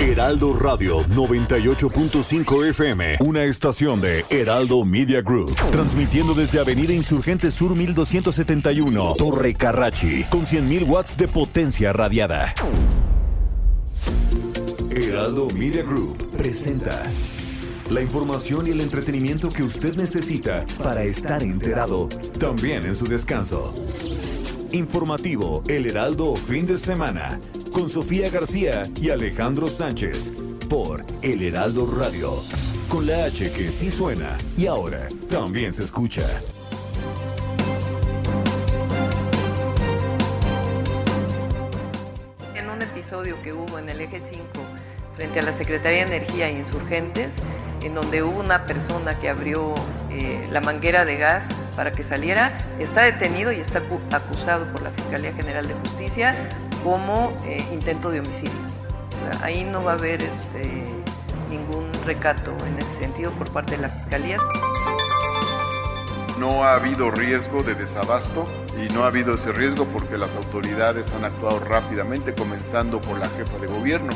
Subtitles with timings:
[0.00, 7.76] Heraldo Radio 98.5 FM, una estación de Heraldo Media Group, transmitiendo desde Avenida Insurgente Sur
[7.76, 12.54] 1271, Torre Carrachi, con 100.000 watts de potencia radiada.
[14.90, 17.02] Heraldo Media Group presenta
[17.90, 22.08] la información y el entretenimiento que usted necesita para estar enterado,
[22.38, 23.74] también en su descanso.
[24.72, 27.40] Informativo El Heraldo Fin de Semana
[27.72, 30.32] con Sofía García y Alejandro Sánchez
[30.68, 32.32] por El Heraldo Radio.
[32.88, 36.22] Con la H que sí suena y ahora también se escucha.
[42.54, 44.44] En un episodio que hubo en el eje 5
[45.16, 47.32] frente a la Secretaría de Energía e Insurgentes,
[47.82, 49.74] en donde hubo una persona que abrió
[50.10, 54.90] eh, la manguera de gas para que saliera, está detenido y está acusado por la
[54.90, 56.34] Fiscalía General de Justicia
[56.84, 58.60] como eh, intento de homicidio.
[59.42, 60.84] ahí no va a haber este,
[61.48, 64.38] ningún recato en ese sentido por parte de la Fiscalía.
[66.38, 68.46] No ha habido riesgo de desabasto
[68.78, 73.28] y no ha habido ese riesgo porque las autoridades han actuado rápidamente, comenzando por la
[73.28, 74.12] jefa de gobierno.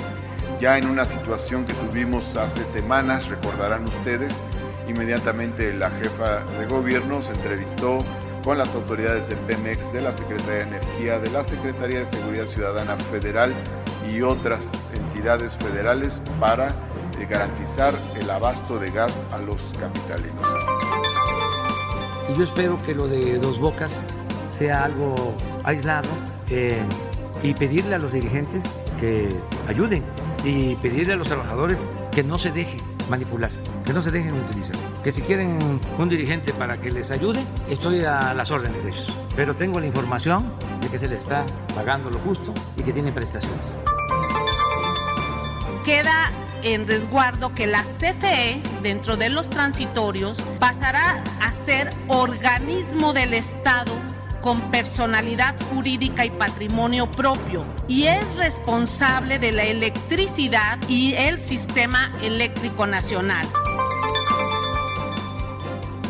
[0.65, 4.33] Ya en una situación que tuvimos hace semanas, recordarán ustedes,
[4.89, 7.99] inmediatamente la jefa de gobierno se entrevistó
[8.43, 12.47] con las autoridades de Pemex, de la Secretaría de Energía, de la Secretaría de Seguridad
[12.47, 13.53] Ciudadana Federal
[14.11, 20.49] y otras entidades federales para eh, garantizar el abasto de gas a los capitalinos.
[22.33, 24.01] Y yo espero que lo de Dos Bocas
[24.49, 26.09] sea algo aislado
[26.49, 26.81] eh,
[27.43, 28.65] y pedirle a los dirigentes
[28.99, 29.29] que
[29.69, 30.03] ayuden
[30.45, 33.51] y pedirle a los trabajadores que no se dejen manipular
[33.85, 34.77] que no se dejen utilizar.
[35.03, 39.19] Que si quieren un dirigente para que les ayude, estoy a las órdenes de ellos.
[39.37, 43.15] Pero tengo la información de que se les está pagando lo justo y que tienen
[43.15, 43.67] prestaciones.
[45.85, 46.33] Queda
[46.63, 53.93] en resguardo que la CFE, dentro de los transitorios, pasará a ser organismo del Estado
[54.45, 62.13] con personalidad jurídica y patrimonio propio y es responsable de la electricidad y el sistema
[62.21, 63.49] eléctrico nacional.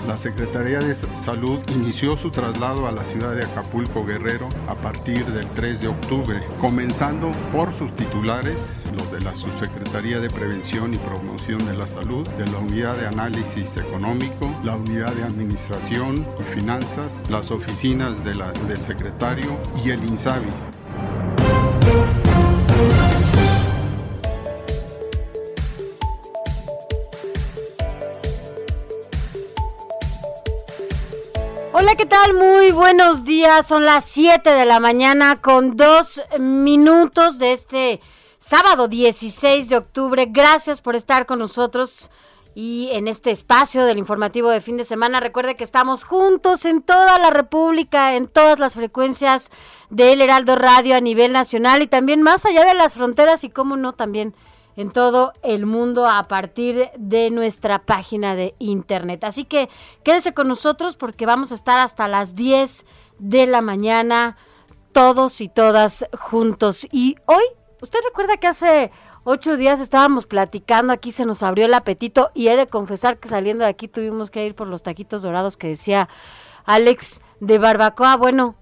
[0.07, 5.25] La Secretaría de Salud inició su traslado a la ciudad de Acapulco Guerrero a partir
[5.25, 10.99] del 3 de octubre, comenzando por sus titulares, los de la Subsecretaría de Prevención y
[10.99, 16.55] Promoción de la Salud, de la Unidad de Análisis Económico, la Unidad de Administración y
[16.55, 20.84] Finanzas, las oficinas del secretario y el INSABI.
[31.85, 32.33] Hola, ¿qué tal?
[32.33, 33.67] Muy buenos días.
[33.67, 38.01] Son las 7 de la mañana con dos minutos de este
[38.39, 40.25] sábado 16 de octubre.
[40.31, 42.11] Gracias por estar con nosotros
[42.55, 45.21] y en este espacio del informativo de fin de semana.
[45.21, 49.51] Recuerde que estamos juntos en toda la República, en todas las frecuencias
[49.91, 53.77] del Heraldo Radio a nivel nacional y también más allá de las fronteras y, cómo
[53.77, 54.35] no, también
[54.77, 59.25] en todo el mundo a partir de nuestra página de internet.
[59.25, 59.69] Así que
[60.03, 62.85] quédese con nosotros porque vamos a estar hasta las 10
[63.19, 64.37] de la mañana
[64.93, 66.87] todos y todas juntos.
[66.91, 67.45] Y hoy,
[67.83, 68.91] usted recuerda que hace
[69.25, 73.29] ocho días estábamos platicando, aquí se nos abrió el apetito y he de confesar que
[73.29, 76.09] saliendo de aquí tuvimos que ir por los taquitos dorados que decía
[76.65, 78.17] Alex de barbacoa.
[78.17, 78.55] Bueno,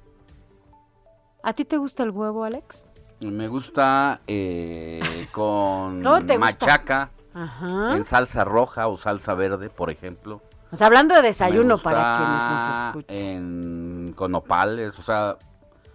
[1.42, 2.88] ¿a ti te gusta el huevo, Alex?
[3.30, 6.02] Me gusta eh, con
[6.38, 10.42] machaca, en salsa roja o salsa verde, por ejemplo.
[10.70, 13.26] O sea, hablando de desayuno para quienes nos escuchan.
[13.26, 15.36] En, con opales, o sea...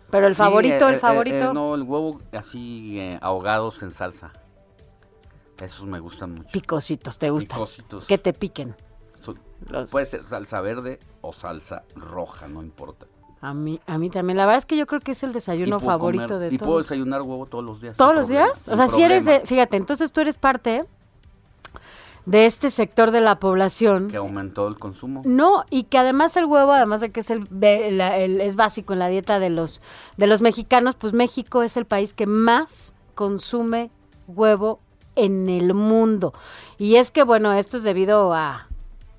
[0.09, 1.53] Pero el favorito, el eh, eh, favorito.
[1.53, 4.31] no, el huevo así ahogados en salsa.
[5.59, 6.49] Esos me gustan mucho.
[6.51, 7.57] Picositos, ¿te gustan?
[7.57, 8.05] Picositos.
[8.05, 8.75] Que te piquen.
[9.89, 13.07] Puede ser salsa verde o salsa roja, no importa.
[13.41, 14.37] A mí, a mí también.
[14.37, 16.53] La verdad es que yo creo que es el desayuno favorito de todos.
[16.53, 17.97] Y puedo desayunar huevo todos los días.
[17.97, 18.67] ¿Todos los días?
[18.67, 19.41] O sea, si eres de...
[19.41, 20.85] Fíjate, entonces tú eres parte
[22.25, 24.09] de este sector de la población.
[24.09, 25.21] Que aumentó el consumo.
[25.23, 29.07] No, y que además el huevo, además de que es, el, es básico en la
[29.07, 29.81] dieta de los,
[30.17, 33.91] de los mexicanos, pues México es el país que más consume
[34.27, 34.79] huevo
[35.15, 36.33] en el mundo.
[36.77, 38.66] Y es que, bueno, esto es debido a,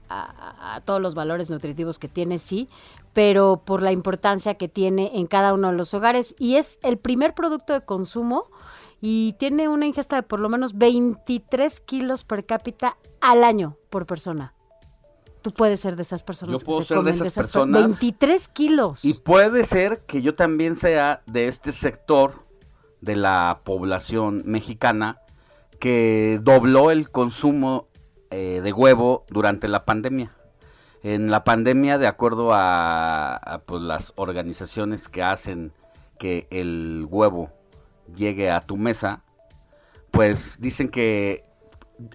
[0.08, 2.68] a, a, todos los valores nutritivos que tiene, sí,
[3.12, 6.98] pero por la importancia que tiene en cada uno de los hogares y es el
[6.98, 8.46] primer producto de consumo
[9.00, 14.06] y tiene una ingesta de por lo menos 23 kilos per cápita al año por
[14.06, 14.54] persona.
[15.42, 16.60] Tú puedes ser de esas personas.
[16.60, 17.82] Yo puedo ser de esas, personas.
[17.82, 19.04] 23 kilos.
[19.04, 22.44] Y puede ser que yo también sea de este sector
[23.00, 25.20] de la población mexicana
[25.78, 27.87] que dobló el consumo
[28.30, 30.32] eh, de huevo durante la pandemia.
[31.02, 35.72] En la pandemia, de acuerdo a, pues, las organizaciones que hacen
[36.18, 37.50] que el huevo
[38.14, 39.22] llegue a tu mesa,
[40.10, 41.44] pues dicen que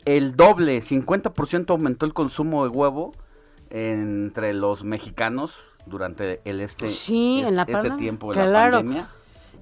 [0.06, 3.14] el doble, 50% aumentó el consumo de huevo
[3.70, 5.56] entre los mexicanos
[5.86, 9.10] durante el este, este tiempo de la pandemia.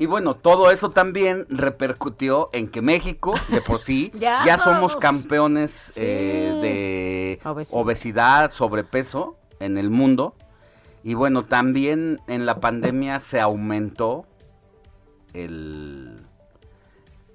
[0.01, 5.93] Y bueno, todo eso también repercutió en que México, de por sí, ya, somos campeones
[5.95, 10.33] eh, de obesidad, sobrepeso en el mundo.
[11.03, 14.25] Y bueno, también en la pandemia se aumentó
[15.33, 16.19] el,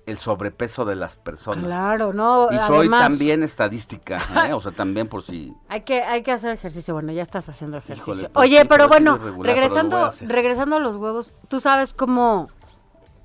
[0.06, 1.64] el sobrepeso de las personas.
[1.64, 2.48] Claro, no.
[2.50, 4.18] Y soy también estadística,
[4.48, 4.52] ¿eh?
[4.52, 5.52] o sea, también por si.
[5.68, 6.94] Hay que, hay que hacer ejercicio.
[6.94, 8.28] Bueno, ya estás haciendo ejercicio.
[8.32, 12.48] Pues Oye, pero bueno, regresando, regresando a los huevos, tú sabes cómo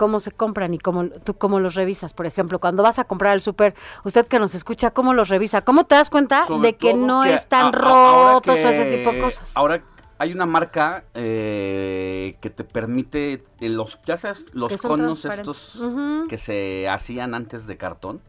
[0.01, 2.11] cómo se compran y cómo tú cómo los revisas.
[2.11, 5.61] Por ejemplo, cuando vas a comprar al súper, usted que nos escucha, ¿cómo los revisa?
[5.61, 9.55] ¿Cómo te das cuenta de que no están rotos o ese tipo de cosas?
[9.55, 9.83] Ahora
[10.17, 15.79] hay una marca eh, que te permite eh, los ya sabes los conos estos
[16.27, 18.21] que se hacían antes de cartón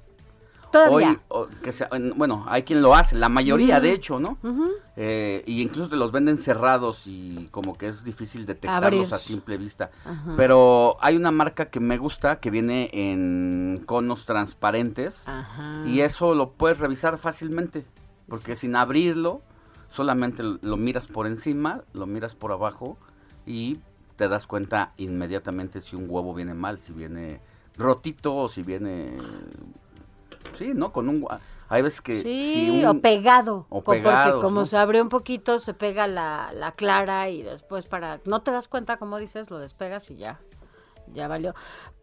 [0.72, 1.20] Todavía.
[1.28, 1.72] Hoy, que
[2.16, 4.38] bueno, hay quien lo hace, la mayoría de hecho, ¿no?
[4.96, 9.58] Eh, y incluso te los venden cerrados y como que es difícil detectarlos a simple
[9.58, 9.90] vista.
[10.36, 15.24] Pero hay una marca que me gusta que viene en conos transparentes
[15.86, 17.84] y eso lo puedes revisar fácilmente,
[18.28, 19.42] porque sin abrirlo
[19.90, 22.96] solamente lo miras por encima, lo miras por abajo
[23.44, 23.78] y
[24.16, 27.40] te das cuenta inmediatamente si un huevo viene mal, si viene
[27.76, 29.16] rotito o si viene
[30.54, 30.92] sí, ¿no?
[30.92, 31.26] Con un
[31.68, 34.02] hay veces que sí, o pegado, o porque
[34.42, 38.50] como se abre un poquito se pega la, la clara y después para no te
[38.50, 40.38] das cuenta como dices lo despegas y ya
[41.14, 41.54] ya valió.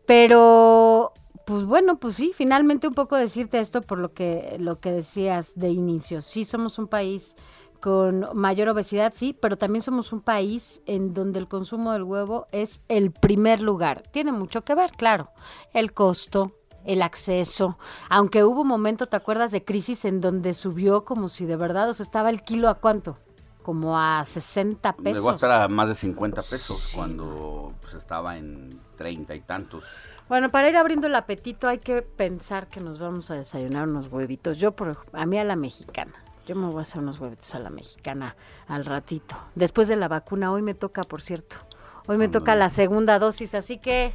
[0.05, 1.13] Pero
[1.45, 5.53] pues bueno, pues sí, finalmente un poco decirte esto por lo que lo que decías
[5.55, 6.21] de inicio.
[6.21, 7.35] Sí somos un país
[7.79, 12.47] con mayor obesidad, sí, pero también somos un país en donde el consumo del huevo
[12.51, 14.03] es el primer lugar.
[14.11, 15.29] Tiene mucho que ver, claro,
[15.73, 17.77] el costo, el acceso,
[18.09, 21.89] aunque hubo un momento, ¿te acuerdas de crisis en donde subió como si de verdad,
[21.89, 23.17] o sea, estaba el kilo a cuánto?
[23.63, 25.17] Como a 60 pesos.
[25.17, 29.83] Llegó a estar a más de 50 pesos cuando pues, estaba en 30 y tantos.
[30.27, 34.07] Bueno, para ir abriendo el apetito hay que pensar que nos vamos a desayunar unos
[34.07, 34.57] huevitos.
[34.57, 36.13] Yo, por, a mí a la mexicana.
[36.47, 38.35] Yo me voy a hacer unos huevitos a la mexicana
[38.67, 39.35] al ratito.
[39.55, 41.57] Después de la vacuna, hoy me toca, por cierto.
[42.07, 44.11] Hoy me toca la segunda dosis, así que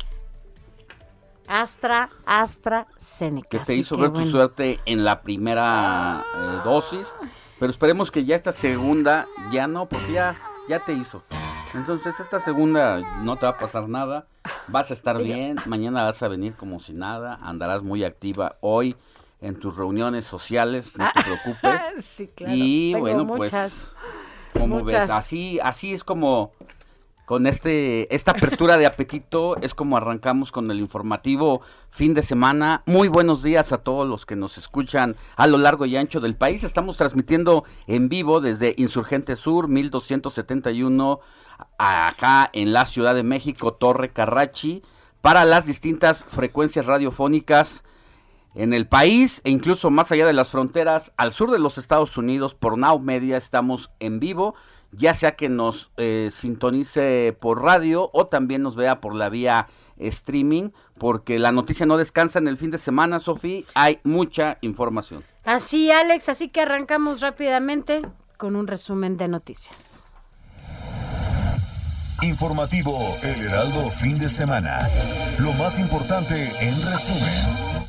[1.47, 3.49] Astra, Astra Seneca.
[3.49, 7.15] Que te hizo ver tu suerte en la primera eh, dosis,
[7.59, 10.37] pero esperemos que ya esta segunda ya no, porque ya,
[10.69, 11.23] ya te hizo.
[11.75, 14.27] Entonces esta segunda no te va a pasar nada,
[14.69, 18.97] vas a estar bien, mañana vas a venir como si nada, andarás muy activa hoy
[19.41, 22.05] en tus reuniones sociales, no te preocupes.
[22.05, 22.55] sí, claro.
[22.55, 23.93] Y bueno, pues,
[24.59, 26.53] como ves, así, así es como
[27.25, 32.83] con este esta apertura de apetito es como arrancamos con el informativo fin de semana.
[32.87, 36.37] Muy buenos días a todos los que nos escuchan a lo largo y ancho del
[36.37, 36.65] país.
[36.65, 41.21] Estamos transmitiendo en vivo desde Insurgente Sur 1271
[41.79, 44.83] acá en la Ciudad de México, Torre Carrachi,
[45.21, 47.85] para las distintas frecuencias radiofónicas
[48.55, 52.17] en el país e incluso más allá de las fronteras al sur de los Estados
[52.17, 54.55] Unidos por Now Media estamos en vivo
[54.97, 59.69] ya sea que nos eh, sintonice por radio o también nos vea por la vía
[59.99, 65.25] streaming, porque la noticia no descansa en el fin de semana, Sofía, hay mucha información.
[65.45, 68.03] Así, Alex, así que arrancamos rápidamente
[68.37, 70.05] con un resumen de noticias.
[72.23, 74.89] Informativo El Heraldo Fin de Semana.
[75.39, 77.84] Lo más importante en resumen.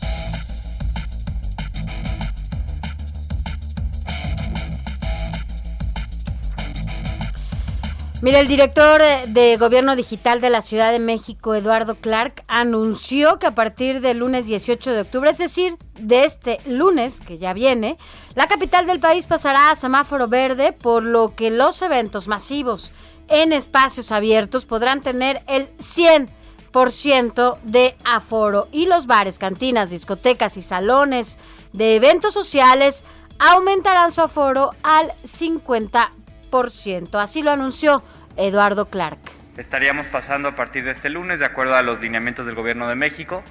[8.22, 13.40] Mira, el director eh, de Gobierno Digital de la Ciudad de México, Eduardo Clark, anunció
[13.40, 17.54] que a partir del lunes 18 de octubre, es decir, de este lunes que ya
[17.54, 17.98] viene,
[18.34, 22.94] la capital del país pasará a semáforo verde, por lo que los eventos masivos
[23.28, 30.62] en espacios abiertos podrán tener el 100% de aforo y los bares, cantinas, discotecas y
[30.62, 31.38] salones
[31.74, 33.04] de eventos sociales
[33.40, 36.25] aumentarán su aforo al 50%.
[36.56, 38.02] Así lo anunció
[38.38, 39.20] Eduardo Clark.
[39.58, 42.96] Estaríamos pasando a partir de este lunes, de acuerdo a los lineamientos del Gobierno de
[42.96, 43.44] México,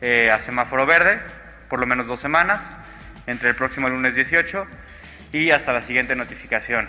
[0.00, 1.20] eh, a semáforo verde,
[1.68, 2.60] por lo menos dos semanas,
[3.28, 4.66] entre el próximo lunes 18
[5.32, 6.88] y hasta la siguiente notificación.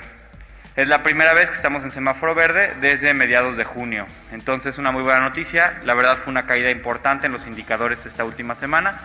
[0.76, 4.08] Es la primera vez que estamos en semáforo verde desde mediados de junio.
[4.32, 5.80] Entonces, una muy buena noticia.
[5.84, 9.00] La verdad fue una caída importante en los indicadores esta última semana.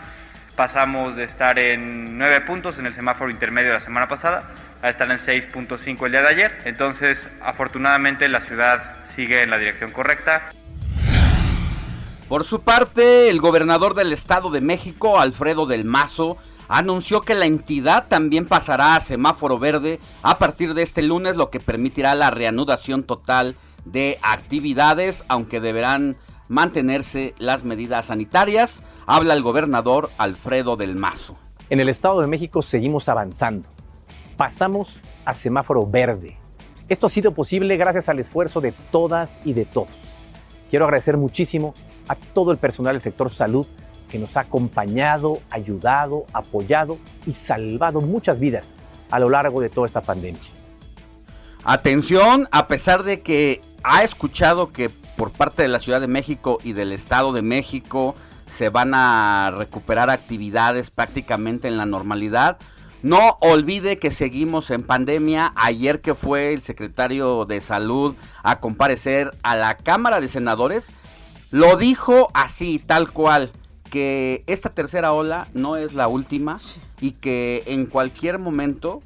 [0.54, 4.90] Pasamos de estar en 9 puntos en el semáforo intermedio de la semana pasada a
[4.90, 6.59] estar en 6.5 el día de ayer.
[6.64, 10.50] Entonces, afortunadamente, la ciudad sigue en la dirección correcta.
[12.28, 16.37] Por su parte, el gobernador del Estado de México, Alfredo del Mazo,
[16.68, 21.50] anunció que la entidad también pasará a semáforo verde a partir de este lunes, lo
[21.50, 23.54] que permitirá la reanudación total
[23.85, 26.16] de actividades, aunque deberán
[26.49, 28.83] mantenerse las medidas sanitarias.
[29.06, 31.37] Habla el gobernador Alfredo del Mazo.
[31.71, 33.68] En el Estado de México seguimos avanzando.
[34.36, 36.36] Pasamos a semáforo verde.
[36.88, 39.90] Esto ha sido posible gracias al esfuerzo de todas y de todos.
[40.70, 41.74] Quiero agradecer muchísimo
[42.08, 43.66] a todo el personal del sector salud
[44.10, 48.74] que nos ha acompañado, ayudado, apoyado y salvado muchas vidas
[49.10, 50.40] a lo largo de toda esta pandemia.
[51.64, 56.58] Atención, a pesar de que ha escuchado que por parte de la Ciudad de México
[56.62, 58.14] y del Estado de México
[58.48, 62.58] se van a recuperar actividades prácticamente en la normalidad,
[63.06, 65.52] no olvide que seguimos en pandemia.
[65.54, 70.90] Ayer que fue el secretario de Salud a comparecer a la Cámara de Senadores,
[71.52, 73.52] lo dijo así, tal cual
[73.92, 76.56] que esta tercera ola no es la última
[77.00, 78.98] y que en cualquier momento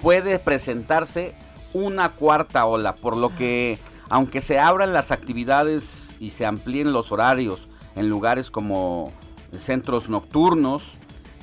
[0.00, 1.34] puede presentarse
[1.72, 7.10] una cuarta ola, por lo que aunque se abran las actividades y se amplíen los
[7.10, 9.12] horarios en lugares como
[9.56, 10.94] centros nocturnos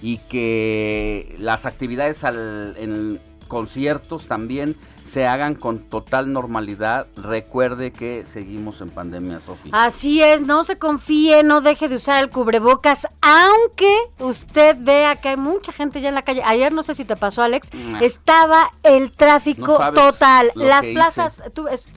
[0.06, 7.08] y que las actividades en conciertos también se hagan con total normalidad.
[7.16, 9.72] Recuerde que seguimos en pandemia, Sofía.
[9.74, 15.30] Así es, no se confíe, no deje de usar el cubrebocas, aunque usted vea que
[15.30, 16.44] hay mucha gente ya en la calle.
[16.46, 20.52] Ayer no sé si te pasó, Alex, estaba el tráfico total.
[20.54, 21.42] Las plazas,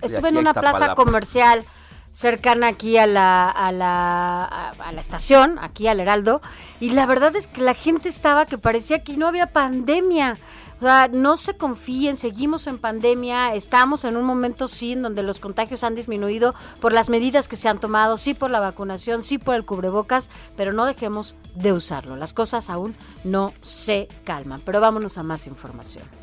[0.01, 1.67] estuve en una plaza comercial
[2.19, 6.41] cercana aquí a la, a la, a la estación, aquí al Heraldo,
[6.81, 10.37] y la verdad es que la gente estaba que parecía que no había pandemia.
[10.79, 15.23] O sea, no se confíen, seguimos en pandemia, estamos en un momento sí en donde
[15.23, 19.23] los contagios han disminuido por las medidas que se han tomado, sí por la vacunación,
[19.23, 22.17] sí por el cubrebocas, pero no dejemos de usarlo.
[22.17, 26.18] Las cosas aún no se calman, pero vámonos a más información.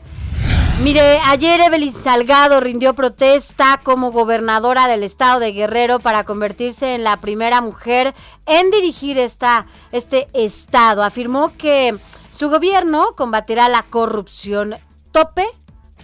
[0.84, 7.04] Mire, ayer Evelyn Salgado rindió protesta como gobernadora del estado de Guerrero para convertirse en
[7.04, 8.14] la primera mujer
[8.46, 11.02] en dirigir esta, este estado.
[11.02, 11.98] Afirmó que
[12.34, 14.76] su gobierno combatirá la corrupción
[15.12, 15.48] tope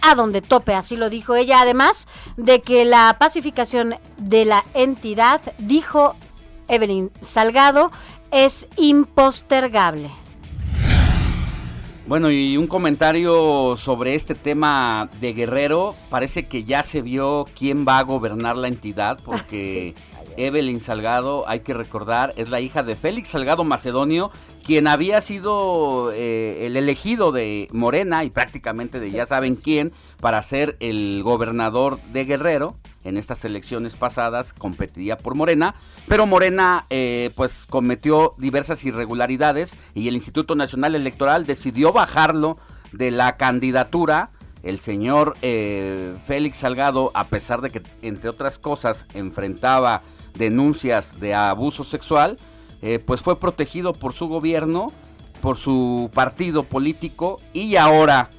[0.00, 5.42] a donde tope, así lo dijo ella, además de que la pacificación de la entidad,
[5.58, 6.16] dijo
[6.66, 7.92] Evelyn Salgado,
[8.32, 10.21] es impostergable.
[12.06, 15.94] Bueno, y un comentario sobre este tema de Guerrero.
[16.10, 19.94] Parece que ya se vio quién va a gobernar la entidad, porque
[20.36, 24.30] Evelyn Salgado, hay que recordar, es la hija de Félix Salgado Macedonio,
[24.64, 30.42] quien había sido eh, el elegido de Morena y prácticamente de ya saben quién para
[30.42, 32.76] ser el gobernador de Guerrero.
[33.04, 35.74] En estas elecciones pasadas competiría por Morena,
[36.06, 42.58] pero Morena eh, pues cometió diversas irregularidades y el Instituto Nacional Electoral decidió bajarlo
[42.92, 44.30] de la candidatura.
[44.62, 50.02] El señor eh, Félix Salgado, a pesar de que entre otras cosas enfrentaba
[50.34, 52.36] denuncias de abuso sexual,
[52.82, 54.92] eh, pues fue protegido por su gobierno,
[55.40, 58.30] por su partido político y ahora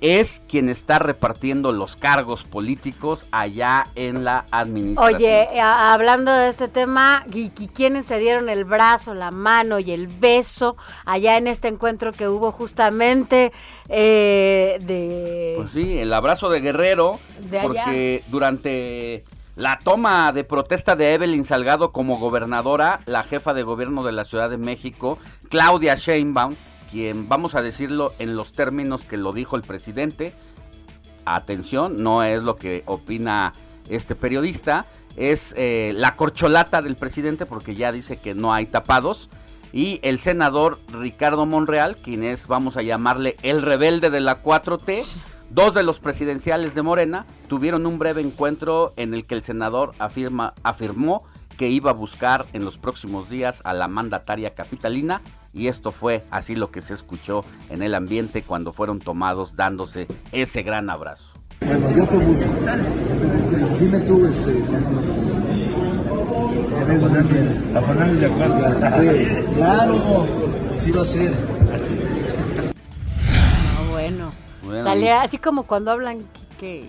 [0.00, 5.16] es quien está repartiendo los cargos políticos allá en la administración.
[5.16, 9.90] Oye, eh, hablando de este tema, ¿y, quiénes se dieron el brazo, la mano y
[9.90, 13.52] el beso allá en este encuentro que hubo justamente
[13.88, 15.54] eh, de...
[15.56, 17.18] Pues sí, el abrazo de Guerrero,
[17.62, 19.24] porque durante
[19.58, 24.24] la toma de protesta de Evelyn Salgado como gobernadora, la jefa de gobierno de la
[24.24, 25.18] Ciudad de México,
[25.50, 26.54] Claudia Sheinbaum,
[26.92, 30.32] quien vamos a decirlo en los términos que lo dijo el presidente,
[31.24, 33.52] atención, no es lo que opina
[33.88, 34.86] este periodista,
[35.16, 39.28] es eh, la corcholata del presidente porque ya dice que no hay tapados.
[39.72, 45.04] Y el senador Ricardo Monreal, quien es, vamos a llamarle, el rebelde de la 4T,
[45.50, 49.92] Dos de los presidenciales de Morena tuvieron un breve encuentro en el que el senador
[49.98, 51.24] afirma, afirmó
[51.56, 55.22] que iba a buscar en los próximos días a la mandataria capitalina
[55.54, 60.06] y esto fue así lo que se escuchó en el ambiente cuando fueron tomados dándose
[60.32, 61.32] ese gran abrazo.
[61.60, 62.50] Bueno, yo te busco.
[63.80, 64.52] Dime tú, este,
[67.74, 68.56] a ponerle de acuerdo.
[69.00, 70.26] Sí, claro,
[70.72, 71.57] así va a ser.
[74.68, 74.84] Bueno.
[74.84, 76.26] Salía así como cuando hablan
[76.58, 76.88] que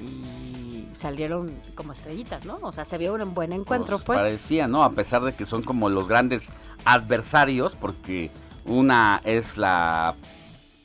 [0.00, 2.58] y salieron como estrellitas, ¿no?
[2.62, 4.18] O sea, se vio un buen encuentro, pues.
[4.18, 4.84] Parecía, ¿no?
[4.84, 6.50] A pesar de que son como los grandes
[6.84, 8.30] adversarios, porque
[8.64, 10.14] una es la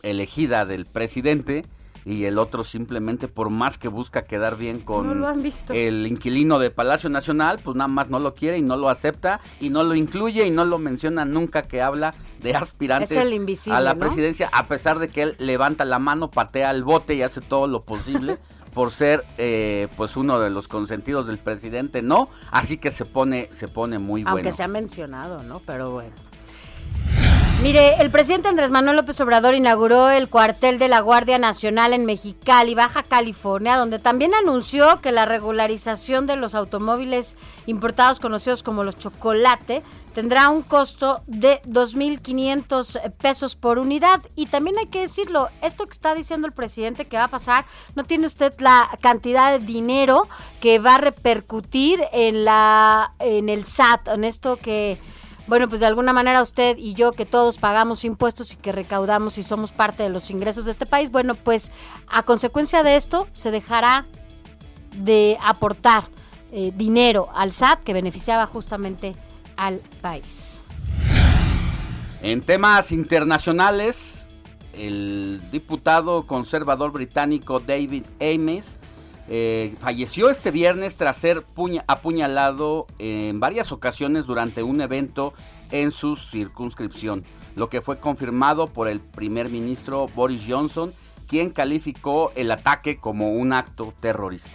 [0.02, 1.66] elegida del presidente
[2.10, 5.24] y el otro simplemente por más que busca quedar bien con
[5.70, 9.40] el inquilino de Palacio Nacional, pues nada más no lo quiere y no lo acepta
[9.60, 13.16] y no lo incluye y no lo menciona nunca que habla de aspirantes
[13.68, 17.22] a la presidencia, a pesar de que él levanta la mano, patea el bote y
[17.22, 18.40] hace todo lo posible.
[18.74, 23.50] por ser eh, pues uno de los consentidos del presidente, no, así que se pone
[23.52, 24.38] se pone muy bueno.
[24.38, 25.60] Aunque se ha mencionado, ¿no?
[25.66, 26.14] Pero bueno.
[27.62, 32.06] Mire, el presidente Andrés Manuel López Obrador inauguró el cuartel de la Guardia Nacional en
[32.06, 37.36] Mexicali, Baja California, donde también anunció que la regularización de los automóviles
[37.66, 44.22] importados conocidos como los chocolate tendrá un costo de 2.500 pesos por unidad.
[44.38, 47.66] Y también hay que decirlo, esto que está diciendo el presidente que va a pasar,
[47.94, 50.30] no tiene usted la cantidad de dinero
[50.62, 54.98] que va a repercutir en, la, en el SAT, en esto que
[55.50, 59.40] bueno, pues de alguna manera usted y yo que todos pagamos impuestos y que recaudamos
[59.40, 61.72] y somos parte de los ingresos de este país, bueno, pues
[62.08, 64.06] a consecuencia de esto se dejará
[64.98, 66.04] de aportar
[66.52, 69.16] eh, dinero al SAT que beneficiaba justamente
[69.58, 70.62] al país.
[72.22, 74.30] En temas internacionales,
[74.74, 78.79] el diputado conservador británico David Ames
[79.32, 81.46] eh, falleció este viernes tras ser
[81.86, 85.36] apuñalado en varias ocasiones durante un evento
[85.70, 87.24] en su circunscripción,
[87.56, 90.94] lo que fue confirmado por el primer ministro Boris Johnson,
[91.28, 94.50] quien calificó el ataque como un acto terrorista.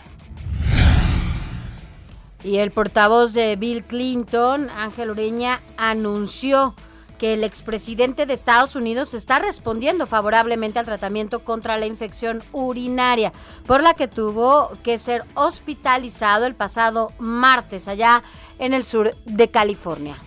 [2.43, 6.75] Y el portavoz de Bill Clinton, Ángel Ureña, anunció
[7.19, 13.33] que el expresidente de Estados Unidos está respondiendo favorablemente al tratamiento contra la infección urinaria,
[13.67, 18.23] por la que tuvo que ser hospitalizado el pasado martes allá
[18.59, 20.19] en el sur de California.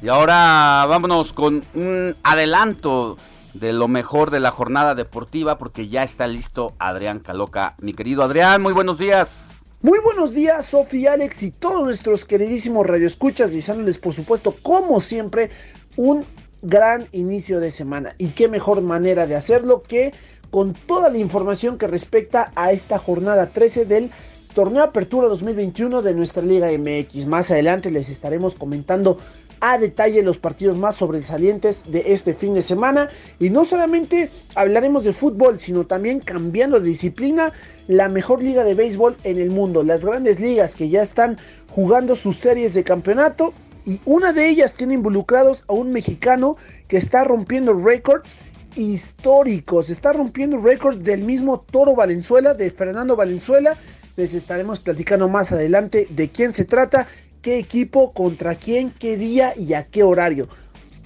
[0.00, 3.16] Y ahora vámonos con un adelanto
[3.54, 7.74] de lo mejor de la jornada deportiva porque ya está listo Adrián Caloca.
[7.78, 9.57] Mi querido Adrián, muy buenos días.
[9.80, 15.50] Muy buenos días, Sofía, Alex y todos nuestros queridísimos radioescuchas, deseándoles por supuesto, como siempre,
[15.94, 16.24] un
[16.62, 18.16] gran inicio de semana.
[18.18, 20.12] Y qué mejor manera de hacerlo que
[20.50, 24.10] con toda la información que respecta a esta jornada 13 del
[24.52, 27.26] torneo Apertura 2021 de nuestra Liga MX.
[27.26, 29.18] Más adelante les estaremos comentando
[29.60, 33.08] a detalle los partidos más sobresalientes de este fin de semana.
[33.38, 37.52] Y no solamente hablaremos de fútbol, sino también cambiando de disciplina,
[37.86, 39.82] la mejor liga de béisbol en el mundo.
[39.82, 41.38] Las grandes ligas que ya están
[41.70, 43.52] jugando sus series de campeonato.
[43.84, 46.56] Y una de ellas tiene involucrados a un mexicano
[46.88, 48.30] que está rompiendo récords
[48.76, 49.90] históricos.
[49.90, 53.76] Está rompiendo récords del mismo Toro Valenzuela, de Fernando Valenzuela.
[54.16, 57.06] Les estaremos platicando más adelante de quién se trata
[57.42, 60.48] qué equipo, contra quién, qué día y a qué horario.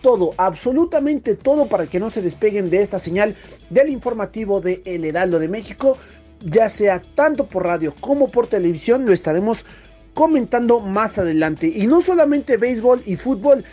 [0.00, 3.36] Todo, absolutamente todo para que no se despeguen de esta señal
[3.70, 5.96] del informativo de El Heraldo de México,
[6.44, 9.64] ya sea tanto por radio como por televisión, lo estaremos
[10.14, 11.68] comentando más adelante.
[11.68, 13.64] Y no solamente béisbol y fútbol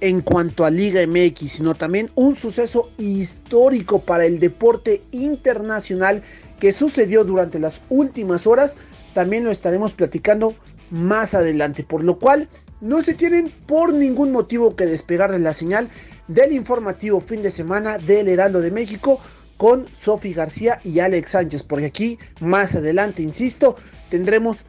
[0.00, 6.22] en cuanto a Liga MX, sino también un suceso histórico para el deporte internacional
[6.58, 8.76] que sucedió durante las últimas horas.
[9.14, 10.54] También lo estaremos platicando
[10.92, 12.48] más adelante, por lo cual
[12.80, 15.88] no se tienen por ningún motivo que despegar de la señal
[16.28, 19.20] del informativo fin de semana del Heraldo de México
[19.56, 23.76] con Sofi García y Alex Sánchez, porque aquí más adelante, insisto,
[24.08, 24.64] tendremos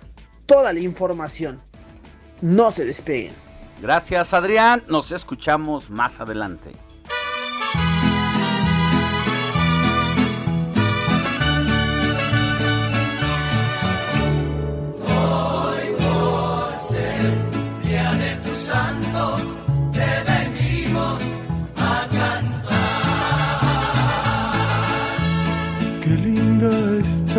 [0.46, 1.60] toda la información.
[2.42, 3.34] No se despeguen.
[3.82, 6.72] Gracias Adrián, nos escuchamos más adelante.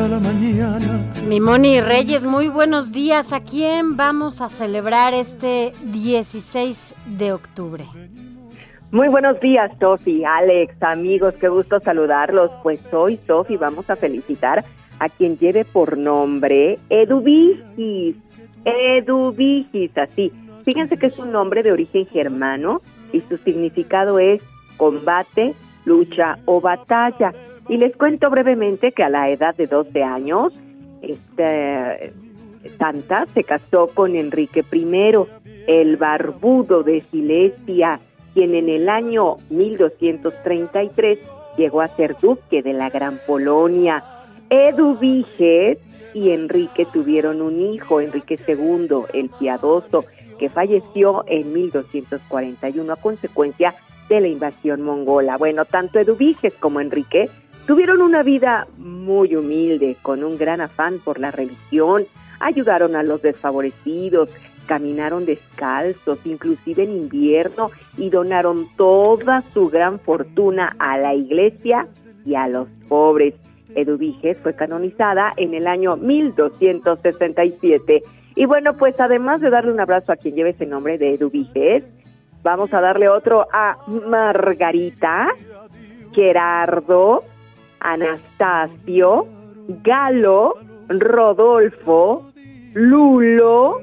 [0.09, 1.13] La mañana.
[1.29, 3.33] Mi Moni Reyes, muy buenos días.
[3.33, 7.85] ¿A quién vamos a celebrar este 16 de octubre?
[8.91, 12.51] Muy buenos días, Sofi, Alex, amigos, qué gusto saludarlos.
[12.63, 14.65] Pues hoy, Sofi, vamos a felicitar
[14.99, 18.17] a quien lleve por nombre Eduvigis.
[18.65, 20.33] Eduvigis, así.
[20.65, 22.81] Fíjense que es un nombre de origen germano
[23.13, 24.43] y su significado es
[24.79, 27.35] combate, lucha o batalla.
[27.69, 30.53] Y les cuento brevemente que a la edad de 12 años,
[31.03, 32.13] este,
[32.79, 35.13] Santa se casó con Enrique I,
[35.67, 38.01] el barbudo de Silesia,
[38.35, 41.19] quien en el año 1233
[41.57, 44.05] llegó a ser duque de la Gran Polonia.
[44.51, 45.79] Eduviges
[46.13, 50.05] y Enrique tuvieron un hijo, Enrique II, el piadoso,
[50.39, 53.75] que falleció en 1241 a consecuencia
[54.09, 55.37] de la invasión mongola.
[55.37, 57.31] Bueno, tanto Eduviges como Enrique
[57.67, 62.07] tuvieron una vida muy humilde, con un gran afán por la religión,
[62.41, 64.31] ayudaron a los desfavorecidos,
[64.67, 71.89] caminaron descalzos, inclusive en invierno, y donaron toda su gran fortuna a la iglesia
[72.25, 73.35] y a los pobres.
[73.75, 78.03] Eduviges fue canonizada en el año 1267.
[78.37, 81.85] Y bueno, pues además de darle un abrazo a quien lleve ese nombre de Eduviges,
[82.43, 85.29] vamos a darle otro a Margarita,
[86.13, 87.21] Gerardo,
[87.85, 89.27] Anastasio,
[89.83, 90.55] Galo,
[90.89, 92.27] Rodolfo,
[92.73, 93.81] Lulo,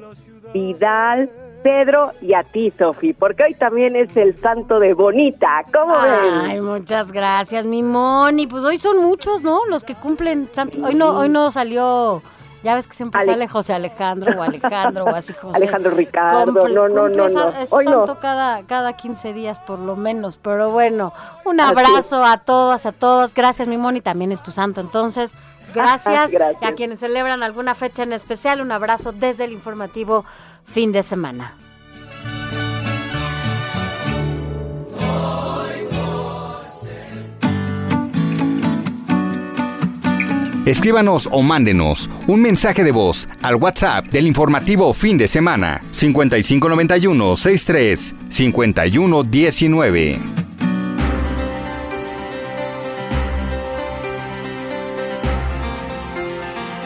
[0.54, 1.30] Vidal,
[1.64, 5.64] Pedro y a ti, Sofi, porque hoy también es el santo de Bonita.
[5.72, 6.52] ¿Cómo ven?
[6.52, 8.48] Ay, muchas gracias, mi Moni.
[8.48, 9.66] Pues hoy son muchos, ¿no?
[9.68, 10.80] Los que cumplen santo.
[10.84, 12.24] Hoy no, hoy no salió.
[12.63, 15.58] Ya ves que siempre Ale- sale José Alejandro o Alejandro o así José.
[15.58, 17.50] Alejandro Ricardo, no, no, no, no.
[17.58, 17.91] es Hoy no.
[17.91, 20.38] santo cada, cada 15 días por lo menos.
[20.38, 21.12] Pero bueno,
[21.45, 23.34] un abrazo a todas, a todos.
[23.34, 24.02] Gracias, mi Moni.
[24.02, 24.80] También es tu santo.
[24.82, 25.32] Entonces,
[25.74, 26.32] gracias.
[26.32, 26.62] Gracias.
[26.62, 30.24] Y a quienes celebran alguna fecha en especial, un abrazo desde el informativo
[30.63, 31.56] fin de semana.
[40.65, 47.36] Escríbanos o mándenos un mensaje de voz al WhatsApp del informativo fin de semana 5591
[47.36, 50.19] 63 5119.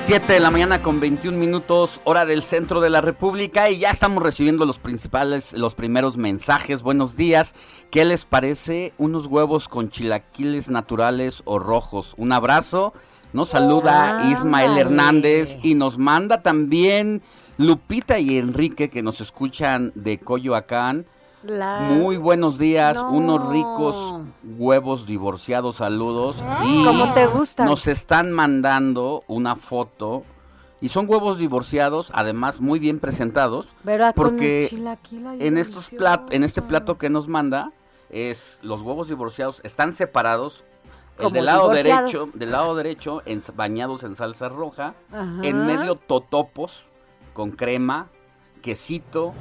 [0.06, 3.90] 7 de la mañana con 21 minutos, hora del centro de la República y ya
[3.90, 6.84] estamos recibiendo los principales, los primeros mensajes.
[6.84, 7.56] Buenos días.
[7.90, 12.14] ¿Qué les parece unos huevos con chilaquiles naturales o rojos?
[12.18, 12.94] Un abrazo.
[13.36, 14.78] Nos saluda Ismael.
[14.78, 17.22] Hernández y nos manda también
[17.58, 21.06] Lupita y Enrique que nos escuchan de Coyoacán.
[21.44, 23.12] La- Muy buenos días, No.
[23.12, 24.22] unos ricos
[24.58, 26.42] huevos divorciados, saludos.
[26.66, 27.68] Y ¿Cómo te gustan?
[27.68, 30.24] Nos están mandando una foto
[30.80, 34.14] y son huevos divorciados, además muy bien presentados, ¿Verdad?
[34.16, 34.70] Porque
[35.40, 37.74] en estos plat- en este plato que nos manda
[38.10, 40.64] es los huevos divorciados están separados.
[41.20, 45.40] El del lado derecho, del lado derecho, en- bañados en salsa roja, Ajá.
[45.44, 46.88] en medio totopos
[47.34, 48.08] con crema,
[48.62, 49.34] quesito,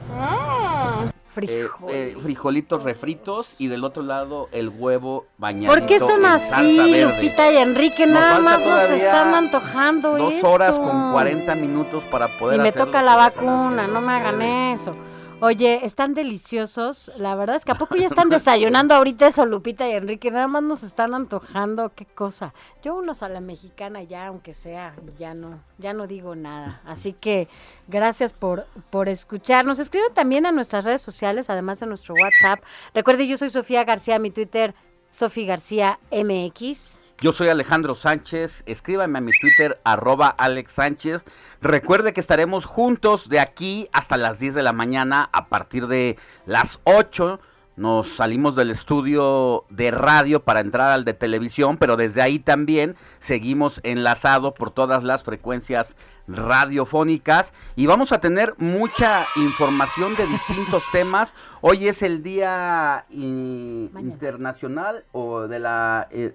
[1.37, 5.75] eh, eh, frijolitos refritos y del otro lado el huevo bañado.
[5.75, 8.07] ¿Por qué son así, Lupita y Enrique?
[8.07, 10.51] Nos Nada más nos están antojando Dos esto.
[10.51, 14.93] horas con 40 minutos para poder Y me toca la vacuna, no me hagan eso.
[15.41, 17.13] Oye, están deliciosos.
[17.19, 20.31] La verdad es que a poco ya están desayunando ahorita eso, Lupita y Enrique.
[20.31, 22.55] Nada más nos están antojando, qué cosa.
[22.83, 26.81] Yo unos a la mexicana ya, aunque sea, ya no, ya no digo nada.
[26.87, 27.49] Así que
[27.89, 29.79] gracias por, por escucharnos.
[29.81, 32.61] Escriben también a nuestras redes sociales, además de nuestro WhatsApp.
[32.95, 34.75] Recuerde, yo soy Sofía García, mi Twitter,
[35.11, 37.04] Sofía García MX.
[37.21, 41.25] Yo soy Alejandro Sánchez, escríbame a mi Twitter, arroba Alex Sánchez.
[41.63, 46.19] Recuerde que estaremos juntos de aquí hasta las 10 de la mañana, a partir de
[46.45, 47.41] las 8
[47.77, 52.95] nos salimos del estudio de radio para entrar al de televisión, pero desde ahí también
[53.19, 55.97] seguimos enlazado por todas las frecuencias
[56.29, 57.53] radiofónicas.
[57.77, 61.35] Y vamos a tener mucha información de distintos temas.
[61.61, 66.33] Hoy es el día internacional o de la eh,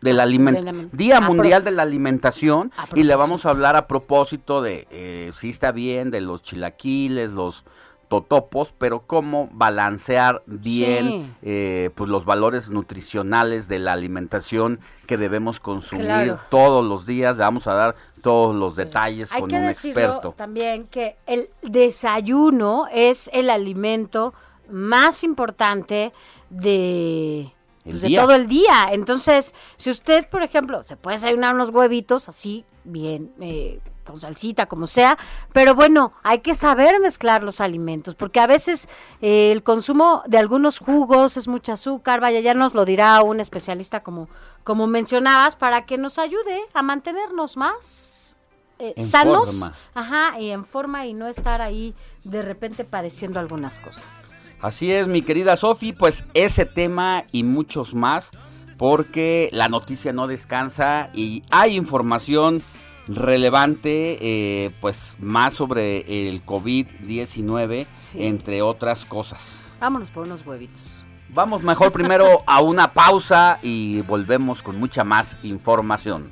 [0.00, 2.72] del aliment- De la- Día a pro- Mundial de la Alimentación.
[2.76, 6.42] A y le vamos a hablar a propósito de eh, si está bien de los
[6.42, 7.64] chilaquiles, los
[8.08, 11.30] totopos, pero cómo balancear bien Sí.
[11.42, 16.40] eh, pues los valores nutricionales de la alimentación que debemos consumir Claro.
[16.50, 17.36] todos los días.
[17.36, 20.34] Le vamos a dar todos los detalles con que un decirlo experto.
[20.36, 24.32] también que el desayuno es el alimento
[24.70, 26.12] más importante
[26.50, 27.52] de,
[27.84, 28.88] pues, de todo el día.
[28.92, 34.66] Entonces, si usted, por ejemplo, se puede desayunar unos huevitos así, bien, eh, con salsita,
[34.66, 35.18] como sea,
[35.52, 38.88] pero bueno, hay que saber mezclar los alimentos, porque a veces
[39.20, 43.40] eh, el consumo de algunos jugos es mucho azúcar, vaya, ya nos lo dirá un
[43.40, 44.28] especialista como,
[44.62, 48.36] como mencionabas, para que nos ayude a mantenernos más
[48.78, 49.74] eh, sanos, forma.
[49.94, 54.34] ajá, y en forma y no estar ahí de repente padeciendo algunas cosas.
[54.60, 58.30] Así es, mi querida Sofi, pues ese tema y muchos más
[58.78, 62.62] porque la noticia no descansa y hay información
[63.08, 69.60] relevante, eh, pues más sobre el COVID-19, entre otras cosas.
[69.80, 70.82] Vámonos por unos huevitos.
[71.28, 76.30] Vamos mejor primero a una pausa y volvemos con mucha más información.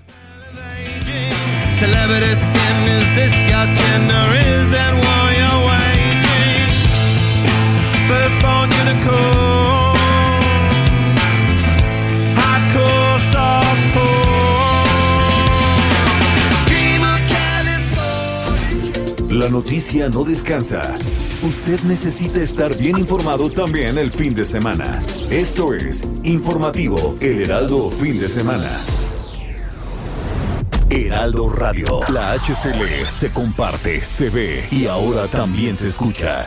[19.33, 20.95] La noticia no descansa.
[21.41, 25.03] Usted necesita estar bien informado también el fin de semana.
[25.31, 28.71] Esto es Informativo El Heraldo Fin de Semana.
[30.91, 32.01] Heraldo Radio.
[32.11, 36.47] La HCL se comparte, se ve y ahora también se escucha.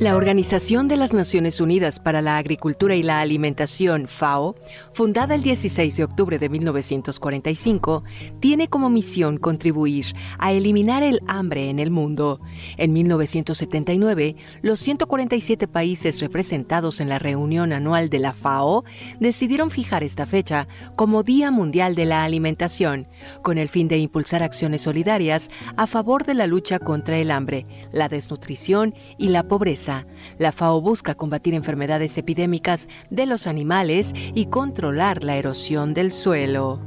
[0.00, 4.54] La Organización de las Naciones Unidas para la Agricultura y la Alimentación, FAO,
[4.94, 8.02] fundada el 16 de octubre de 1945,
[8.40, 10.06] tiene como misión contribuir
[10.38, 12.40] a eliminar el hambre en el mundo.
[12.78, 18.84] En 1979, los 147 países representados en la reunión anual de la FAO
[19.18, 23.06] decidieron fijar esta fecha como Día Mundial de la Alimentación,
[23.42, 27.66] con el fin de impulsar acciones solidarias a favor de la lucha contra el hambre,
[27.92, 29.89] la desnutrición y la pobreza
[30.38, 36.80] la FAO busca combatir enfermedades epidémicas de los animales y controlar la erosión del suelo.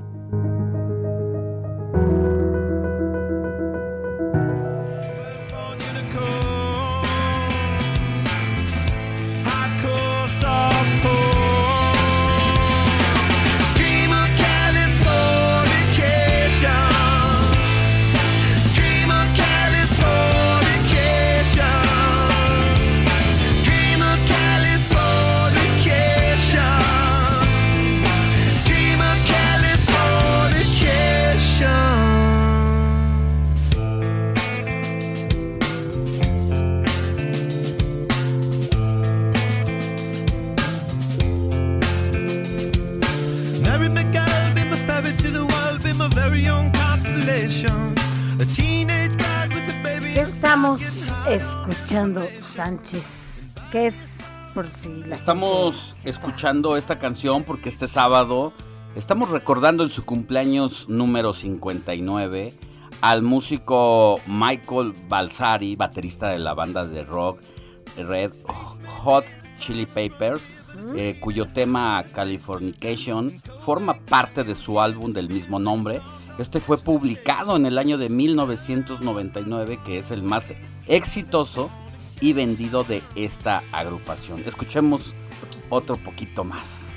[50.14, 53.50] ¿Qué estamos escuchando, Sánchez?
[53.72, 58.54] ¿Qué es por si la Estamos escuchando esta canción porque este sábado
[58.96, 62.54] estamos recordando en su cumpleaños número 59
[63.02, 67.42] al músico Michael Balsari, baterista de la banda de rock
[67.98, 68.34] Red
[69.04, 69.26] Hot
[69.58, 70.44] Chili Peppers,
[70.96, 76.02] eh, cuyo tema Californication forma parte de su álbum del mismo nombre.
[76.40, 80.52] Este fue publicado en el año de 1999, que es el más
[80.88, 81.70] exitoso
[82.22, 84.44] y vendido de esta agrupación.
[84.46, 85.14] Escuchemos
[85.70, 86.88] otro poquito más.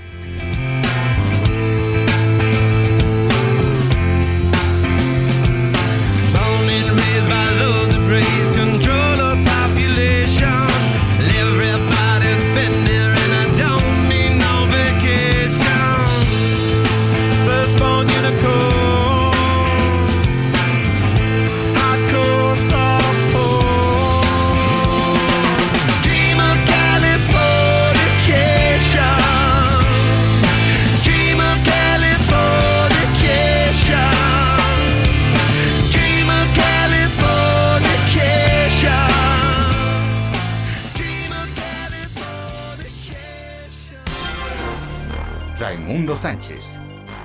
[45.66, 46.78] Raimundo Sánchez.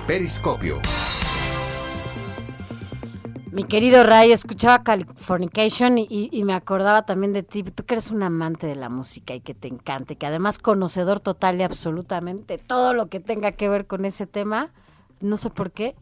[0.04, 0.80] Periscopio.
[3.52, 7.62] Mi querido Ray, escuchaba Californication y, y me acordaba también de ti.
[7.62, 10.58] Tú que eres un amante de la música y que te encanta, y que además
[10.58, 14.70] conocedor total y absolutamente todo lo que tenga que ver con ese tema.
[15.20, 15.94] No sé por qué.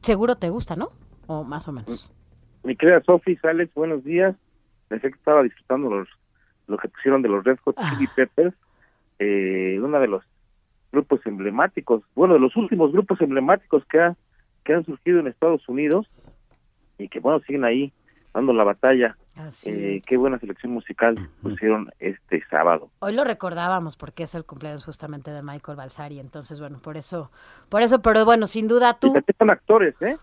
[0.00, 0.88] Seguro te gusta, ¿no?
[1.26, 2.14] O más o menos.
[2.62, 4.34] Mi querida Sofi, Alex, buenos días.
[4.88, 6.08] Pensé que estaba disfrutando los,
[6.66, 8.54] lo que pusieron de los Red Hot Chili Peppers,
[9.18, 10.24] eh, uno de los
[10.94, 14.16] grupos emblemáticos, bueno, de los últimos grupos emblemáticos que, ha,
[14.64, 16.06] que han surgido en Estados Unidos
[16.98, 17.92] y que, bueno, siguen ahí
[18.32, 22.90] dando la batalla Así Eh, qué buena selección musical pusieron este sábado.
[23.00, 27.32] Hoy lo recordábamos porque es el cumpleaños justamente de Michael Balsari, entonces bueno, por eso,
[27.68, 30.16] por eso, pero bueno, sin duda tú, son actores, ¿eh?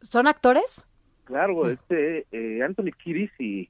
[0.00, 0.86] ¿son actores?
[1.24, 3.68] Claro, este eh, Anthony Kiris y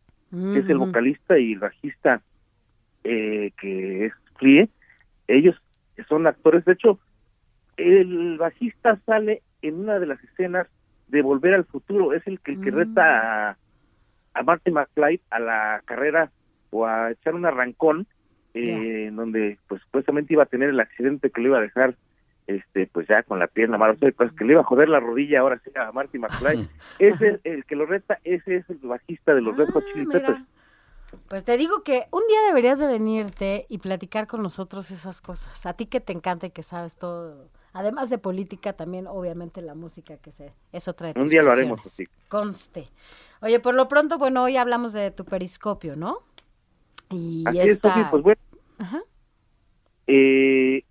[0.53, 0.87] que es el Ujú.
[0.87, 2.23] vocalista y el bajista
[3.03, 4.69] eh, que es Frie,
[5.27, 5.57] ellos
[6.05, 6.65] son actores.
[6.65, 6.99] De hecho,
[7.77, 10.67] el bajista sale en una de las escenas
[11.09, 12.13] de Volver al Futuro.
[12.13, 13.57] Es el que, el que reta a,
[14.35, 16.31] a Marty McFly a la carrera
[16.71, 18.07] o a echar un arrancón,
[18.55, 21.95] eh, en donde pues supuestamente iba a tener el accidente que le iba a dejar
[22.47, 24.89] este pues ya con la pierna mala, o sea, pues que le iba a joder
[24.89, 26.69] la rodilla ahora sí a Marty McFly.
[26.99, 30.43] ese el que lo reta, ese es el bajista de los Red Hot Chili mira.
[31.29, 35.67] Pues te digo que un día deberías de venirte y platicar con nosotros esas cosas.
[35.67, 37.49] A ti que te encanta y que sabes todo.
[37.73, 41.53] Además de política, también obviamente la música que se, es otra de Un día lo
[41.53, 42.05] haremos así.
[42.29, 42.89] Conste.
[43.41, 46.21] Oye, por lo pronto, bueno, hoy hablamos de tu periscopio, ¿no?
[47.11, 47.95] Y Así es, esta...
[47.95, 48.41] Sofi, pues bueno,
[48.79, 49.03] Ajá.
[50.07, 50.85] eh,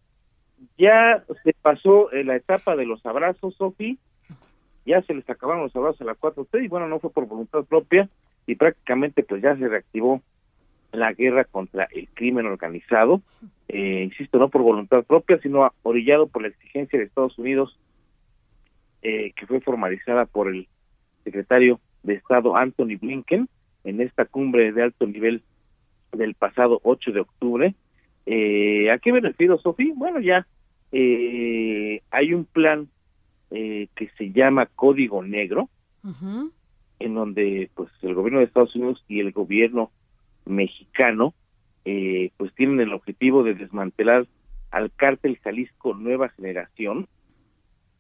[0.78, 4.00] ya se pasó eh, la etapa de los abrazos, Sofi,
[4.86, 7.66] ya se les acabaron los abrazos a la 4T y bueno, no fue por voluntad
[7.66, 8.10] propia
[8.48, 10.22] y prácticamente pues ya se reactivó
[10.92, 13.22] la guerra contra el crimen organizado,
[13.68, 17.78] eh, insisto, no por voluntad propia, sino orillado por la exigencia de Estados Unidos
[19.04, 20.68] eh, que fue formalizada por el
[21.24, 23.48] secretario de Estado Anthony Blinken
[23.84, 25.44] en esta cumbre de alto nivel
[26.14, 27.76] del pasado 8 de octubre.
[28.26, 29.92] Eh, ¿A qué me refiero, Sofi?
[29.96, 30.48] Bueno, ya
[30.92, 32.88] eh, hay un plan
[33.52, 35.70] eh, que se llama Código Negro,
[36.04, 36.52] Ujú.
[37.00, 39.92] En donde pues el gobierno de Estados Unidos y el gobierno
[40.46, 41.34] mexicano
[41.86, 44.28] eh, pues tienen el objetivo de desmantelar
[44.72, 47.08] al cártel Jalisco Nueva Generación.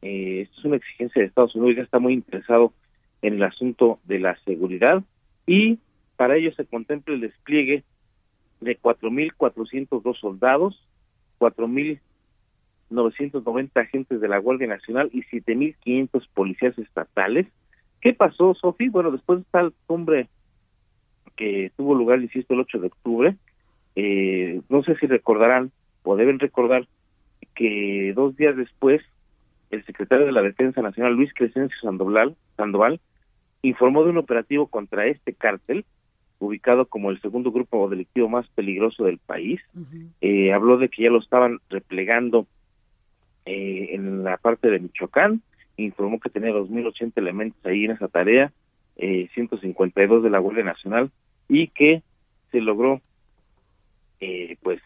[0.01, 2.73] Eh, esto es una exigencia de Estados Unidos, ya está muy interesado
[3.21, 5.03] en el asunto de la seguridad
[5.45, 5.79] y
[6.17, 7.85] para ello se contempla el despliegue
[8.59, 10.83] de 4.402 soldados,
[11.39, 17.47] 4.990 agentes de la Guardia Nacional y 7.500 policías estatales.
[18.01, 18.89] ¿Qué pasó, Sofi?
[18.89, 20.29] Bueno, después de esta cumbre
[21.35, 23.37] que tuvo lugar, insisto, el 8 de octubre,
[23.95, 25.71] eh, no sé si recordarán
[26.03, 26.87] o deben recordar
[27.55, 29.01] que dos días después
[29.71, 32.99] el secretario de la Defensa Nacional, Luis Crescencio Sandoval, Sandoval
[33.61, 35.85] informó de un operativo contra este cártel,
[36.39, 39.59] ubicado como el segundo grupo delictivo más peligroso del país.
[40.21, 42.47] Eh, habló de que ya lo estaban replegando
[43.45, 45.41] eh, en la parte de Michoacán,
[45.83, 48.51] informó que tenía 2.080 elementos ahí en esa tarea,
[48.95, 51.11] eh, 152 de la Guardia Nacional,
[51.47, 52.01] y que
[52.51, 53.01] se logró
[54.19, 54.81] eh, pues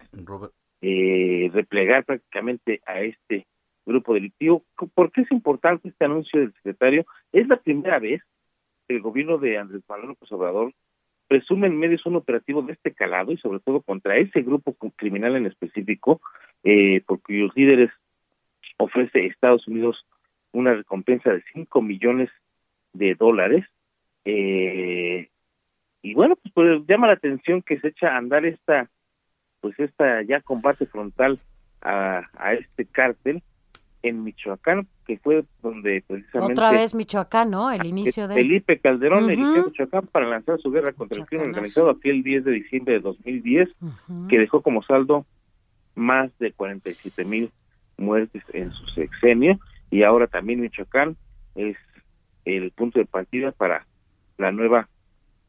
[0.82, 3.46] eh, replegar prácticamente a este
[3.86, 4.64] grupo delictivo.
[4.94, 7.06] ¿Por qué es importante este anuncio del secretario?
[7.32, 8.22] Es la primera vez
[8.88, 10.74] que el gobierno de Andrés Manuel López Obrador
[11.28, 15.38] presume en medios un operativo de este calado y sobre todo contra ese grupo criminal
[15.38, 16.20] en específico,
[16.64, 17.90] eh, por cuyos líderes
[18.78, 20.06] ofrece Estados Unidos
[20.52, 22.30] una recompensa de 5 millones
[22.94, 23.66] de dólares.
[24.26, 25.30] Eh,
[26.02, 28.90] y bueno, pues, pues, llama la atención que se echa a andar esta,
[29.62, 31.40] pues esta ya combate frontal
[31.82, 33.42] a, a este cártel
[34.04, 37.72] en Michoacán, que fue donde precisamente Otra vez Michoacán, ¿no?
[37.72, 38.34] El inicio de...
[38.34, 39.34] Felipe Calderón Ujú.
[39.34, 43.00] eligió Michoacán para lanzar su guerra contra el crimen organizado aquel 10 de diciembre de
[43.02, 43.70] 2010,
[44.28, 45.26] que dejó como saldo
[45.94, 47.52] más de 47 mil
[47.98, 49.60] muertes en su sexenio
[49.92, 51.18] y ahora también Michoacán
[51.54, 51.78] es
[52.46, 53.86] el punto de partida para
[54.38, 54.88] la nueva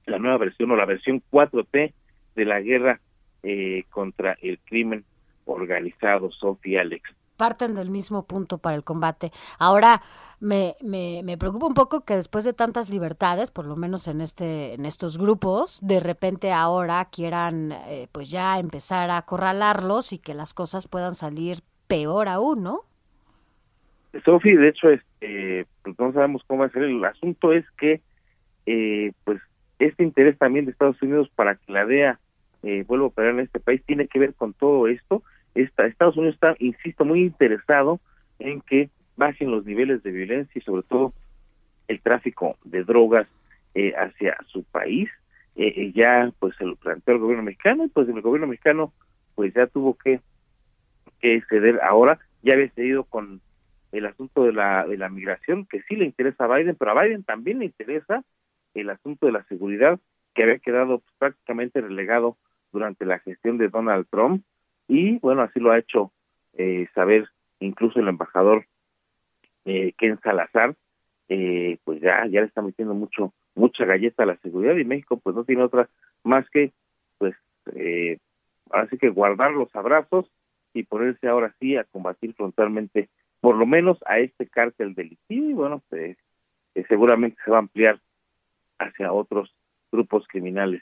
[0.04, 1.94] la nueva versión o la versión 4T
[2.34, 3.00] de la guerra
[3.44, 5.04] eh, contra el crimen
[5.44, 7.08] organizado, Sofía Alex.
[7.36, 9.32] parten del mismo punto para el combate.
[9.58, 10.02] Ahora,
[10.40, 14.20] me, me, me preocupa un poco que después de tantas libertades, por lo menos en
[14.20, 20.18] este en estos grupos, de repente ahora quieran eh, pues ya empezar a acorralarlos y
[20.18, 22.80] que las cosas puedan salir peor aún, ¿no?
[24.24, 26.84] Sofi, de hecho, este, pues no sabemos cómo ser.
[26.84, 28.00] El asunto es que,
[28.66, 29.40] eh, pues,
[29.78, 32.20] este interés también de Estados Unidos para que la DEA
[32.62, 35.22] eh, vuelva a operar en este país tiene que ver con todo esto.
[35.54, 38.00] Esta, Estados Unidos está, insisto, muy interesado
[38.38, 41.12] en que bajen los niveles de violencia y sobre todo
[41.88, 43.26] el tráfico de drogas
[43.74, 45.08] eh, hacia su país.
[45.56, 48.92] Eh, eh, ya, pues, se lo planteó el gobierno mexicano y pues el gobierno mexicano,
[49.34, 50.20] pues, ya tuvo que,
[51.20, 52.18] que ceder ahora.
[52.42, 53.40] Ya había cedido con
[53.92, 57.02] el asunto de la, de la migración, que sí le interesa a Biden, pero a
[57.02, 58.24] Biden también le interesa
[58.74, 60.00] el asunto de la seguridad,
[60.34, 62.38] que había quedado pues, prácticamente relegado
[62.72, 64.42] durante la gestión de Donald Trump,
[64.88, 66.10] y bueno, así lo ha hecho
[66.54, 67.28] eh, saber
[67.60, 68.66] incluso el embajador
[69.64, 70.74] eh, Ken Salazar,
[71.28, 75.18] eh, pues ya, ya le está metiendo mucho, mucha galleta a la seguridad y México
[75.18, 75.88] pues no tiene otra
[76.24, 76.72] más que,
[77.18, 77.34] pues,
[77.74, 78.18] eh,
[78.70, 80.30] así que guardar los abrazos
[80.74, 83.08] y ponerse ahora sí a combatir frontalmente,
[83.42, 86.16] por lo menos a este cártel delictivo y bueno, pues,
[86.76, 88.00] eh, seguramente se va a ampliar
[88.78, 89.52] hacia otros
[89.90, 90.80] grupos criminales.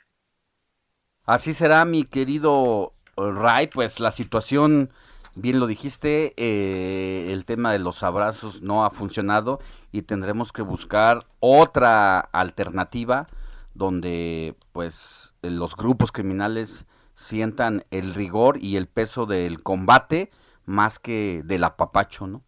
[1.25, 4.91] Así será, mi querido Ray, pues la situación,
[5.35, 9.59] bien lo dijiste, eh, el tema de los abrazos no ha funcionado
[9.91, 13.27] y tendremos que buscar otra alternativa
[13.73, 20.31] donde pues los grupos criminales sientan el rigor y el peso del combate
[20.67, 22.43] más que del apapacho, ¿no?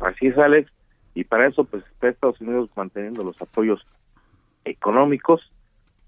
[0.00, 0.70] Así es, Alex,
[1.14, 3.82] y para eso pues está Estados Unidos manteniendo los apoyos
[4.64, 5.50] económicos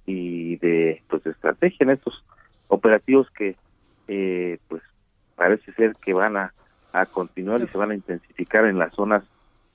[0.06, 2.24] y de pues de estrategia en estos
[2.68, 3.56] operativos que
[4.08, 4.82] eh, pues
[5.36, 6.52] parece ser que van a,
[6.92, 9.24] a continuar y se van a intensificar en las zonas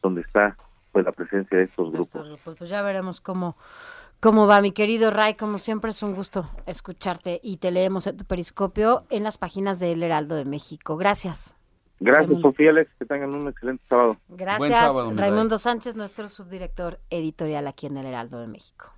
[0.02, 0.56] donde está
[0.92, 2.40] pues la presencia de estos grupos.
[2.44, 3.58] Pues, pues ya veremos cómo,
[4.22, 5.34] cómo va, mi querido Ray.
[5.34, 9.80] Como siempre es un gusto escucharte y te leemos en tu periscopio en las páginas
[9.80, 10.96] del Heraldo de México.
[10.96, 11.58] Gracias.
[12.00, 12.50] Gracias, Raimundo.
[12.50, 14.18] Sofía Alex, que tengan un excelente sábado.
[14.30, 18.92] Gracias, Raimundo Sánchez, nuestro subdirector editorial aquí en el Heraldo de México.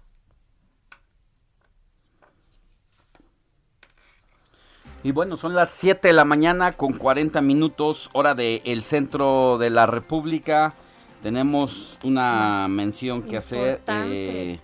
[5.04, 9.58] Y bueno, son las 7 de la mañana con 40 minutos, hora del el centro
[9.58, 10.74] de la República.
[11.22, 13.82] Tenemos una mención que hacer.
[13.88, 14.60] eh,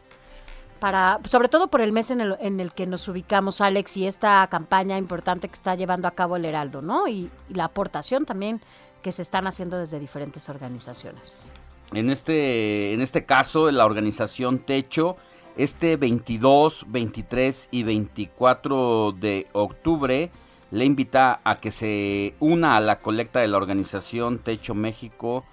[0.83, 4.05] Para, sobre todo por el mes en el, en el que nos ubicamos, Alex, y
[4.05, 7.07] esta campaña importante que está llevando a cabo el Heraldo, ¿no?
[7.07, 8.59] Y, y la aportación también
[9.01, 11.49] que se están haciendo desde diferentes organizaciones.
[11.93, 15.15] En este, en este caso, la organización Techo,
[15.55, 20.31] este 22, 23 y 24 de octubre,
[20.69, 25.45] le invita a que se una a la colecta de la organización Techo México.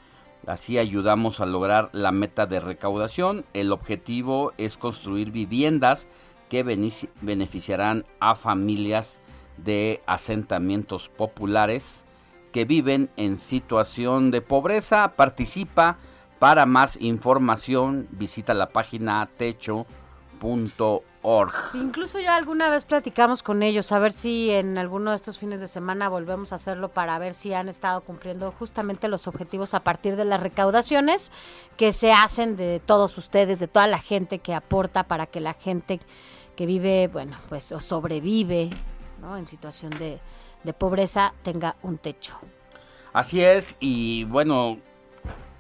[0.51, 3.45] Así ayudamos a lograr la meta de recaudación.
[3.55, 6.09] El objetivo es construir viviendas
[6.49, 9.23] que beneficiarán a familias
[9.59, 12.05] de asentamientos populares
[12.51, 15.13] que viven en situación de pobreza.
[15.15, 15.99] Participa.
[16.41, 21.10] Para más información visita la página techo.org.
[21.75, 25.61] Incluso ya alguna vez platicamos con ellos, a ver si en alguno de estos fines
[25.61, 29.81] de semana volvemos a hacerlo para ver si han estado cumpliendo justamente los objetivos a
[29.81, 31.31] partir de las recaudaciones
[31.77, 35.53] que se hacen de todos ustedes, de toda la gente que aporta para que la
[35.53, 36.01] gente
[36.57, 38.71] que vive, bueno, pues o sobrevive,
[39.21, 39.37] ¿no?
[39.37, 40.21] En situación de,
[40.65, 42.39] de pobreza tenga un techo.
[43.13, 44.79] Así es, y bueno,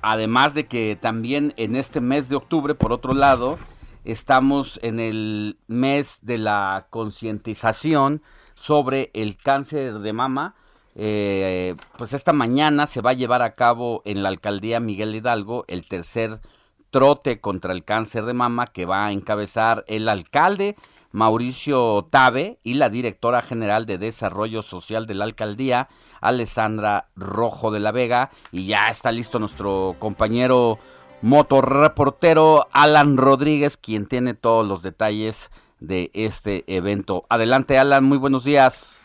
[0.01, 3.59] además de que también en este mes de octubre, por otro lado,
[4.05, 8.23] estamos en el mes de la concientización
[8.55, 10.55] sobre el cáncer de mama.
[10.95, 15.65] Eh, pues esta mañana se va a llevar a cabo en la alcaldía Miguel Hidalgo
[15.69, 16.41] el tercer
[16.91, 20.77] trote contra el cáncer de mama que va a encabezar el alcalde
[21.13, 25.89] Mauricio Tabe y la directora general de Desarrollo Social de la alcaldía,
[26.21, 28.31] Alessandra Rojo de la Vega.
[28.53, 30.79] Y ya está listo nuestro compañero
[31.23, 37.25] motorreportero Alan Rodríguez, quien tiene todos los detalles de este evento.
[37.29, 39.00] Adelante, Alan, muy buenos días.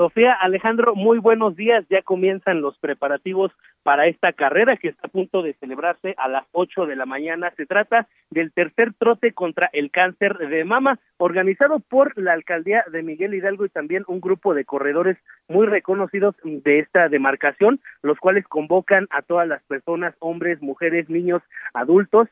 [0.00, 1.84] Sofía, Alejandro, muy buenos días.
[1.90, 6.46] Ya comienzan los preparativos para esta carrera que está a punto de celebrarse a las
[6.52, 7.52] 8 de la mañana.
[7.58, 13.02] Se trata del tercer trote contra el cáncer de mama, organizado por la alcaldía de
[13.02, 18.46] Miguel Hidalgo y también un grupo de corredores muy reconocidos de esta demarcación, los cuales
[18.48, 21.42] convocan a todas las personas, hombres, mujeres, niños,
[21.74, 22.26] adultos,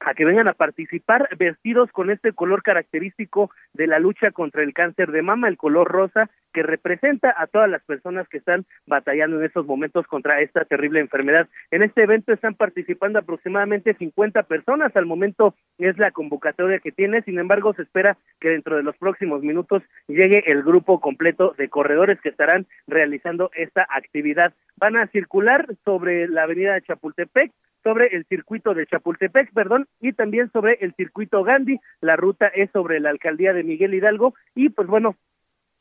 [0.00, 4.72] a que vengan a participar vestidos con este color característico de la lucha contra el
[4.72, 9.38] cáncer de mama, el color rosa, que representa a todas las personas que están batallando
[9.38, 11.46] en estos momentos contra esta terrible enfermedad.
[11.70, 17.22] En este evento están participando aproximadamente 50 personas, al momento es la convocatoria que tiene,
[17.22, 21.68] sin embargo se espera que dentro de los próximos minutos llegue el grupo completo de
[21.68, 24.52] corredores que estarán realizando esta actividad.
[24.78, 27.52] Van a circular sobre la avenida de Chapultepec,
[27.84, 31.78] sobre el circuito de Chapultepec, perdón, y también sobre el circuito Gandhi.
[32.00, 35.14] La ruta es sobre la alcaldía de Miguel Hidalgo y pues bueno,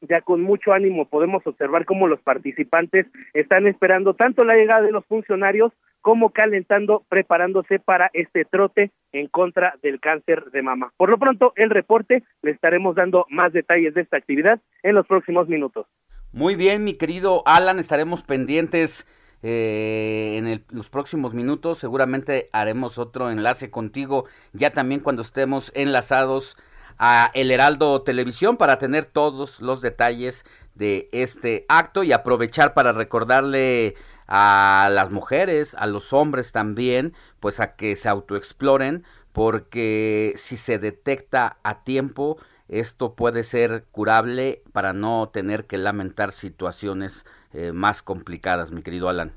[0.02, 4.91] ya con mucho ánimo podemos observar cómo los participantes están esperando tanto la llegada de
[4.91, 10.93] los funcionarios como calentando, preparándose para este trote en contra del cáncer de mama.
[10.95, 15.06] Por lo pronto, el reporte, le estaremos dando más detalles de esta actividad en los
[15.06, 15.86] próximos minutos.
[16.32, 19.06] Muy bien, mi querido Alan, estaremos pendientes
[19.43, 21.78] eh, en los próximos minutos.
[21.80, 26.58] Seguramente haremos otro enlace contigo ya también cuando estemos enlazados
[26.98, 30.45] a El Heraldo Televisión para tener todos los detalles
[30.76, 33.95] de este acto y aprovechar para recordarle
[34.28, 40.80] a las mujeres, a los hombres también, pues a que se autoexploren porque si se
[40.80, 42.38] detecta a tiempo
[42.68, 49.10] esto puede ser curable para no tener que lamentar situaciones eh, más complicadas, mi querido
[49.10, 49.34] Alan.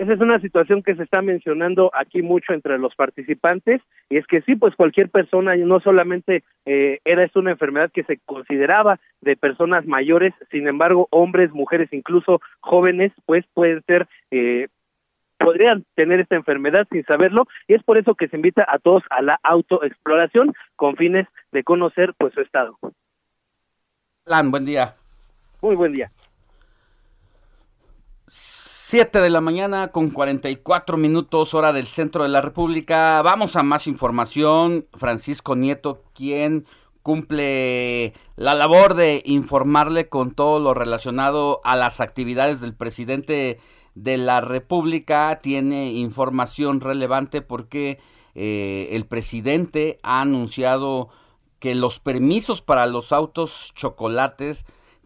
[0.00, 4.26] Esa es una situación que se está mencionando aquí mucho entre los participantes y es
[4.26, 8.98] que sí, pues cualquier persona, no solamente eh, era esto una enfermedad que se consideraba
[9.20, 14.68] de personas mayores, sin embargo, hombres, mujeres, incluso jóvenes, pues pueden ser eh,
[15.36, 19.02] podrían tener esta enfermedad sin saberlo y es por eso que se invita a todos
[19.10, 22.78] a la autoexploración con fines de conocer pues su estado.
[24.24, 24.94] Alan, buen día.
[25.60, 26.10] Muy buen día.
[28.90, 33.22] 7 de la mañana con 44 minutos hora del centro de la República.
[33.22, 34.88] Vamos a más información.
[34.94, 36.66] Francisco Nieto, quien
[37.04, 43.60] cumple la labor de informarle con todo lo relacionado a las actividades del presidente
[43.94, 48.00] de la República, tiene información relevante porque
[48.34, 51.10] eh, el presidente ha anunciado
[51.60, 54.64] que los permisos para los autos chocolates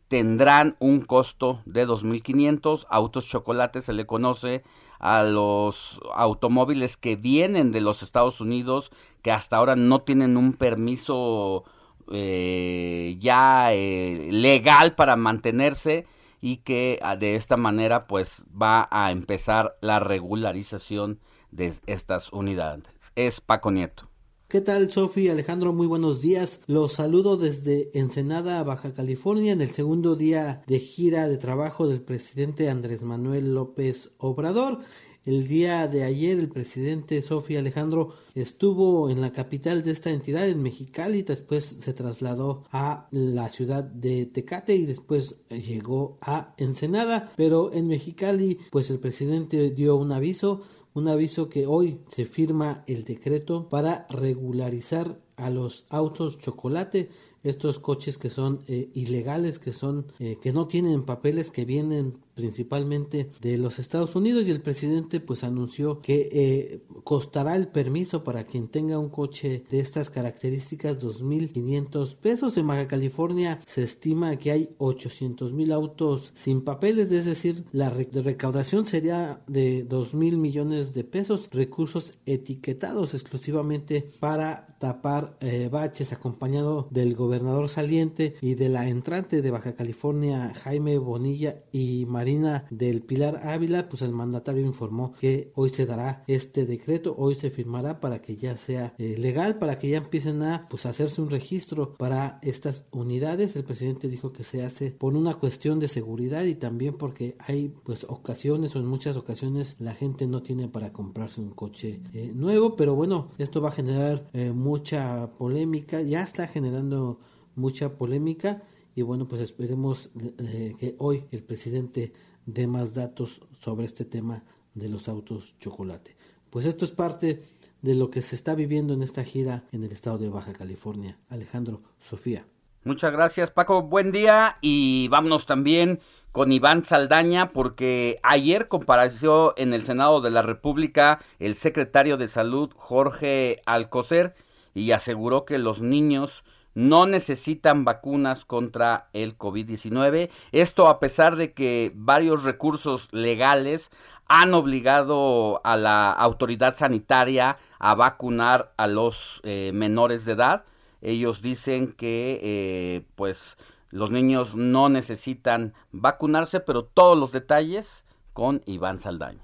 [0.08, 2.86] tendrán un costo de 2.500.
[2.88, 4.62] Autos chocolates se le conoce
[4.98, 8.90] a los automóviles que vienen de los Estados Unidos,
[9.22, 11.64] que hasta ahora no tienen un permiso
[12.10, 16.06] eh, ya eh, legal para mantenerse
[16.40, 22.84] y que ah, de esta manera pues va a empezar la regularización de estas unidades.
[23.14, 24.13] Es Paco Nieto.
[24.54, 25.28] ¿Qué tal, Sofi?
[25.28, 26.60] Alejandro, muy buenos días.
[26.68, 32.00] Los saludo desde Ensenada, Baja California, en el segundo día de gira de trabajo del
[32.00, 34.78] presidente Andrés Manuel López Obrador.
[35.24, 40.46] El día de ayer el presidente Sofía Alejandro estuvo en la capital de esta entidad,
[40.46, 47.32] en Mexicali, después se trasladó a la ciudad de Tecate y después llegó a Ensenada,
[47.36, 50.60] pero en Mexicali pues el presidente dio un aviso
[50.94, 57.10] un aviso que hoy se firma el decreto para regularizar a los autos chocolate
[57.42, 62.14] estos coches que son eh, ilegales que son eh, que no tienen papeles que vienen
[62.34, 68.24] principalmente de los Estados Unidos y el presidente pues anunció que eh, costará el permiso
[68.24, 72.56] para quien tenga un coche de estas características 2.500 pesos.
[72.56, 77.90] En Baja California se estima que hay 800 mil autos sin papeles es decir la
[77.90, 86.12] recaudación sería de 2 mil millones de pesos recursos etiquetados exclusivamente para tapar eh, baches
[86.12, 92.64] acompañado del gobernador saliente y de la entrante de Baja California Jaime Bonilla y Marina
[92.70, 97.50] del Pilar Ávila, pues el mandatario informó que hoy se dará este decreto, hoy se
[97.50, 101.28] firmará para que ya sea eh, legal, para que ya empiecen a pues hacerse un
[101.28, 103.54] registro para estas unidades.
[103.56, 107.74] El presidente dijo que se hace por una cuestión de seguridad y también porque hay
[107.84, 112.32] pues ocasiones o en muchas ocasiones la gente no tiene para comprarse un coche eh,
[112.34, 117.18] nuevo, pero bueno, esto va a generar eh, mucha polémica, ya está generando
[117.54, 118.62] mucha polémica
[118.94, 122.12] y bueno, pues esperemos eh, que hoy el presidente
[122.46, 126.16] dé más datos sobre este tema de los autos chocolate.
[126.50, 127.42] Pues esto es parte
[127.82, 131.18] de lo que se está viviendo en esta gira en el estado de Baja California.
[131.28, 132.46] Alejandro, Sofía.
[132.84, 136.00] Muchas gracias Paco, buen día y vámonos también
[136.32, 142.28] con Iván Saldaña porque ayer compareció en el Senado de la República el secretario de
[142.28, 144.34] Salud Jorge Alcocer
[144.74, 146.44] y aseguró que los niños
[146.74, 150.30] no necesitan vacunas contra el COVID-19.
[150.52, 153.90] Esto a pesar de que varios recursos legales
[154.26, 160.64] han obligado a la autoridad sanitaria a vacunar a los eh, menores de edad.
[161.02, 163.56] Ellos dicen que eh, pues
[163.90, 169.43] los niños no necesitan vacunarse, pero todos los detalles con Iván Saldaña.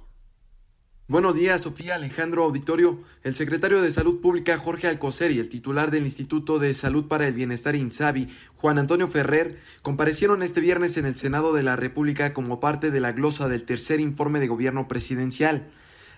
[1.11, 3.03] Buenos días, Sofía Alejandro Auditorio.
[3.25, 7.27] El secretario de Salud Pública Jorge Alcocer y el titular del Instituto de Salud para
[7.27, 12.33] el Bienestar INSABI, Juan Antonio Ferrer, comparecieron este viernes en el Senado de la República
[12.33, 15.69] como parte de la glosa del tercer informe de gobierno presidencial.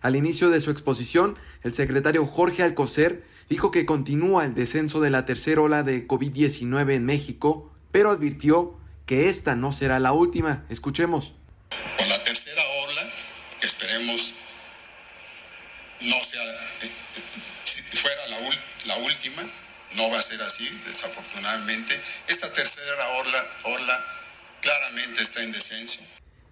[0.02, 5.08] Al inicio de su exposición, el secretario Jorge Alcocer dijo que continúa el descenso de
[5.08, 8.76] la tercera ola de COVID-19 en México, pero advirtió
[9.06, 10.66] que esta no será la última.
[10.68, 11.32] Escuchemos.
[11.96, 13.10] Con la tercera ola,
[13.62, 14.34] esperemos
[16.04, 16.42] no sea,
[17.64, 18.38] si fuera la,
[18.86, 19.42] la, última,
[19.94, 22.00] no va a ser así, desafortunadamente.
[22.28, 23.08] Esta tercera
[23.64, 24.04] ola
[24.60, 26.00] claramente está en descenso.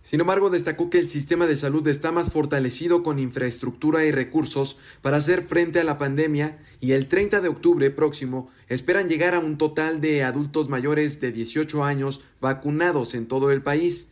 [0.03, 4.77] Sin embargo, destacó que el sistema de salud está más fortalecido con infraestructura y recursos
[5.03, 9.39] para hacer frente a la pandemia y el 30 de octubre próximo esperan llegar a
[9.39, 14.09] un total de adultos mayores de 18 años vacunados en todo el país.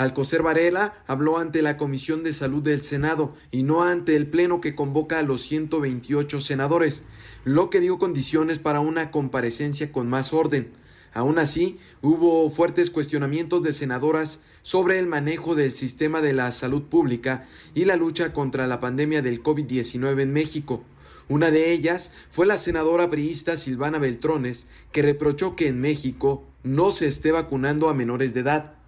[0.00, 4.62] Alcocer Varela habló ante la Comisión de Salud del Senado y no ante el Pleno
[4.62, 7.02] que convoca a los 128 senadores,
[7.44, 10.72] lo que dio condiciones para una comparecencia con más orden.
[11.12, 16.84] Aún así, hubo fuertes cuestionamientos de senadoras sobre el manejo del sistema de la salud
[16.84, 20.82] pública y la lucha contra la pandemia del COVID-19 en México.
[21.28, 26.90] Una de ellas fue la senadora priista Silvana Beltrones, que reprochó que en México no
[26.90, 28.80] se esté vacunando a menores de edad.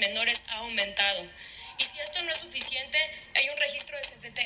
[0.00, 1.22] Menores ha aumentado.
[1.78, 2.98] Y si esto no es suficiente,
[3.34, 4.02] hay un registro de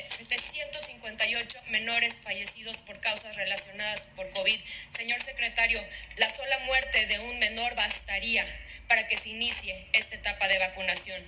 [0.08, 4.60] 758 menores fallecidos por causas relacionadas por COVID.
[4.90, 5.80] Señor secretario,
[6.16, 8.44] la sola muerte de un menor bastaría
[8.88, 11.22] para que se inicie esta etapa de vacunación.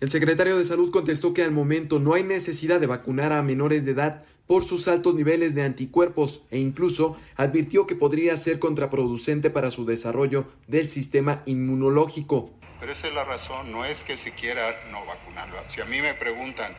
[0.00, 3.84] El secretario de Salud contestó que al momento no hay necesidad de vacunar a menores
[3.84, 9.48] de edad por sus altos niveles de anticuerpos e incluso advirtió que podría ser contraproducente
[9.48, 12.50] para su desarrollo del sistema inmunológico.
[12.80, 15.56] Pero esa es la razón, no es que se quiera no vacunarlo.
[15.68, 16.74] Si a mí me preguntan,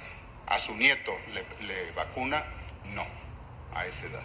[0.47, 2.43] ¿a su nieto le, le vacuna?
[2.93, 3.05] No,
[3.73, 4.23] a esa edad,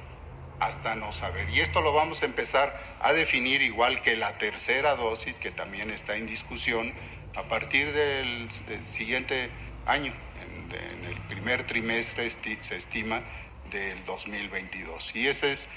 [0.59, 1.49] hasta no saber.
[1.51, 5.91] Y esto lo vamos a empezar a definir igual que la tercera dosis, que también
[5.91, 6.93] está en discusión,
[7.37, 9.51] a partir del, del siguiente
[9.87, 10.13] año,
[10.75, 13.23] en, en, el primer trimestre esti, se estima
[13.71, 15.13] del 2022.
[15.15, 15.69] Y ese es...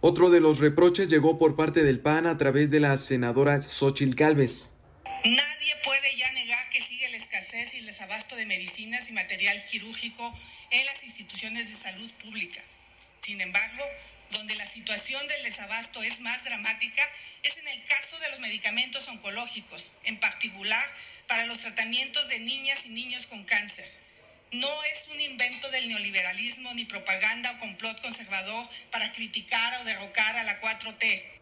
[0.00, 4.14] Otro de los reproches llegó por parte del PAN a través de la senadora Xochil
[4.14, 4.70] Gálvez.
[5.24, 9.56] Nadie puede ya negar que sigue la escasez y el desabasto de medicinas y material
[9.70, 10.32] quirúrgico
[10.70, 12.62] en las instituciones de salud pública.
[13.20, 13.84] Sin embargo,
[14.30, 17.02] donde la situación del desabasto es más dramática
[17.42, 20.82] es en el caso de los medicamentos oncológicos, en particular
[21.26, 23.88] para los tratamientos de niñas y niños con cáncer.
[24.52, 30.36] No es un invento del neoliberalismo ni propaganda o complot conservador para criticar o derrocar
[30.36, 31.38] a la 4T.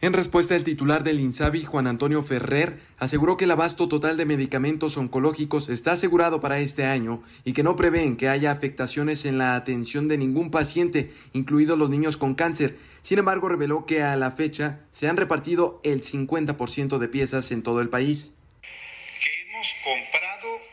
[0.00, 4.26] En respuesta, el titular del INSABI, Juan Antonio Ferrer, aseguró que el abasto total de
[4.26, 9.38] medicamentos oncológicos está asegurado para este año y que no prevén que haya afectaciones en
[9.38, 12.78] la atención de ningún paciente, incluidos los niños con cáncer.
[13.02, 17.62] Sin embargo, reveló que a la fecha se han repartido el 50% de piezas en
[17.62, 18.32] todo el país.
[18.60, 20.71] Que hemos comprado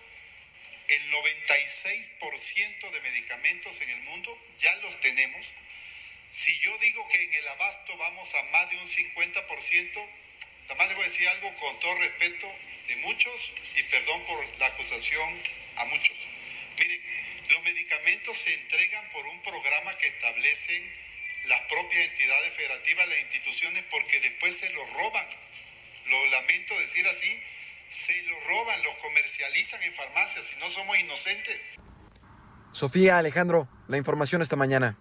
[0.90, 5.46] el 96% de medicamentos en el mundo, ya los tenemos
[6.32, 10.10] si yo digo que en el abasto vamos a más de un 50%,
[10.66, 12.48] además le voy a decir algo con todo respeto
[12.88, 15.44] de muchos y perdón por la acusación
[15.78, 16.16] a muchos.
[16.78, 17.02] Miren,
[17.50, 21.10] los medicamentos se entregan por un programa que establecen
[21.46, 25.28] las propias entidades federativas, las instituciones, porque después se los roban.
[26.06, 27.44] Lo lamento decir así,
[27.90, 31.60] se los roban, los comercializan en farmacias y no somos inocentes.
[32.72, 34.98] Sofía, Alejandro, la información esta mañana.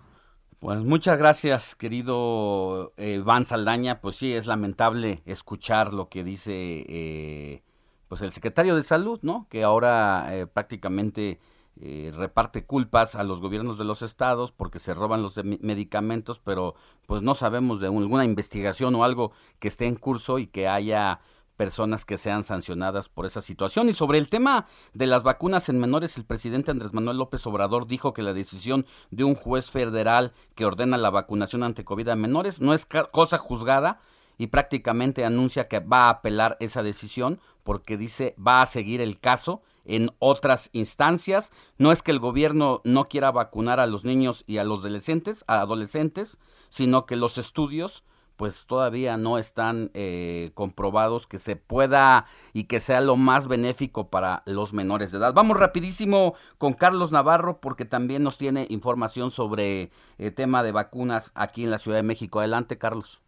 [0.59, 4.01] Pues muchas gracias, querido eh, Van Saldaña.
[4.01, 6.53] Pues sí, es lamentable escuchar lo que dice
[6.89, 7.63] eh,
[8.09, 9.47] pues el secretario de Salud, ¿no?
[9.51, 11.39] Que ahora eh, prácticamente
[11.81, 16.75] eh, reparte culpas a los gobiernos de los estados porque se roban los medicamentos, pero
[17.07, 19.31] pues no sabemos de alguna investigación o algo
[19.61, 21.21] que esté en curso y que haya
[21.59, 23.89] personas que sean sancionadas por esa situación.
[23.89, 27.89] Y sobre el tema de las vacunas en menores, el presidente Andrés Manuel López Obrador
[27.89, 32.17] dijo que la decisión de un juez federal que ordena la vacunación ante COVID a
[32.17, 34.01] menores no es cosa juzgada
[34.39, 39.19] y prácticamente anuncia que va a apelar esa decisión porque dice va a seguir el
[39.19, 41.53] caso en otras instancias.
[41.77, 45.45] No es que el gobierno no quiera vacunar a los niños y a los adolescentes,
[45.49, 46.39] adolescentes,
[46.69, 48.05] sino que los estudios
[48.39, 54.11] pues todavía no están eh, comprobados que se pueda y que sea lo más benéfico
[54.11, 55.35] para los menores de edad.
[55.35, 61.33] Vamos rapidísimo con Carlos Navarro porque también nos tiene información sobre el tema de vacunas
[61.35, 62.39] aquí en la Ciudad de México.
[62.39, 63.21] Adelante, Carlos.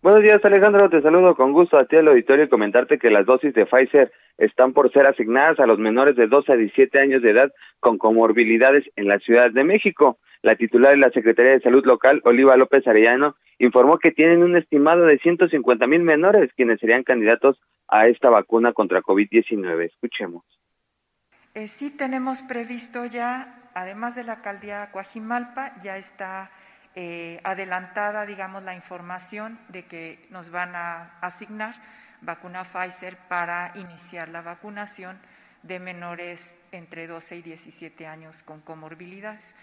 [0.00, 0.88] Buenos días, Alejandro.
[0.88, 4.10] Te saludo con gusto a ti al auditorio y comentarte que las dosis de Pfizer
[4.38, 7.98] están por ser asignadas a los menores de 12 a 17 años de edad con
[7.98, 10.18] comorbilidades en la Ciudad de México.
[10.42, 14.56] La titular de la Secretaría de Salud Local, Oliva López Arellano, informó que tienen un
[14.56, 19.86] estimado de 150 mil menores quienes serían candidatos a esta vacuna contra COVID-19.
[19.86, 20.44] Escuchemos.
[21.54, 26.50] Eh, sí tenemos previsto ya, además de la alcaldía Coajimalpa, ya está
[26.94, 31.74] eh, adelantada, digamos, la información de que nos van a asignar
[32.20, 35.18] vacuna Pfizer para iniciar la vacunación
[35.62, 39.54] de menores entre 12 y 17 años con comorbilidades.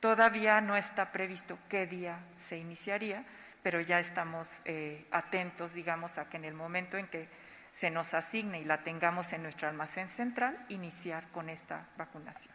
[0.00, 3.24] Todavía no está previsto qué día se iniciaría,
[3.62, 7.28] pero ya estamos eh, atentos, digamos, a que en el momento en que
[7.70, 12.54] se nos asigne y la tengamos en nuestro almacén central, iniciar con esta vacunación.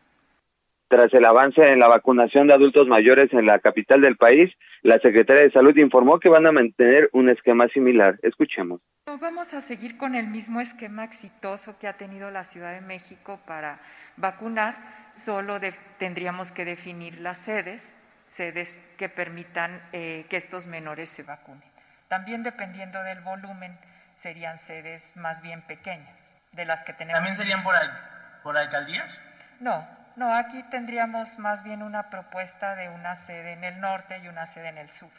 [0.87, 4.99] Tras el avance en la vacunación de adultos mayores en la capital del país, la
[4.99, 8.19] Secretaría de Salud informó que van a mantener un esquema similar.
[8.23, 8.81] Escuchemos.
[9.07, 13.39] Vamos a seguir con el mismo esquema exitoso que ha tenido la Ciudad de México
[13.45, 13.77] para
[14.17, 14.75] vacunar,
[15.13, 17.93] solo de- tendríamos que definir las sedes,
[18.25, 21.69] sedes que permitan eh, que estos menores se vacunen.
[22.07, 23.77] También dependiendo del volumen,
[24.15, 26.17] serían sedes más bien pequeñas,
[26.53, 27.19] de las que tenemos.
[27.19, 29.21] ¿También serían por, al- por alcaldías?
[29.59, 34.27] No, no, aquí tendríamos más bien una propuesta de una sede en el norte y
[34.27, 35.11] una sede en el sur.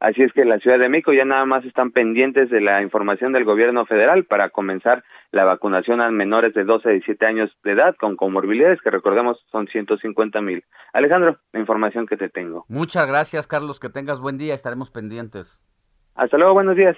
[0.00, 2.82] Así es que en la Ciudad de México ya nada más están pendientes de la
[2.82, 7.50] información del gobierno federal para comenzar la vacunación a menores de 12 a 17 años
[7.64, 10.64] de edad con comorbilidades, que recordemos son 150 mil.
[10.92, 12.64] Alejandro, la información que te tengo.
[12.68, 13.80] Muchas gracias, Carlos.
[13.80, 14.54] Que tengas buen día.
[14.54, 15.60] Estaremos pendientes.
[16.14, 16.96] Hasta luego, buenos días.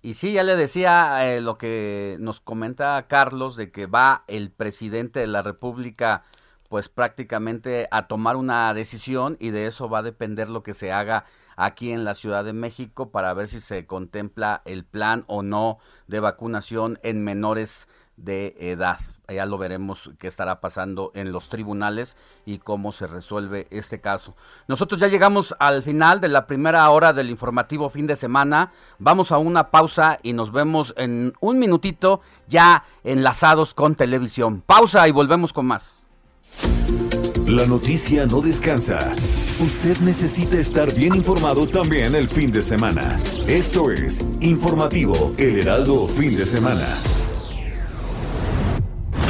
[0.00, 4.52] Y sí, ya le decía eh, lo que nos comenta Carlos de que va el
[4.52, 6.22] presidente de la República
[6.68, 10.92] pues prácticamente a tomar una decisión y de eso va a depender lo que se
[10.92, 11.24] haga
[11.58, 15.78] aquí en la Ciudad de México para ver si se contempla el plan o no
[16.06, 18.98] de vacunación en menores de edad.
[19.28, 24.34] Ya lo veremos qué estará pasando en los tribunales y cómo se resuelve este caso.
[24.68, 28.72] Nosotros ya llegamos al final de la primera hora del informativo fin de semana.
[28.98, 34.62] Vamos a una pausa y nos vemos en un minutito ya enlazados con televisión.
[34.64, 35.97] Pausa y volvemos con más.
[37.48, 39.10] La noticia no descansa.
[39.58, 43.18] Usted necesita estar bien informado también el fin de semana.
[43.46, 46.86] Esto es Informativo El Heraldo Fin de Semana.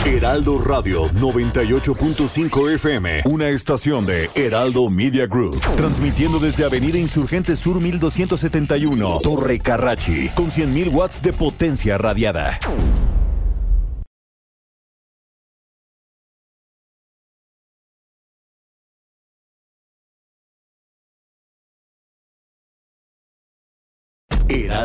[0.05, 7.81] Heraldo Radio 98.5 FM, una estación de Heraldo Media Group, transmitiendo desde Avenida Insurgente Sur
[7.81, 12.59] 1271, Torre Carrachi, con 100.000 watts de potencia radiada.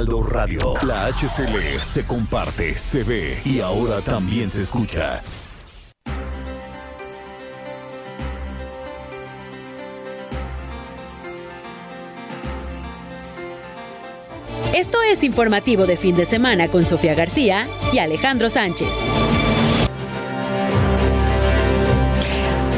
[0.03, 5.21] Heraldo Radio, la HCL se comparte, se ve y ahora también se escucha.
[14.73, 18.89] Esto es informativo de fin de semana con Sofía García y Alejandro Sánchez.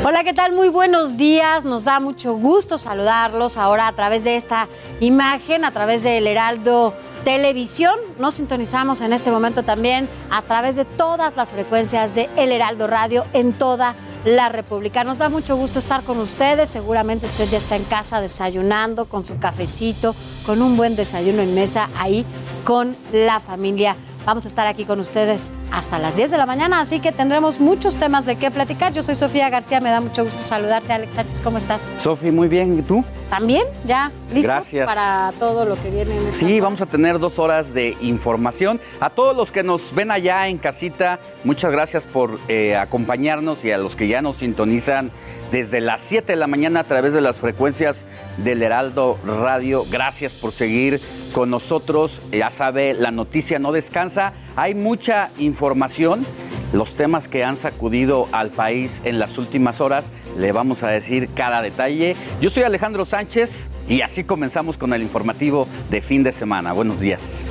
[0.04, 0.52] Hola, ¿qué tal?
[0.52, 1.66] Muy buenos días.
[1.66, 4.68] Nos da mucho gusto saludarlos ahora a través de esta
[5.00, 6.94] imagen, a través del Heraldo
[7.26, 7.96] Televisión.
[8.20, 12.86] Nos sintonizamos en este momento también a través de todas las frecuencias de El Heraldo
[12.86, 13.96] Radio en toda
[14.26, 15.04] la República.
[15.04, 16.70] Nos da mucho gusto estar con ustedes.
[16.70, 20.16] Seguramente usted ya está en casa desayunando con su cafecito,
[20.46, 22.28] con un buen desayuno en mesa ahí
[22.64, 23.98] con la familia.
[24.26, 27.60] Vamos a estar aquí con ustedes hasta las 10 de la mañana, así que tendremos
[27.60, 28.92] muchos temas de qué platicar.
[28.92, 31.94] Yo soy Sofía García, me da mucho gusto saludarte, Alex Sánchez, ¿cómo estás?
[31.98, 32.80] Sofi, muy bien.
[32.80, 33.06] ¿Y tú?
[33.30, 33.64] ¿También?
[33.86, 34.12] ¿Ya?
[34.34, 34.88] ¿Listo Gracias.
[34.88, 36.18] para todo lo que viene?
[36.18, 38.82] En Sí, vamos a tener dos horas de información.
[39.00, 43.72] A todos los que nos ven allá en casita, muchas gracias por eh, acompañarnos y
[43.72, 45.12] a los que ya nos sintonizan
[45.52, 48.06] desde las 7 de la mañana a través de las frecuencias
[48.38, 49.86] del Heraldo Radio.
[49.90, 51.02] Gracias por seguir
[51.34, 52.22] con nosotros.
[52.32, 54.34] Ya sabe, la noticia no descansa.
[54.56, 56.26] Hay mucha información.
[56.74, 61.30] Los temas que han sacudido al país en las últimas horas, le vamos a decir
[61.34, 62.16] cada detalle.
[62.42, 66.74] Yo soy Alejandro Sánchez y así comenzamos con el informativo de fin de semana.
[66.74, 67.48] Buenos días.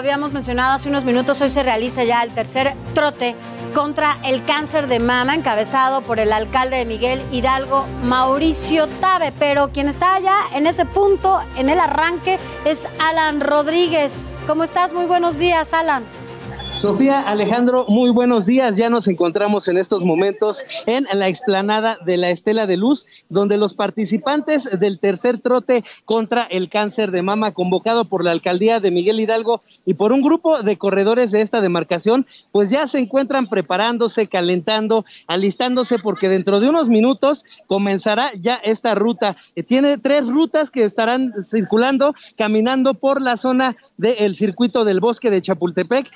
[0.00, 3.36] Habíamos mencionado hace unos minutos, hoy se realiza ya el tercer trote
[3.74, 9.30] contra el cáncer de mama, encabezado por el alcalde de Miguel Hidalgo, Mauricio Tabe.
[9.38, 14.24] Pero quien está allá en ese punto, en el arranque, es Alan Rodríguez.
[14.46, 14.94] ¿Cómo estás?
[14.94, 16.04] Muy buenos días, Alan.
[16.76, 18.76] Sofía Alejandro, muy buenos días.
[18.76, 23.58] Ya nos encontramos en estos momentos en la explanada de la Estela de Luz, donde
[23.58, 28.90] los participantes del tercer trote contra el cáncer de mama, convocado por la alcaldía de
[28.90, 33.48] Miguel Hidalgo y por un grupo de corredores de esta demarcación, pues ya se encuentran
[33.48, 39.36] preparándose, calentando, alistándose, porque dentro de unos minutos comenzará ya esta ruta.
[39.54, 45.30] Eh, Tiene tres rutas que estarán circulando, caminando por la zona del circuito del bosque
[45.30, 46.08] de Chapultepec,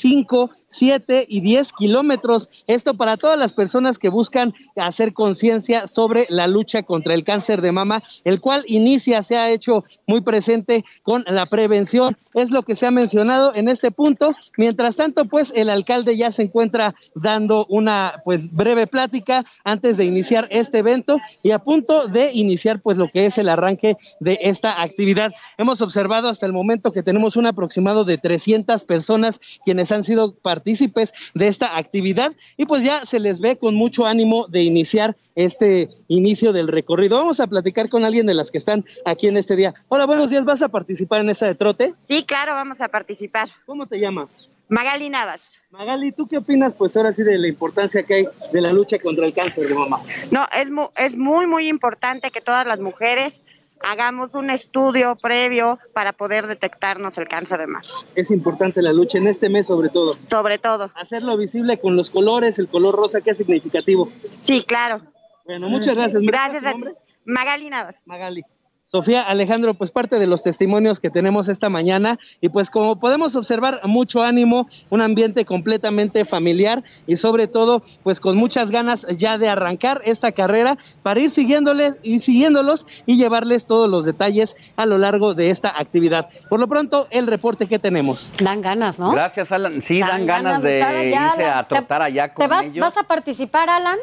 [0.00, 2.64] 5, 7 y 10 kilómetros.
[2.66, 7.60] Esto para todas las personas que buscan hacer conciencia sobre la lucha contra el cáncer
[7.60, 12.16] de mama, el cual inicia, se ha hecho muy presente con la prevención.
[12.34, 14.34] Es lo que se ha mencionado en este punto.
[14.56, 20.04] Mientras tanto, pues el alcalde ya se encuentra dando una pues breve plática antes de
[20.04, 24.38] iniciar este evento y a punto de iniciar pues lo que es el arranque de
[24.42, 25.32] esta actividad.
[25.58, 30.34] Hemos observado hasta el momento que tenemos un aproximado de 300 personas quienes han sido
[30.34, 35.16] partícipes de esta actividad y pues ya se les ve con mucho ánimo de iniciar
[35.34, 37.16] este inicio del recorrido.
[37.18, 39.74] Vamos a platicar con alguien de las que están aquí en este día.
[39.88, 40.44] Hola, buenos días.
[40.44, 41.94] ¿Vas a participar en esta de trote?
[41.98, 43.48] Sí, claro, vamos a participar.
[43.66, 44.28] ¿Cómo te llamas?
[44.68, 45.58] Magali Navas.
[45.70, 48.98] Magali, ¿tú qué opinas pues ahora sí de la importancia que hay de la lucha
[49.00, 50.00] contra el cáncer de mama?
[50.30, 53.44] No, es, mu- es muy, muy importante que todas las mujeres
[53.80, 57.84] hagamos un estudio previo para poder detectarnos el cáncer de mama.
[58.14, 60.16] Es importante la lucha en este mes sobre todo.
[60.26, 60.90] Sobre todo.
[60.94, 64.10] Hacerlo visible con los colores, el color rosa que es significativo.
[64.32, 65.00] Sí, claro.
[65.44, 66.22] Bueno, muchas gracias.
[66.22, 66.84] ¿Me Gracias a ti.
[67.24, 68.06] Magali Navas.
[68.06, 68.44] Magali.
[68.90, 73.36] Sofía, Alejandro, pues parte de los testimonios que tenemos esta mañana y pues como podemos
[73.36, 79.38] observar mucho ánimo, un ambiente completamente familiar y sobre todo pues con muchas ganas ya
[79.38, 84.86] de arrancar esta carrera para ir siguiéndoles y siguiéndolos y llevarles todos los detalles a
[84.86, 86.28] lo largo de esta actividad.
[86.48, 88.28] Por lo pronto, el reporte que tenemos.
[88.40, 89.12] Dan ganas, ¿no?
[89.12, 89.80] Gracias, Alan.
[89.82, 92.84] Sí, dan, Dan ganas, ganas de irse a trotar allá ¿Te con vas, ellos.
[92.84, 93.98] vas a participar, Alan?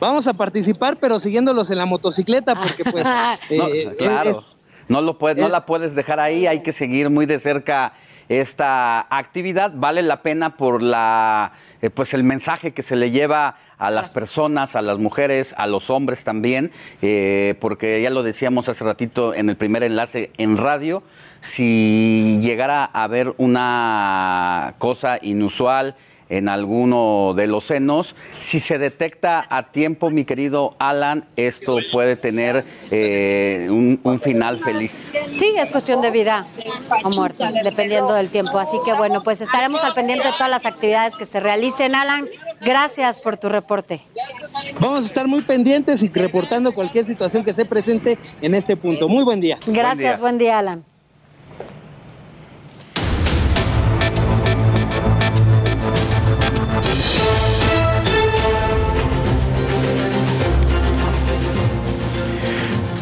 [0.00, 3.04] Vamos a participar, pero siguiéndolos en la motocicleta porque pues...
[3.50, 4.56] No, eh, claro, es-
[4.88, 7.92] no, lo puedes, no la puedes dejar ahí, hay que seguir muy de cerca
[8.28, 9.72] esta actividad.
[9.74, 14.14] Vale la pena por la, eh, pues el mensaje que se le lleva a las
[14.14, 16.70] personas, a las mujeres, a los hombres también,
[17.02, 21.02] eh, porque ya lo decíamos hace ratito en el primer enlace en radio,
[21.40, 25.96] si llegara a haber una cosa inusual,
[26.28, 28.14] en alguno de los senos.
[28.38, 34.58] Si se detecta a tiempo, mi querido Alan, esto puede tener eh, un, un final
[34.58, 34.92] feliz.
[34.92, 36.46] Sí, es cuestión de vida
[37.04, 38.58] o muerte, dependiendo del tiempo.
[38.58, 41.94] Así que bueno, pues estaremos al pendiente de todas las actividades que se realicen.
[41.94, 42.28] Alan,
[42.60, 44.00] gracias por tu reporte.
[44.80, 49.08] Vamos a estar muy pendientes y reportando cualquier situación que se presente en este punto.
[49.08, 49.58] Muy buen día.
[49.66, 50.84] Gracias, buen día, Alan.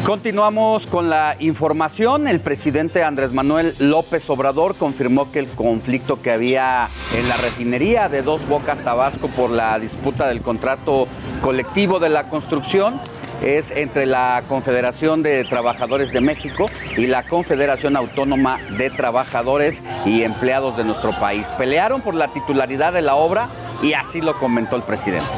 [0.07, 2.29] Continuamos con la información.
[2.29, 8.07] El presidente Andrés Manuel López Obrador confirmó que el conflicto que había en la refinería
[8.07, 11.09] de Dos Bocas, Tabasco, por la disputa del contrato
[11.41, 13.01] colectivo de la construcción
[13.41, 20.23] es entre la Confederación de Trabajadores de México y la Confederación Autónoma de Trabajadores y
[20.23, 21.51] Empleados de nuestro país.
[21.57, 23.49] Pelearon por la titularidad de la obra
[23.83, 25.37] y así lo comentó el presidente.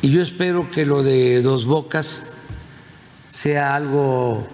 [0.00, 2.30] Y yo espero que lo de Dos Bocas
[3.28, 4.46] sea algo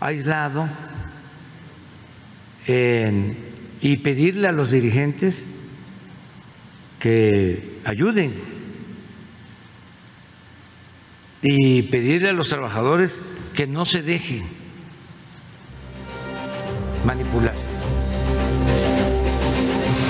[0.00, 0.68] aislado
[2.66, 5.46] y pedirle a los dirigentes
[6.98, 8.34] que ayuden
[11.42, 13.22] y pedirle a los trabajadores
[13.54, 14.44] que no se dejen
[17.04, 17.71] manipular.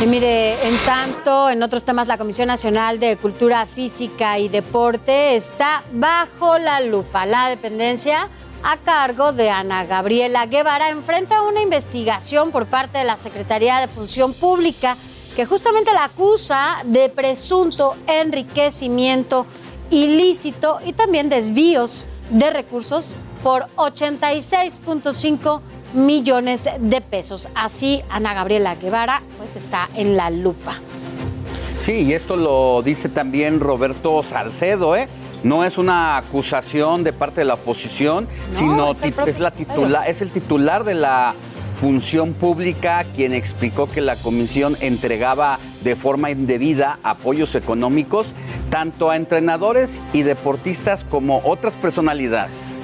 [0.03, 5.37] Y mire, en tanto, en otros temas, la Comisión Nacional de Cultura Física y Deporte
[5.37, 7.25] está bajo la lupa.
[7.25, 8.29] La dependencia
[8.65, 13.87] a cargo de Ana Gabriela Guevara enfrenta una investigación por parte de la Secretaría de
[13.87, 14.97] Función Pública
[15.37, 19.47] que justamente la acusa de presunto enriquecimiento
[19.91, 25.61] ilícito y también desvíos de recursos por 86.5
[25.95, 27.49] millones de pesos.
[27.55, 30.79] Así Ana Gabriela Guevara pues está en la lupa.
[31.79, 35.09] Sí, y esto lo dice también Roberto Salcedo, ¿eh?
[35.43, 38.93] No es una acusación de parte de la oposición, sino
[39.27, 41.35] es la titular, es el titular de la
[41.75, 48.35] función pública quien explicó que la comisión entregaba de forma indebida apoyos económicos
[48.71, 52.83] tanto a entrenadores y deportistas como otras personalidades.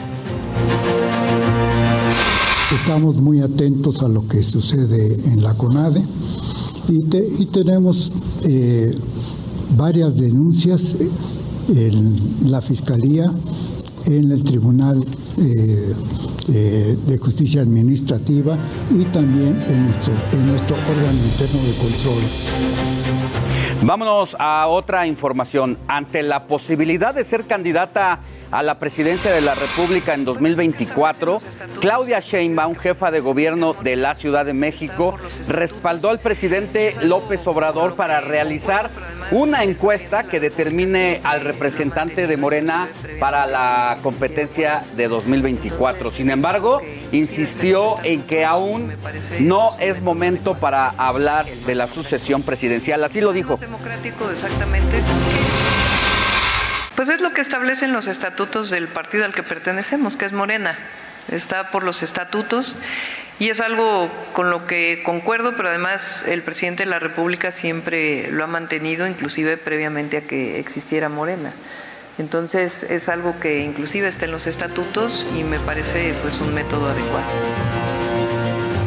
[2.74, 6.02] Estamos muy atentos a lo que sucede en la CONADE
[6.88, 8.12] y, te- y tenemos
[8.44, 8.94] eh,
[9.76, 10.96] varias denuncias
[11.68, 12.16] en
[12.50, 13.32] la Fiscalía,
[14.06, 15.02] en el Tribunal
[15.38, 15.94] eh,
[16.48, 18.58] eh, de Justicia Administrativa
[18.90, 22.97] y también en nuestro, en nuestro órgano interno de control.
[23.82, 25.78] Vámonos a otra información.
[25.86, 28.20] Ante la posibilidad de ser candidata
[28.50, 31.38] a la presidencia de la República en 2024,
[31.80, 35.14] Claudia Sheinbaum, jefa de gobierno de la Ciudad de México,
[35.48, 38.90] respaldó al presidente López Obrador para realizar
[39.30, 42.88] una encuesta que determine al representante de Morena
[43.20, 46.10] para la competencia de 2024.
[46.10, 48.94] Sin embargo, insistió en que aún
[49.40, 53.04] no es momento para hablar de la sucesión presidencial.
[53.04, 53.58] Así lo dijo.
[56.96, 60.76] Pues es lo que establecen los estatutos del partido al que pertenecemos, que es Morena.
[61.28, 62.78] Está por los estatutos
[63.38, 68.30] y es algo con lo que concuerdo, pero además el presidente de la República siempre
[68.30, 71.52] lo ha mantenido, inclusive previamente a que existiera Morena.
[72.18, 76.88] Entonces es algo que inclusive está en los estatutos y me parece pues un método
[76.88, 78.17] adecuado.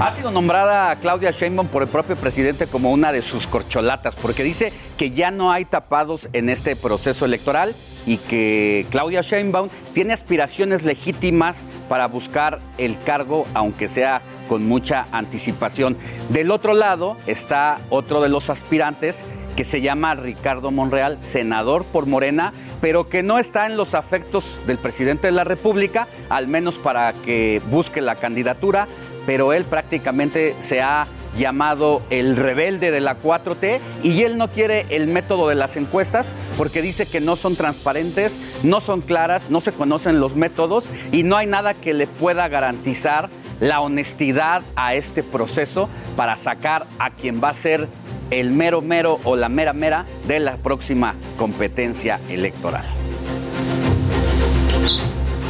[0.02, 4.42] Ha sido nombrada Claudia Sheinbaum por el propio presidente como una de sus corcholatas, porque
[4.42, 7.76] dice que ya no hay tapados en este proceso electoral
[8.08, 15.06] y que Claudia Sheinbaum tiene aspiraciones legítimas para buscar el cargo, aunque sea con mucha
[15.12, 15.96] anticipación.
[16.30, 19.24] Del otro lado está otro de los aspirantes
[19.56, 24.60] que se llama Ricardo Monreal, senador por Morena, pero que no está en los afectos
[24.66, 28.88] del presidente de la República, al menos para que busque la candidatura
[29.26, 31.08] pero él prácticamente se ha
[31.38, 36.34] llamado el rebelde de la 4T y él no quiere el método de las encuestas
[36.58, 41.24] porque dice que no son transparentes, no son claras, no se conocen los métodos y
[41.24, 47.12] no hay nada que le pueda garantizar la honestidad a este proceso para sacar a
[47.12, 47.88] quien va a ser
[48.32, 53.01] el mero mero o la mera mera de la próxima competencia electoral.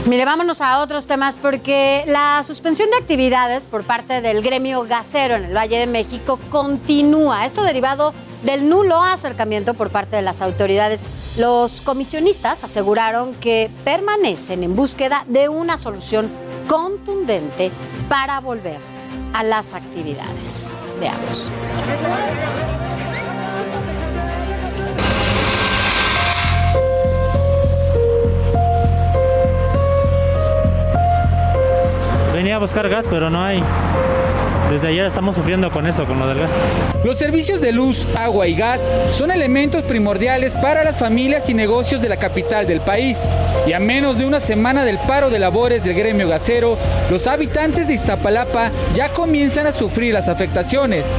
[0.07, 5.35] Mire, vámonos a otros temas porque la suspensión de actividades por parte del gremio gasero
[5.35, 7.45] en el Valle de México continúa.
[7.45, 11.11] Esto derivado del nulo acercamiento por parte de las autoridades.
[11.37, 16.31] Los comisionistas aseguraron que permanecen en búsqueda de una solución
[16.67, 17.71] contundente
[18.09, 18.79] para volver
[19.33, 20.73] a las actividades.
[20.99, 21.47] Veamos.
[32.41, 33.61] Venía a buscar gas, pero no hay.
[34.71, 36.49] Desde ayer estamos sufriendo con eso, con lo del gas.
[37.03, 42.01] Los servicios de luz, agua y gas son elementos primordiales para las familias y negocios
[42.01, 43.21] de la capital del país.
[43.67, 46.79] Y a menos de una semana del paro de labores del gremio gasero,
[47.11, 51.13] los habitantes de Iztapalapa ya comienzan a sufrir las afectaciones.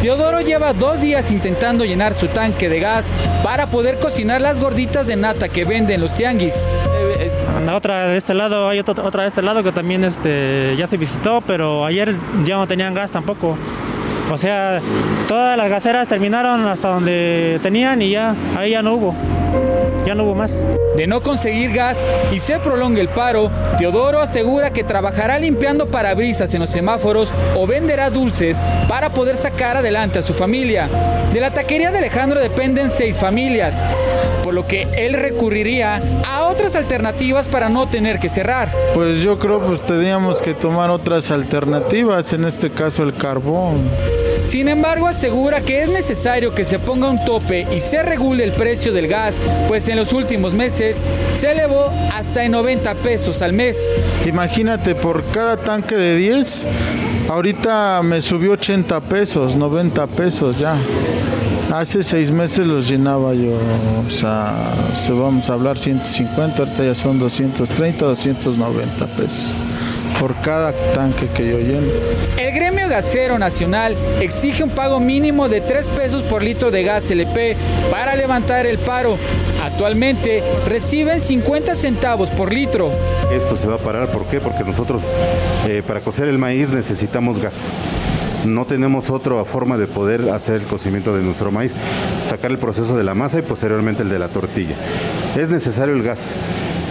[0.00, 3.12] Teodoro lleva dos días intentando llenar su tanque de gas
[3.42, 6.54] para poder cocinar las gorditas de nata que venden los tianguis.
[7.70, 10.96] Otra de este lado, hay otra, otra de este lado que también este, ya se
[10.96, 13.56] visitó, pero ayer ya no tenían gas tampoco.
[14.30, 14.80] O sea,
[15.28, 19.14] todas las gaseras terminaron hasta donde tenían y ya, ahí ya no hubo.
[20.06, 20.52] Ya no hubo más.
[20.96, 26.52] De no conseguir gas y se prolonga el paro, Teodoro asegura que trabajará limpiando parabrisas
[26.54, 30.88] en los semáforos o venderá dulces para poder sacar adelante a su familia.
[31.32, 33.82] De la taquería de Alejandro dependen seis familias,
[34.44, 38.70] por lo que él recurriría a otras alternativas para no tener que cerrar.
[38.94, 43.88] Pues yo creo pues teníamos que tomar otras alternativas, en este caso el carbón.
[44.44, 48.52] Sin embargo, asegura que es necesario que se ponga un tope y se regule el
[48.52, 49.38] precio del gas,
[49.68, 53.78] pues en los últimos meses se elevó hasta en 90 pesos al mes.
[54.26, 56.66] Imagínate, por cada tanque de 10,
[57.28, 60.76] ahorita me subió 80 pesos, 90 pesos ya.
[61.72, 63.56] Hace seis meses los llenaba yo,
[64.06, 64.54] o sea,
[64.92, 69.56] se vamos a hablar 150, ahorita ya son 230, 290 pesos
[70.20, 71.86] por cada tanque que yo lleno.
[72.38, 77.10] El gremio gasero nacional exige un pago mínimo de 3 pesos por litro de gas
[77.10, 77.56] LP
[77.90, 79.16] para levantar el paro.
[79.62, 82.90] Actualmente reciben 50 centavos por litro.
[83.32, 84.40] Esto se va a parar, ¿por qué?
[84.40, 85.02] Porque nosotros
[85.66, 87.58] eh, para cocer el maíz necesitamos gas
[88.46, 91.72] no tenemos otra forma de poder hacer el cocimiento de nuestro maíz,
[92.26, 94.74] sacar el proceso de la masa y posteriormente el de la tortilla.
[95.36, 96.26] Es necesario el gas.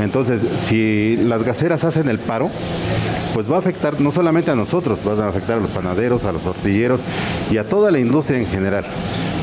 [0.02, 2.49] Entonces, si las gaseras hacen el paro,
[3.34, 6.32] pues va a afectar no solamente a nosotros, va a afectar a los panaderos, a
[6.32, 7.02] los tortilleros
[7.49, 8.86] y a toda la industria en general.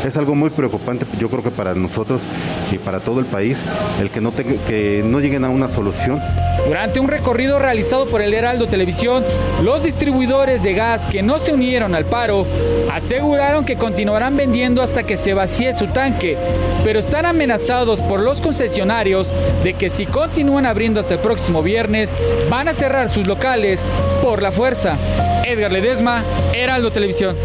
[0.04, 2.22] Es algo muy preocupante, yo creo que para nosotros
[2.70, 3.62] y para todo el país,
[4.00, 6.20] el que no, que no lleguen a una solución.
[6.66, 9.24] Durante un recorrido realizado por el Heraldo Televisión,
[9.62, 12.46] los distribuidores de gas que no se unieron al paro
[12.92, 16.36] aseguraron que continuarán vendiendo hasta que se vacíe su tanque,
[16.84, 19.32] pero están amenazados por los concesionarios
[19.64, 22.14] de que si continúan abriendo hasta el próximo viernes,
[22.48, 23.84] van a cerrar sus locales
[24.22, 24.96] por la fuerza.
[25.44, 26.22] Edgar Ledesma,
[26.52, 27.36] Heraldo Televisión.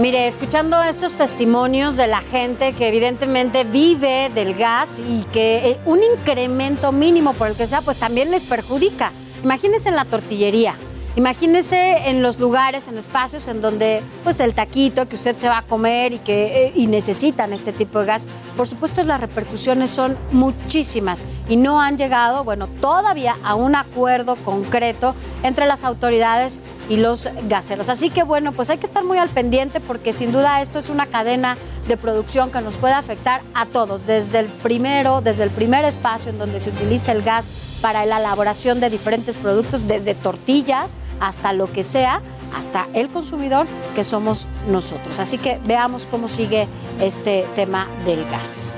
[0.00, 5.78] Mire, escuchando estos testimonios de la gente que evidentemente vive del gas y que eh,
[5.86, 9.12] un incremento mínimo por el que sea, pues también les perjudica.
[9.42, 10.74] Imagínense en la tortillería.
[11.16, 15.58] Imagínese en los lugares, en espacios en donde pues el taquito que usted se va
[15.58, 19.90] a comer y que eh, y necesitan este tipo de gas, por supuesto las repercusiones
[19.90, 26.60] son muchísimas y no han llegado, bueno, todavía a un acuerdo concreto entre las autoridades
[26.90, 27.88] y los gaseros.
[27.88, 30.90] Así que bueno, pues hay que estar muy al pendiente porque sin duda esto es
[30.90, 31.56] una cadena
[31.88, 36.30] de producción que nos puede afectar a todos, desde el primero, desde el primer espacio
[36.30, 37.50] en donde se utiliza el gas
[37.80, 42.22] para la elaboración de diferentes productos, desde tortillas hasta lo que sea,
[42.54, 45.20] hasta el consumidor que somos nosotros.
[45.20, 46.68] Así que veamos cómo sigue
[47.00, 48.74] este tema del gas.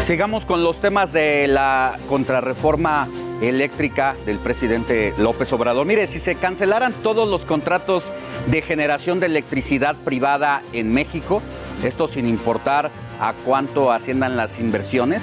[0.00, 3.08] Sigamos con los temas de la contrarreforma
[3.40, 5.86] eléctrica del presidente López Obrador.
[5.86, 8.04] Mire, si se cancelaran todos los contratos
[8.46, 11.42] de generación de electricidad privada en México,
[11.82, 15.22] esto sin importar a cuánto asciendan las inversiones,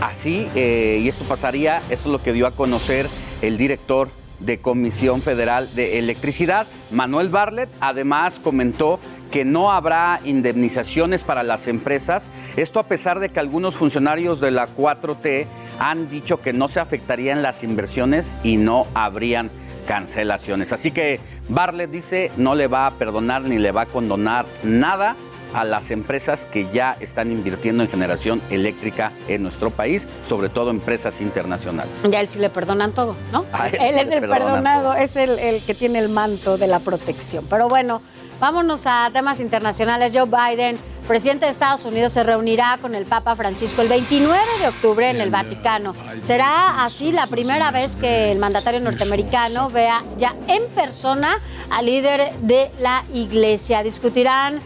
[0.00, 3.06] así, eh, y esto pasaría, esto es lo que dio a conocer
[3.42, 11.24] el director de Comisión Federal de Electricidad, Manuel Barlet, además comentó que no habrá indemnizaciones
[11.24, 12.30] para las empresas.
[12.56, 15.46] Esto a pesar de que algunos funcionarios de la 4T
[15.78, 19.50] han dicho que no se afectarían las inversiones y no habrían
[19.86, 20.72] cancelaciones.
[20.72, 25.16] Así que Barlet dice no le va a perdonar ni le va a condonar nada
[25.54, 30.70] a las empresas que ya están invirtiendo en generación eléctrica en nuestro país, sobre todo
[30.70, 31.92] empresas internacionales.
[32.10, 33.44] Ya él sí le perdonan todo, ¿no?
[33.52, 36.66] A él él sí es el perdonado, es el, el que tiene el manto de
[36.66, 37.46] la protección.
[37.48, 38.02] Pero bueno,
[38.40, 40.12] vámonos a temas internacionales.
[40.14, 44.68] Joe Biden, presidente de Estados Unidos, se reunirá con el Papa Francisco el 29 de
[44.68, 45.94] octubre en el Vaticano.
[46.20, 51.40] Será así la primera vez que el mandatario norteamericano vea ya en persona
[51.70, 53.82] al líder de la iglesia.
[53.82, 54.60] Discutirán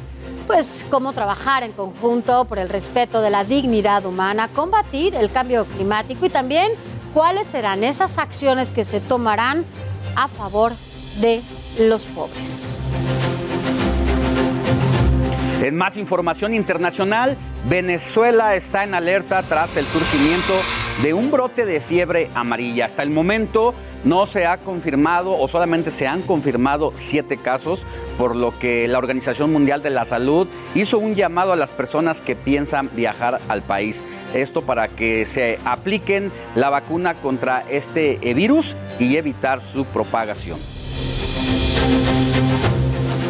[0.52, 5.64] pues cómo trabajar en conjunto por el respeto de la dignidad humana, combatir el cambio
[5.64, 6.72] climático y también
[7.14, 9.64] cuáles serán esas acciones que se tomarán
[10.16, 10.72] a favor
[11.20, 11.40] de
[11.78, 12.80] los pobres.
[15.60, 17.36] En más información internacional,
[17.68, 20.54] Venezuela está en alerta tras el surgimiento
[21.02, 22.86] de un brote de fiebre amarilla.
[22.86, 27.84] Hasta el momento no se ha confirmado o solamente se han confirmado siete casos,
[28.16, 32.22] por lo que la Organización Mundial de la Salud hizo un llamado a las personas
[32.22, 34.02] que piensan viajar al país.
[34.32, 40.79] Esto para que se apliquen la vacuna contra este virus y evitar su propagación.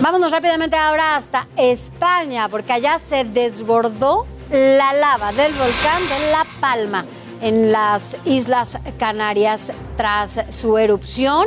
[0.01, 6.47] Vámonos rápidamente ahora hasta España, porque allá se desbordó la lava del volcán de La
[6.59, 7.05] Palma
[7.43, 11.47] en las Islas Canarias tras su erupción.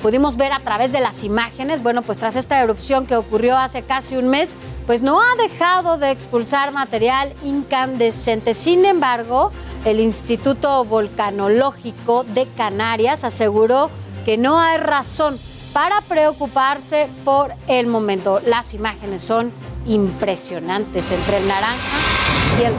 [0.00, 3.82] Pudimos ver a través de las imágenes, bueno, pues tras esta erupción que ocurrió hace
[3.82, 4.54] casi un mes,
[4.86, 8.54] pues no ha dejado de expulsar material incandescente.
[8.54, 9.50] Sin embargo,
[9.84, 13.90] el Instituto Volcanológico de Canarias aseguró
[14.24, 15.40] que no hay razón
[15.78, 18.40] para preocuparse por el momento.
[18.44, 19.52] Las imágenes son
[19.86, 21.98] impresionantes entre el naranja
[22.60, 22.72] y el.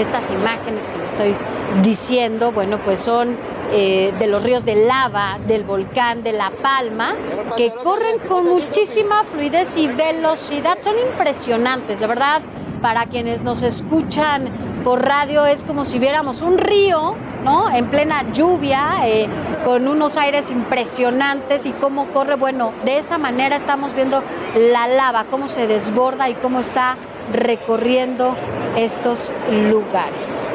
[0.00, 1.36] Estas imágenes que le estoy
[1.80, 3.38] diciendo, bueno, pues son
[3.70, 7.14] eh, de los ríos de lava del volcán de La Palma,
[7.56, 10.78] que corren con muchísima fluidez y velocidad.
[10.80, 12.42] Son impresionantes, de verdad.
[12.82, 14.50] Para quienes nos escuchan
[14.88, 17.14] por radio es como si viéramos un río,
[17.44, 17.68] ¿no?
[17.68, 19.28] En plena lluvia, eh,
[19.62, 22.36] con unos aires impresionantes y cómo corre.
[22.36, 24.22] Bueno, de esa manera estamos viendo
[24.56, 26.96] la lava, cómo se desborda y cómo está
[27.30, 28.34] recorriendo
[28.78, 30.50] estos lugares.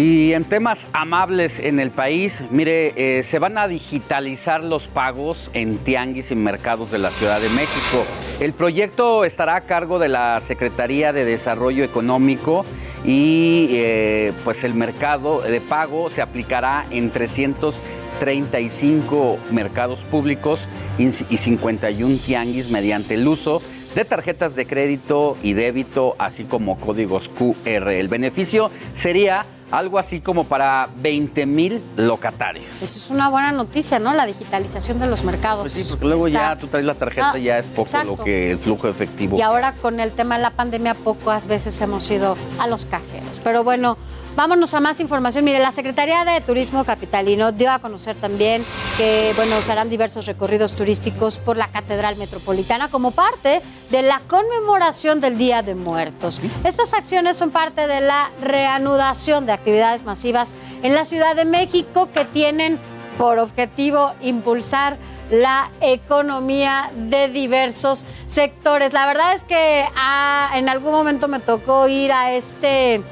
[0.00, 5.50] Y en temas amables en el país, mire, eh, se van a digitalizar los pagos
[5.52, 8.06] en tianguis y mercados de la Ciudad de México.
[8.40, 12.64] El proyecto estará a cargo de la Secretaría de Desarrollo Económico
[13.04, 22.20] y eh, pues el mercado de pago se aplicará en 335 mercados públicos y 51
[22.24, 23.60] tianguis mediante el uso
[23.94, 27.90] de tarjetas de crédito y débito, así como códigos QR.
[27.90, 32.66] El beneficio sería algo así como para 20 mil locatarios.
[32.82, 34.12] Eso es una buena noticia, ¿no?
[34.14, 35.60] La digitalización de los mercados.
[35.62, 37.82] Pues sí, porque luego Está- ya tú traes la tarjeta Ah, y ya es poco
[37.82, 38.16] exacto.
[38.16, 39.36] lo que el flujo efectivo.
[39.36, 43.40] Y ahora con el tema de la pandemia, pocas veces hemos ido a los cajeros.
[43.44, 43.96] Pero bueno,
[44.36, 45.44] vámonos a más información.
[45.44, 48.64] Mire, la Secretaría de Turismo Capitalino dio a conocer también
[48.96, 54.20] que, bueno, se harán diversos recorridos turísticos por la Catedral Metropolitana como parte de la
[54.28, 56.40] conmemoración del Día de Muertos.
[56.64, 62.08] Estas acciones son parte de la reanudación de actividades masivas en la Ciudad de México
[62.12, 62.78] que tienen
[63.18, 64.96] por objetivo impulsar
[65.30, 68.92] la economía de diversos sectores.
[68.92, 73.02] La verdad es que ah, en algún momento me tocó ir a este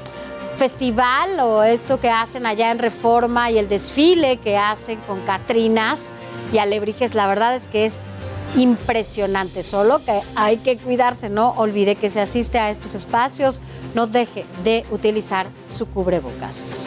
[0.59, 6.11] festival o esto que hacen allá en Reforma y el desfile que hacen con Catrinas
[6.51, 7.15] y alebrijes.
[7.15, 7.99] La verdad es que es
[8.57, 13.61] impresionante, solo que hay que cuidarse, no olvide que se asiste a estos espacios,
[13.95, 16.85] no deje de utilizar su cubrebocas.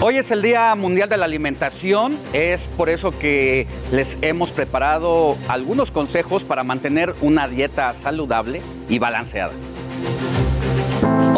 [0.00, 5.36] Hoy es el Día Mundial de la Alimentación, es por eso que les hemos preparado
[5.46, 9.52] algunos consejos para mantener una dieta saludable y balanceada.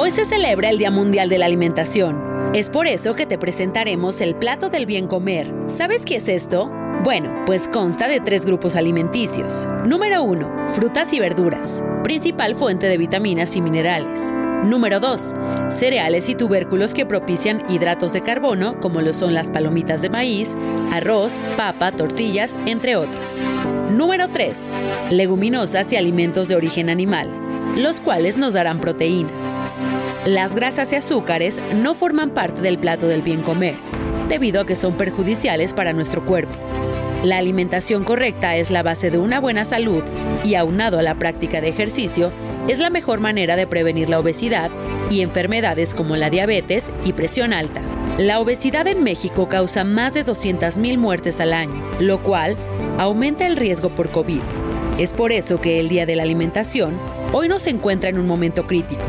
[0.03, 2.55] Hoy se celebra el Día Mundial de la Alimentación.
[2.55, 5.53] Es por eso que te presentaremos el plato del bien comer.
[5.67, 6.71] ¿Sabes qué es esto?
[7.05, 9.69] Bueno, pues consta de tres grupos alimenticios.
[9.85, 10.69] Número 1.
[10.69, 14.33] Frutas y verduras, principal fuente de vitaminas y minerales.
[14.65, 15.35] Número 2.
[15.69, 20.57] Cereales y tubérculos que propician hidratos de carbono, como lo son las palomitas de maíz,
[20.93, 23.43] arroz, papa, tortillas, entre otros.
[23.91, 24.73] Número 3.
[25.11, 27.50] Leguminosas y alimentos de origen animal,
[27.83, 29.55] los cuales nos darán proteínas.
[30.25, 33.77] Las grasas y azúcares no forman parte del plato del bien comer,
[34.29, 36.55] debido a que son perjudiciales para nuestro cuerpo.
[37.23, 40.03] La alimentación correcta es la base de una buena salud
[40.43, 42.33] y aunado a la práctica de ejercicio,
[42.67, 44.71] es la mejor manera de prevenir la obesidad
[45.11, 47.83] y enfermedades como la diabetes y presión alta.
[48.19, 52.57] La obesidad en México causa más de 200.000 muertes al año, lo cual
[52.99, 54.43] aumenta el riesgo por COVID.
[54.99, 56.99] Es por eso que el Día de la Alimentación
[57.33, 59.05] hoy no se encuentra en un momento crítico.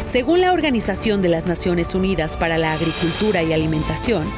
[0.00, 4.28] Según la Organización de las Naciones Unidas para la Agricultura y Alimentación,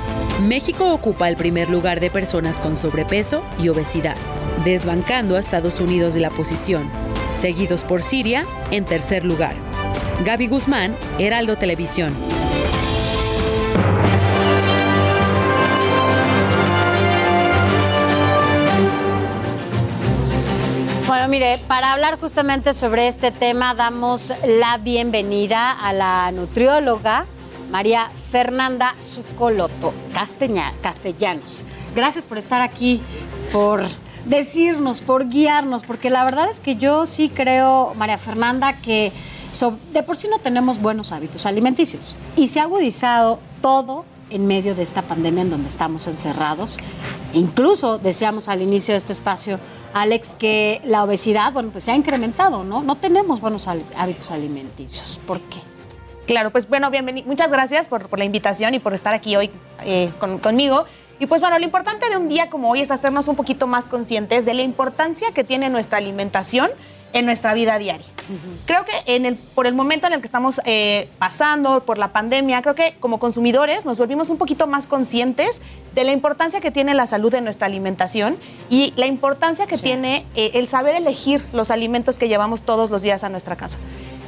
[0.46, 4.16] México ocupa el primer lugar de personas con sobrepeso y obesidad,
[4.64, 6.90] desbancando a Estados Unidos de la posición,
[7.32, 9.54] seguidos por Siria en tercer lugar.
[10.24, 12.14] Gaby Guzmán, Heraldo Televisión.
[21.28, 27.24] Mire, para hablar justamente sobre este tema, damos la bienvenida a la nutrióloga
[27.70, 31.64] María Fernanda Zucoloto Castellanos.
[31.94, 33.00] Gracias por estar aquí,
[33.52, 33.86] por
[34.26, 39.10] decirnos, por guiarnos, porque la verdad es que yo sí creo, María Fernanda, que
[39.92, 44.74] de por sí no tenemos buenos hábitos alimenticios y se ha agudizado todo en medio
[44.74, 46.78] de esta pandemia en donde estamos encerrados.
[47.32, 49.58] Incluso decíamos al inicio de este espacio,
[49.92, 52.82] Alex, que la obesidad, bueno, pues se ha incrementado, ¿no?
[52.82, 55.20] No tenemos buenos hábitos alimenticios.
[55.26, 55.60] ¿Por qué?
[56.26, 57.26] Claro, pues bueno, bienvenido.
[57.26, 59.50] Muchas gracias por, la invitación y por estar aquí hoy
[59.84, 60.10] eh,
[60.42, 60.86] conmigo.
[61.20, 63.88] Y pues bueno, lo importante de un día como hoy es hacernos un poquito más
[63.88, 66.70] conscientes de la importancia que tiene nuestra alimentación
[67.14, 68.06] en nuestra vida diaria.
[68.66, 72.08] Creo que en el, por el momento en el que estamos eh, pasando, por la
[72.08, 75.62] pandemia, creo que como consumidores nos volvimos un poquito más conscientes
[75.94, 78.36] de la importancia que tiene la salud en nuestra alimentación
[78.68, 83.00] y la importancia que tiene eh, el saber elegir los alimentos que llevamos todos los
[83.00, 83.78] días a nuestra casa.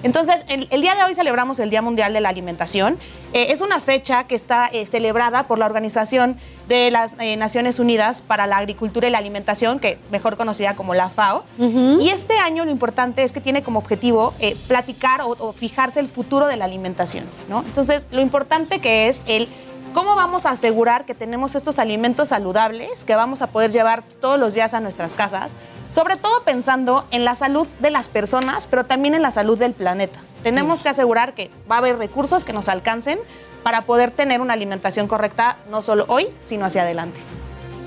[0.07, 2.97] Entonces, el, día de hoy celebramos el Día Mundial de la Alimentación.
[3.33, 6.37] Eh, es una fecha que está eh, celebrada por la Organización
[6.69, 10.77] de las eh, Naciones Unidas para la Agricultura y la Alimentación, que es mejor conocida
[10.77, 11.45] como la FAO.
[11.59, 14.33] Y este año lo importante es que tiene como objetivo
[14.69, 17.25] platicar o, o, fijarse el futuro de la alimentación.
[17.49, 17.65] ¿no?
[17.67, 19.49] Entonces, lo importante que es el
[19.97, 24.39] ¿Cómo vamos a asegurar que tenemos estos alimentos saludables que vamos a poder llevar todos
[24.39, 25.55] los días a nuestras casas?
[25.97, 29.73] Sobre todo pensando en la salud de las personas, pero también en la salud del
[29.73, 30.21] planeta.
[30.43, 33.19] Tenemos que asegurar que va a haber recursos que nos alcancen
[33.63, 37.19] para poder tener una alimentación correcta, no solo hoy, sino hacia adelante.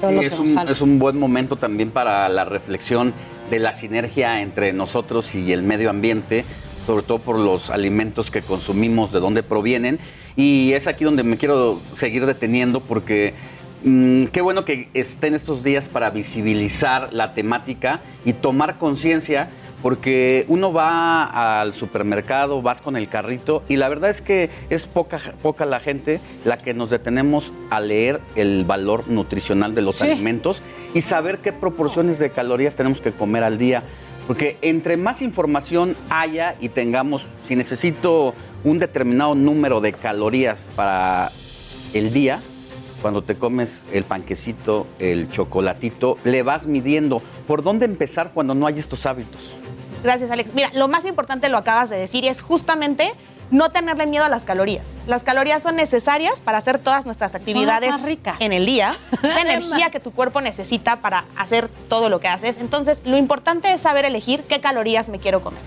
[0.02, 3.14] es, un, es un buen momento también para la reflexión
[3.52, 6.45] de la sinergia entre nosotros y el medio ambiente,
[6.88, 9.99] sobre todo por los alimentos que consumimos, de dónde provienen.
[10.36, 13.36] Y es aquí donde me quiero seguir deteniendo porque
[13.84, 19.49] mm, qué bueno que estén estos días para visibilizar la temática y tomar conciencia
[19.81, 24.85] porque uno va al supermercado, vas con el carrito y la verdad es que es
[24.85, 30.01] poca, poca la gente la que nos detenemos a leer el valor nutricional de los
[30.01, 30.61] alimentos
[30.93, 33.84] y saber qué proporciones de calorías tenemos que comer al día.
[34.27, 41.31] Porque entre más información haya y tengamos, si necesito un determinado número de calorías para
[41.93, 42.41] el día,
[43.01, 47.21] cuando te comes el panquecito, el chocolatito, le vas midiendo.
[47.47, 49.41] ¿Por dónde empezar cuando no hay estos hábitos?
[50.03, 50.53] Gracias, Alex.
[50.53, 53.13] Mira, lo más importante lo acabas de decir y es justamente
[53.51, 55.01] no tenerle miedo a las calorías.
[55.07, 57.95] Las calorías son necesarias para hacer todas nuestras actividades
[58.39, 62.57] en el día, la energía que tu cuerpo necesita para hacer todo lo que haces.
[62.57, 65.61] Entonces, lo importante es saber elegir qué calorías me quiero comer.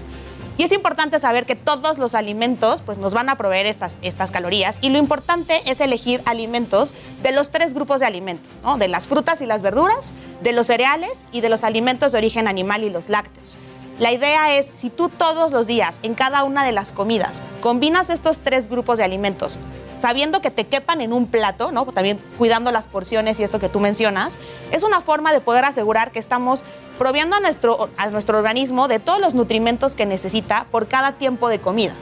[0.62, 4.30] Y es importante saber que todos los alimentos pues, nos van a proveer estas, estas
[4.30, 8.78] calorías y lo importante es elegir alimentos de los tres grupos de alimentos, ¿no?
[8.78, 12.46] de las frutas y las verduras, de los cereales y de los alimentos de origen
[12.46, 13.56] animal y los lácteos.
[14.02, 18.10] La idea es, si tú todos los días, en cada una de las comidas, combinas
[18.10, 19.60] estos tres grupos de alimentos,
[20.00, 21.84] sabiendo que te quepan en un plato, ¿no?
[21.84, 24.40] También cuidando las porciones y esto que tú mencionas,
[24.72, 26.64] es una forma de poder asegurar que estamos
[26.98, 31.48] proviendo a nuestro, a nuestro organismo de todos los nutrimentos que necesita por cada tiempo
[31.48, 31.94] de comida.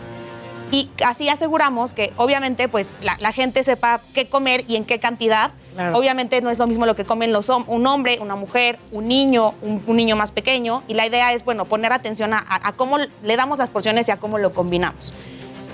[0.73, 5.53] Y así aseguramos que obviamente pues la, gente sepa qué comer y en qué cantidad.
[5.95, 9.55] Obviamente no es lo mismo lo que comen los, un hombre, una mujer, un niño,
[9.63, 10.83] un, niño más pequeño.
[10.89, 14.11] Y la idea es, bueno, poner atención a, a cómo le damos las porciones y
[14.11, 15.15] a cómo lo combinamos.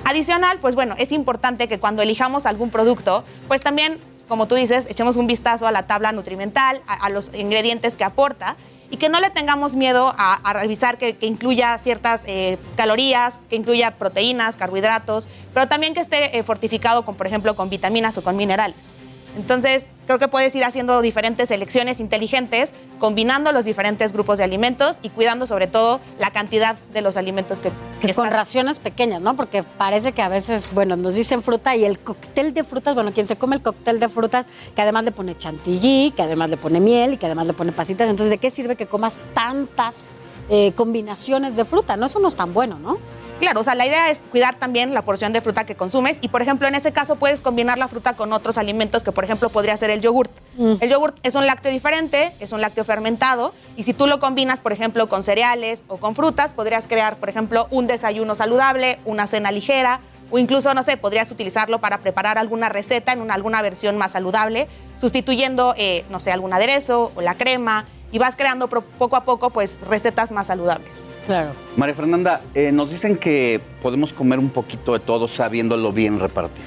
[0.06, 3.98] Adicional, pues bueno, es importante que cuando elijamos algún producto, pues también,
[4.28, 8.55] como tú dices, echemos un vistazo a la tabla nutrimental, a, los ingredientes que aporta
[8.91, 13.93] y que no le tengamos miedo a, revisar que, incluya ciertas eh, calorías, que incluya
[13.93, 18.37] proteínas, carbohidratos, pero también que esté eh, fortificado con, por ejemplo, con vitaminas o con
[18.37, 18.95] minerales.
[19.37, 24.99] Entonces, creo que puedes ir haciendo diferentes elecciones inteligentes, combinando los diferentes grupos de alimentos
[25.03, 27.71] y cuidando sobre todo la cantidad de los alimentos que...
[28.01, 29.37] que con raciones pequeñas, ¿no?
[29.37, 33.13] Porque parece que a veces, bueno, nos dicen fruta y el cóctel de frutas, bueno,
[33.13, 36.57] quien se come el cóctel de frutas, que además le pone chantilly, que además le
[36.57, 40.05] pone miel y que además le pone pasitas, entonces, ¿de qué sirve que comas tantas
[40.49, 41.99] eh, combinaciones de fruta?
[41.99, 42.99] No, eso no es tan bueno, ¿no?
[43.39, 46.29] Claro, o sea, la idea es cuidar también la porción de fruta que consumes y,
[46.29, 49.51] por ejemplo, en ese caso puedes combinar la fruta con otros alimentos que, por ejemplo,
[49.51, 50.31] podría ser el yogurt.
[50.57, 50.75] Mm.
[50.81, 54.61] El yogurt es un lácteo diferente, es un lácteo fermentado y si tú lo combinas,
[54.61, 59.27] por ejemplo, con cereales o con frutas, podrías crear, por ejemplo, un desayuno saludable, una
[59.27, 60.01] cena ligera
[60.31, 64.13] o incluso, no sé, podrías utilizarlo para preparar alguna receta en una, alguna versión más
[64.13, 67.85] saludable, sustituyendo, eh, no sé, algún aderezo o la crema
[68.17, 71.07] y vas creando poco a poco pues recetas más saludables.
[71.27, 71.51] Claro.
[71.77, 76.65] María Fernanda, eh, nos dicen que podemos comer un poquito de todo sabiéndolo bien repartir.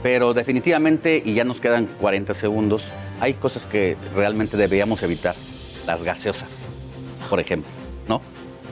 [0.00, 2.84] Pero definitivamente, y ya nos quedan 40 segundos,
[3.20, 5.34] hay cosas que realmente deberíamos evitar.
[5.88, 6.48] Las gaseosas,
[7.28, 7.68] por ejemplo,
[8.06, 8.20] ¿no?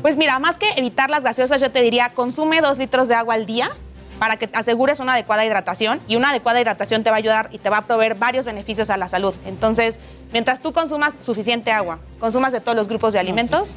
[0.01, 3.35] Pues mira, más que evitar las gaseosas, yo te diría, consume dos litros de agua
[3.35, 3.71] al día
[4.19, 7.59] para que asegures una adecuada hidratación y una adecuada hidratación te va a ayudar y
[7.59, 9.35] te va a proveer varios beneficios a la salud.
[9.47, 9.99] Entonces,
[10.33, 13.77] mientras tú consumas suficiente agua, consumas de todos los grupos de alimentos.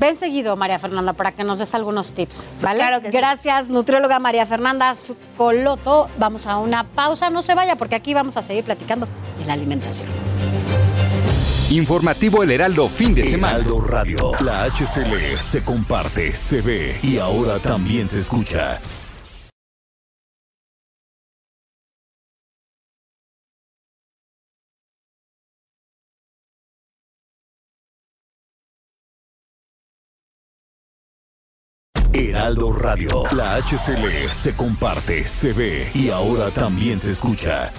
[0.00, 2.48] Ven seguido, María Fernanda, para que nos des algunos tips.
[2.62, 2.82] ¿vale?
[3.12, 4.94] Gracias, nutrióloga María Fernanda
[5.36, 6.08] Coloto.
[6.18, 9.06] Vamos a una pausa, no se vaya, porque aquí vamos a seguir platicando
[9.38, 10.08] de la alimentación.
[11.68, 13.58] Informativo El Heraldo, fin de semana.
[13.58, 18.78] Heraldo Radio, la HCL se comparte, se ve y ahora también se escucha.
[32.80, 33.24] Radio.
[33.32, 37.70] La HCL se comparte, se ve y ahora también se escucha.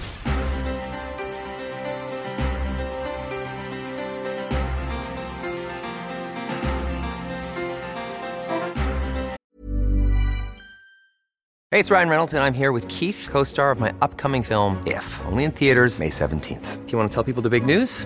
[11.71, 15.05] Hey, it's Ryan Reynolds and I'm here with Keith, co-star of my upcoming film If,
[15.25, 16.85] only in theaters May 17th.
[16.85, 18.05] Do you want to tell people the big news?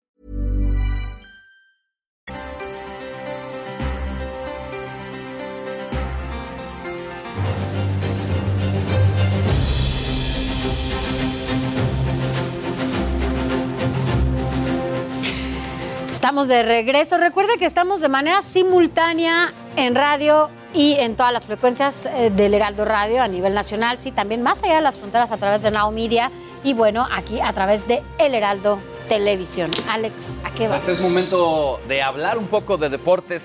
[16.21, 17.17] Estamos de regreso.
[17.17, 22.53] Recuerde que estamos de manera simultánea en radio y en todas las frecuencias eh, del
[22.53, 25.71] Heraldo Radio a nivel nacional, sí, también más allá de las fronteras a través de
[25.71, 26.29] Now Media
[26.63, 28.77] y bueno, aquí a través de El Heraldo
[29.09, 29.71] Televisión.
[29.89, 30.81] Alex, ¿a qué vas?
[30.81, 33.41] Este es momento de hablar un poco de deportes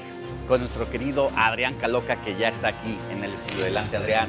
[0.46, 3.64] con nuestro querido Adrián Caloca, que ya está aquí en el estudio.
[3.64, 4.28] Delante, Adrián.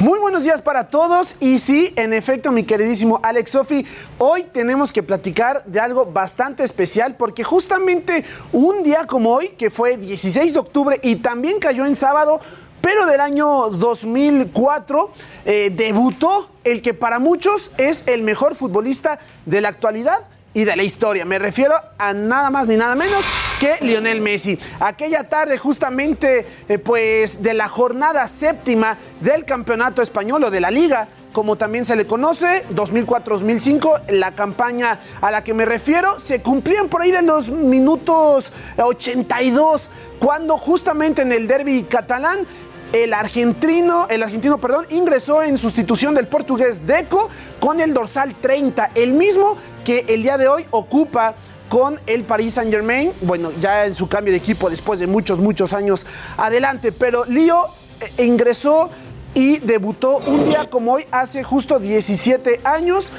[0.00, 1.36] Muy buenos días para todos.
[1.40, 3.86] Y sí, en efecto, mi queridísimo Alex Sofi,
[4.18, 9.70] hoy tenemos que platicar de algo bastante especial porque justamente un día como hoy, que
[9.70, 12.40] fue 16 de octubre y también cayó en sábado,
[12.80, 15.10] pero del año 2004
[15.44, 20.76] eh, debutó el que para muchos es el mejor futbolista de la actualidad, y de
[20.76, 21.24] la historia.
[21.24, 23.24] Me refiero a nada más ni nada menos
[23.58, 24.58] que Lionel Messi.
[24.80, 30.70] Aquella tarde justamente eh, pues de la jornada séptima del campeonato español o de la
[30.70, 36.42] liga como también se le conoce, 2004-2005, la campaña a la que me refiero, se
[36.42, 42.46] cumplían por ahí de los minutos 82, cuando justamente en el derby catalán
[42.92, 47.28] el argentino, el argentino, perdón, ingresó en sustitución del portugués Deco
[47.58, 51.34] con el dorsal 30, el mismo que el día de hoy ocupa
[51.68, 55.38] con el Paris Saint Germain, bueno, ya en su cambio de equipo después de muchos,
[55.38, 56.04] muchos años
[56.36, 57.68] adelante, pero Lío
[58.00, 58.90] eh, ingresó
[59.34, 63.10] y debutó un día como hoy, hace justo 17 años,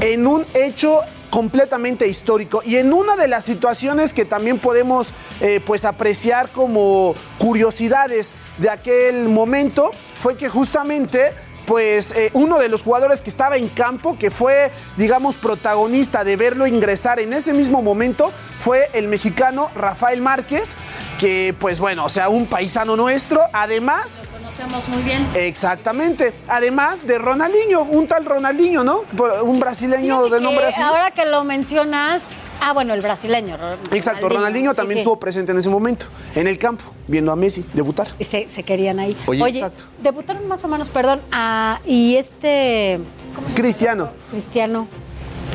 [0.00, 1.00] en un hecho
[1.30, 2.62] completamente histórico.
[2.64, 8.70] Y en una de las situaciones que también podemos eh, pues apreciar como curiosidades de
[8.70, 11.32] aquel momento fue que justamente
[11.68, 16.34] pues eh, uno de los jugadores que estaba en campo, que fue, digamos, protagonista de
[16.34, 20.76] verlo ingresar en ese mismo momento, fue el mexicano Rafael Márquez,
[21.18, 24.18] que pues bueno, o sea, un paisano nuestro, además...
[24.32, 25.28] Lo conocemos muy bien.
[25.34, 29.04] Exactamente, además de Ronaldinho, un tal Ronaldinho, ¿no?
[29.42, 30.80] Un brasileño de nombre así.
[30.80, 32.30] Ahora que lo mencionas,
[32.60, 33.56] ah, bueno, el brasileño.
[33.92, 38.08] Exacto, Ronaldinho también estuvo presente en ese momento, en el campo, viendo a Messi debutar.
[38.20, 39.16] Se, se querían ahí.
[39.26, 39.64] Oye,
[40.02, 43.00] debutaron más o menos, perdón, a, y este...
[43.34, 43.62] ¿cómo se llama?
[43.62, 44.10] Cristiano.
[44.30, 44.88] Cristiano.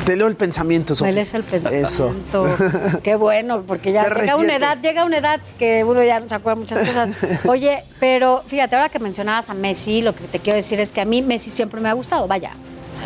[0.04, 1.12] Te leo el pensamiento, Sofía.
[1.12, 2.08] Él es el Eso.
[2.08, 2.56] pensamiento.
[3.02, 4.20] Qué bueno, porque ya CR7.
[4.20, 7.10] llega una edad, llega una edad que uno ya no se acuerda muchas cosas.
[7.46, 11.00] Oye, pero fíjate, ahora que mencionabas a Messi, lo que te quiero decir es que
[11.00, 12.50] a mí Messi siempre me ha gustado, vaya.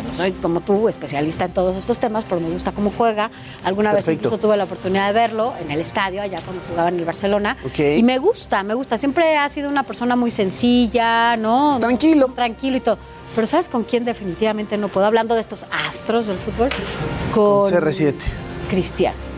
[0.09, 3.29] No soy como tú, especialista en todos estos temas, pero me gusta cómo juega.
[3.63, 6.97] Alguna vez incluso tuve la oportunidad de verlo en el estadio, allá cuando jugaba en
[6.99, 7.55] el Barcelona.
[7.77, 8.97] Y me gusta, me gusta.
[8.97, 11.77] Siempre ha sido una persona muy sencilla, ¿no?
[11.79, 12.31] Tranquilo.
[12.33, 12.97] Tranquilo y todo.
[13.35, 15.05] Pero ¿sabes con quién definitivamente no puedo?
[15.05, 16.69] Hablando de estos astros del fútbol.
[17.33, 18.15] Con, CR7.
[18.67, 19.28] Cristiano.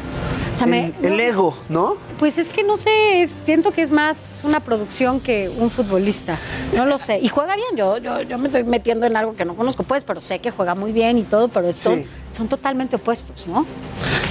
[0.54, 1.96] O sea, me- El, ego, ¿no?
[2.20, 6.38] pues es que no sé, es- siento que es más una producción que un futbolista.
[6.76, 7.20] No lo sé.
[7.20, 7.70] Y juega bien.
[7.76, 10.52] Yo, yo, yo me estoy metiendo en algo que no conozco, pues, pero sé que
[10.52, 12.08] juega muy bien y todo, pero son, Sí.
[12.32, 13.66] Son totalmente opuestos, ¿no?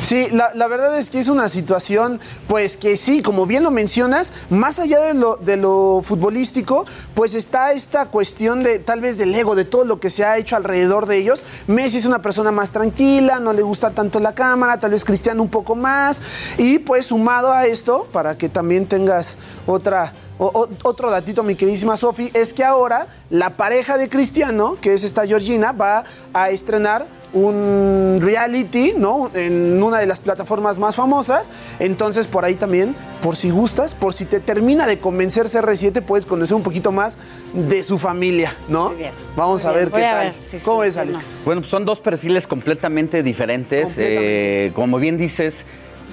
[0.01, 3.71] Sí, la, la verdad es que es una situación, pues que sí, como bien lo
[3.71, 9.19] mencionas, más allá de lo, de lo futbolístico, pues está esta cuestión de tal vez
[9.19, 11.45] del ego, de todo lo que se ha hecho alrededor de ellos.
[11.67, 15.43] Messi es una persona más tranquila, no le gusta tanto la cámara, tal vez Cristiano
[15.43, 16.23] un poco más,
[16.57, 19.37] y pues sumado a esto, para que también tengas
[19.67, 20.13] otra...
[20.39, 25.27] otro datito, mi queridísima Sofi, es que ahora la pareja de Cristiano, que es esta
[25.27, 29.31] Georgina, va a estrenar un reality, ¿no?
[29.35, 31.51] En una de las plataformas más famosas.
[31.79, 36.27] Entonces, por ahí también, por si gustas, por si te termina de convencer CR7, puedes
[36.27, 37.19] conocer un poquito más
[37.55, 38.93] de su familia, ¿no?
[39.37, 40.25] Vamos a Muy bien, ver qué a tal.
[40.27, 41.15] ver si ¿Cómo sí, ves, si Alex?
[41.15, 41.21] no.
[41.45, 43.85] Bueno, pues son dos perfiles completamente diferentes.
[43.89, 44.67] Completamente.
[44.67, 45.65] Eh, como bien dices,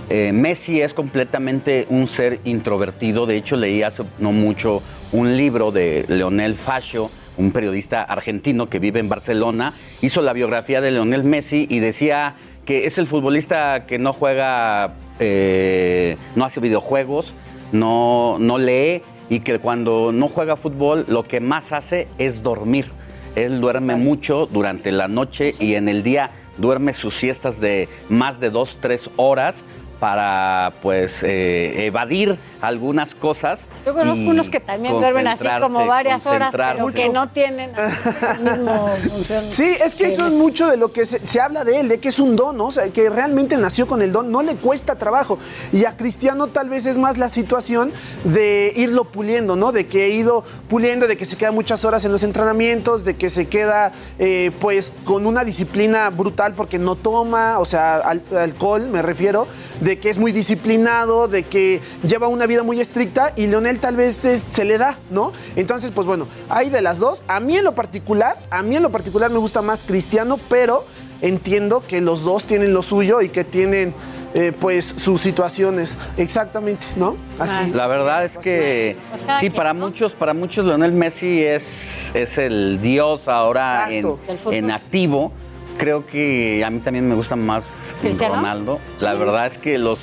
[0.10, 3.26] eh, Messi es completamente un ser introvertido.
[3.26, 4.82] De hecho, leí hace no mucho
[5.12, 9.74] un libro de Leonel Fascio, un periodista argentino que vive en Barcelona.
[10.02, 12.36] Hizo la biografía de Leonel Messi y decía
[12.66, 17.34] que es el futbolista que no juega, eh, no hace videojuegos,
[17.72, 22.92] no, no lee y que cuando no juega fútbol lo que más hace es dormir.
[23.36, 28.40] Él duerme mucho durante la noche y en el día duerme sus siestas de más
[28.40, 29.64] de dos, tres horas
[30.00, 33.68] para pues eh, evadir algunas cosas.
[33.86, 37.72] Yo conozco unos que también duermen así como varias horas, pero que no tienen
[38.44, 39.46] mismo función.
[39.52, 42.00] Sí, es que eso es mucho de lo que se, se habla de él, de
[42.00, 42.66] que es un don, ¿no?
[42.68, 45.40] O sea, que realmente nació con el don, no le cuesta trabajo.
[45.72, 47.92] Y a Cristiano tal vez es más la situación
[48.24, 49.72] de irlo puliendo, ¿no?
[49.72, 53.16] De que he ido puliendo, de que se queda muchas horas en los entrenamientos, de
[53.16, 58.24] que se queda eh, pues con una disciplina brutal porque no toma, o sea, al-
[58.38, 59.48] alcohol me refiero,
[59.82, 63.96] de que es muy disciplinado, de que lleva una vida muy estricta y Leonel tal
[63.96, 65.32] vez es- se le da, ¿no?
[65.56, 67.24] Entonces, pues bueno, hay de las dos.
[67.30, 70.86] A mí en lo particular, a mí en lo particular me gusta más Cristiano, pero
[71.22, 73.94] entiendo que los dos tienen lo suyo y que tienen
[74.34, 75.98] eh, pues sus situaciones.
[76.18, 77.16] Exactamente, ¿no?
[77.40, 77.72] Así.
[77.76, 82.80] La verdad es que Pues sí, para muchos, para muchos Leonel Messi es, es el
[82.82, 84.06] dios ahora en,
[84.52, 85.32] en activo.
[85.78, 88.36] Creo que a mí también me gusta más ¿Cristiano?
[88.36, 88.80] Ronaldo.
[89.02, 90.00] La verdad es que los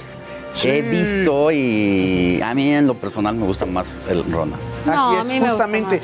[0.52, 0.68] Sí.
[0.68, 4.64] he visto y a mí en lo personal me gusta más el Ronaldo.
[4.86, 6.00] No, Así a es, justamente.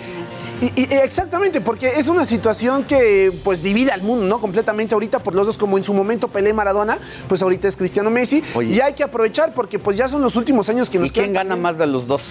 [0.61, 4.41] Y, y- exactamente, porque es una situación que pues divide al mundo, ¿no?
[4.41, 6.99] Completamente ahorita por los dos, como en su momento Pelé Maradona,
[7.29, 8.43] pues ahorita es Cristiano Messi.
[8.57, 8.75] Oye.
[8.75, 11.27] Y hay que aprovechar porque pues ya son los últimos años que nos ¿Y quién
[11.27, 11.63] quedan gana también.
[11.63, 12.25] más de los dos?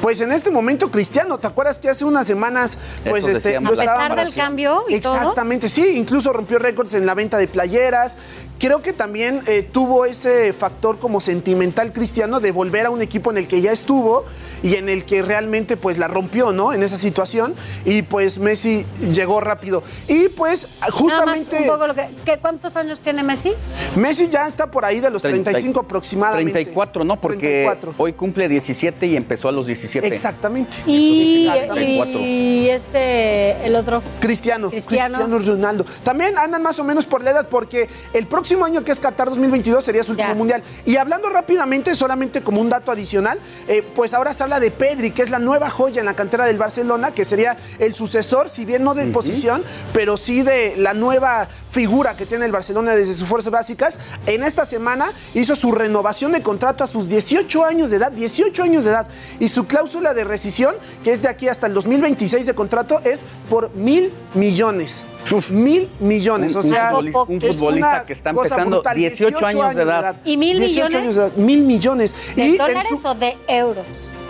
[0.00, 3.60] Pues en este momento Cristiano, ¿te acuerdas que hace unas semanas pues Eso este A
[3.60, 5.14] pesar del cambio y todo.
[5.14, 8.16] Exactamente, sí, incluso rompió récords en la venta de playeras.
[8.58, 13.30] creo que también eh, tuvo ese factor como sentimental cristiano de volver a un equipo
[13.30, 14.24] en el que ya estuvo
[14.62, 16.72] y en el que realmente pues la rompió, ¿no?
[16.72, 17.54] En esa situación
[17.84, 19.82] y pues Messi llegó rápido.
[20.08, 21.16] Y pues justamente...
[21.16, 23.52] Nada más un poco lo que, ¿qué, ¿Cuántos años tiene Messi?
[23.96, 26.52] Messi ya está por ahí de los 35 aproximadamente.
[26.52, 27.20] 34, ¿no?
[27.20, 27.94] Porque 34.
[27.98, 29.89] hoy cumple 17 y empezó a los 17.
[29.98, 30.78] Exactamente.
[30.86, 32.20] Y, Entonces, y- 34.
[32.20, 34.02] y este, el otro.
[34.20, 35.18] Cristiano, Cristiano.
[35.18, 35.84] Cristiano Ronaldo.
[36.02, 39.28] También andan más o menos por la edad porque el próximo año que es Qatar
[39.28, 40.62] 2022 sería su último mundial.
[40.84, 43.38] Y hablando rápidamente, solamente como un dato adicional,
[43.68, 46.46] eh, pues ahora se habla de Pedri, que es la nueva joya en la cantera
[46.46, 49.62] del Barcelona, que sería el sucesor, si bien no de posición,
[49.92, 53.98] pero sí de la nueva figura que tiene el Barcelona desde sus fuerzas básicas.
[54.26, 58.62] En esta semana hizo su renovación de contrato a sus 18 años de edad, 18
[58.62, 59.08] años de edad.
[59.38, 63.24] Y su cláusula de rescisión, que es de aquí hasta el 2026 de contrato, es
[63.48, 65.04] por mil millones.
[65.48, 69.82] Mil millones, Un- o sea, un futbolista- un que está empezando, brutal, 18 años de
[69.82, 70.16] edad.
[70.26, 70.94] ¿Y mil 18 millones?
[70.96, 72.14] años de edad, mil millones.
[72.36, 73.86] ¿De Y en dólares su- o de euros?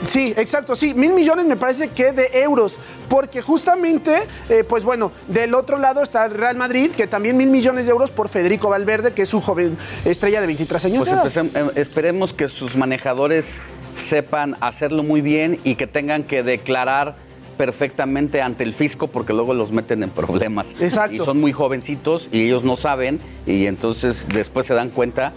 [0.07, 2.79] Sí, exacto, sí, mil millones me parece que de euros,
[3.09, 7.51] porque justamente, eh, pues bueno, del otro lado está el Real Madrid, que también mil
[7.51, 11.11] millones de euros por Federico Valverde, que es su joven estrella de 23 años Pues
[11.11, 11.27] de edad.
[11.53, 13.61] empecem- eh, esperemos que sus manejadores
[13.97, 17.17] sepan hacerlo muy bien y que tengan que declarar
[17.57, 20.75] perfectamente ante el fisco porque luego los meten en problemas.
[20.81, 21.15] Exacto.
[21.15, 25.33] Y son muy jovencitos y ellos no saben y entonces después se dan cuenta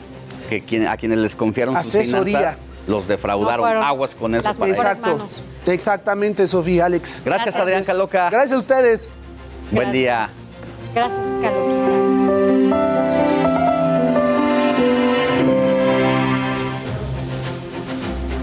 [0.49, 2.57] que quien- a quienes les confiaron sus finanzas
[2.87, 3.73] los defraudaron.
[3.73, 4.47] No Aguas con eso.
[4.47, 4.71] las para.
[4.71, 5.27] Exacto.
[5.67, 7.21] Exactamente, Sofía, Alex.
[7.25, 8.29] Gracias, Adrián Caloca.
[8.29, 9.09] Gracias a ustedes.
[9.71, 10.29] Buen día.
[10.93, 11.73] Gracias, Carlos.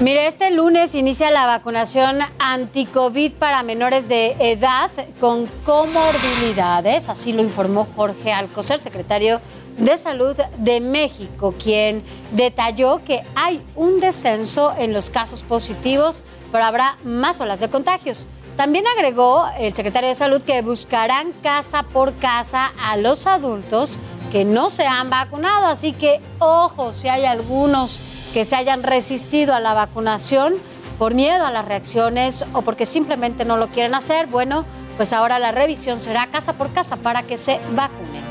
[0.02, 4.92] Mire, este lunes inicia la vacunación anti-COVID para menores de edad
[5.22, 9.40] con comorbilidades, así lo informó Jorge Alcocer, secretario
[9.78, 16.66] de Salud de México, quien detalló que hay un descenso en los casos positivos, pero
[16.66, 18.28] habrá más olas de contagios.
[18.58, 23.98] También agregó el secretario de Salud que buscarán casa por casa a los adultos
[24.34, 28.02] que no se han vacunado, así que ojo si hay algunos
[28.36, 30.56] que se hayan resistido a la vacunación
[31.00, 34.66] por miedo a las reacciones o porque simplemente no lo quieren hacer, bueno,
[34.98, 38.26] pues ahora la revisión será casa por casa para que se vacunen.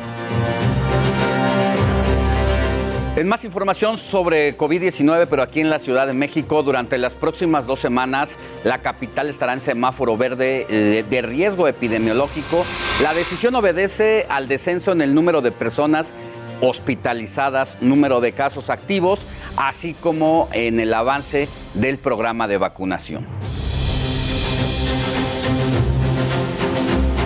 [3.17, 7.65] En más información sobre COVID-19, pero aquí en la Ciudad de México, durante las próximas
[7.65, 12.67] dos semanas, la capital estará en semáforo verde eh, de riesgo epidemiológico.
[13.03, 16.13] La decisión obedece al descenso en el número de personas
[16.65, 19.27] hospitalizadas, número de casos activos,
[19.57, 23.27] así como en el avance del programa de vacunación.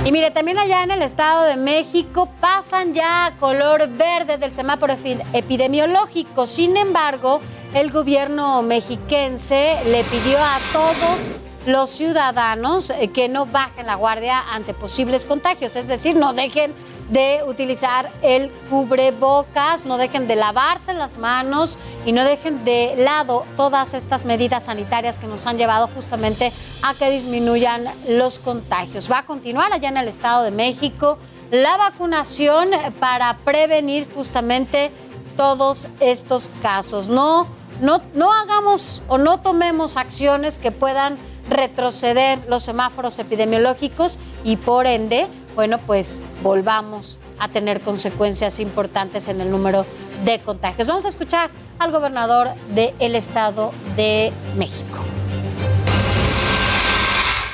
[0.04, 4.52] Y mire, también allá en el Estado de México pasan ya a color verde del
[4.52, 6.46] semáforo epi- epidemiológico.
[6.46, 7.42] Sin embargo,
[7.74, 11.30] el gobierno mexiquense le pidió a todos
[11.68, 16.74] los ciudadanos eh, que no bajen la guardia ante posibles contagios, es decir, no dejen
[17.10, 21.76] de utilizar el cubrebocas, no dejen de lavarse las manos
[22.06, 26.94] y no dejen de lado todas estas medidas sanitarias que nos han llevado justamente a
[26.94, 29.10] que disminuyan los contagios.
[29.10, 31.18] Va a continuar allá en el Estado de México
[31.50, 34.90] la vacunación para prevenir justamente
[35.36, 37.08] todos estos casos.
[37.08, 37.46] No,
[37.82, 41.18] no, no hagamos o no tomemos acciones que puedan
[41.50, 49.40] retroceder los semáforos epidemiológicos y por ende, bueno, pues volvamos a tener consecuencias importantes en
[49.40, 49.84] el número
[50.24, 50.88] de contagios.
[50.88, 54.98] Vamos a escuchar al gobernador del Estado de México.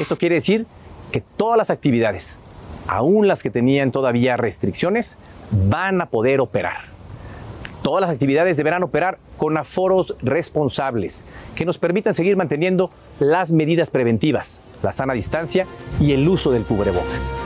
[0.01, 0.67] Esto quiere decir
[1.13, 2.39] que todas las actividades,
[2.89, 5.17] aún las que tenían todavía restricciones,
[5.51, 6.94] van a poder operar.
[7.85, 12.91] Todas las actividades deberán operar con aforos responsables que nos permitan seguir manteniendo
[13.21, 15.67] las medidas preventivas, la sana distancia
[16.01, 17.39] y el uso del cubrebocas.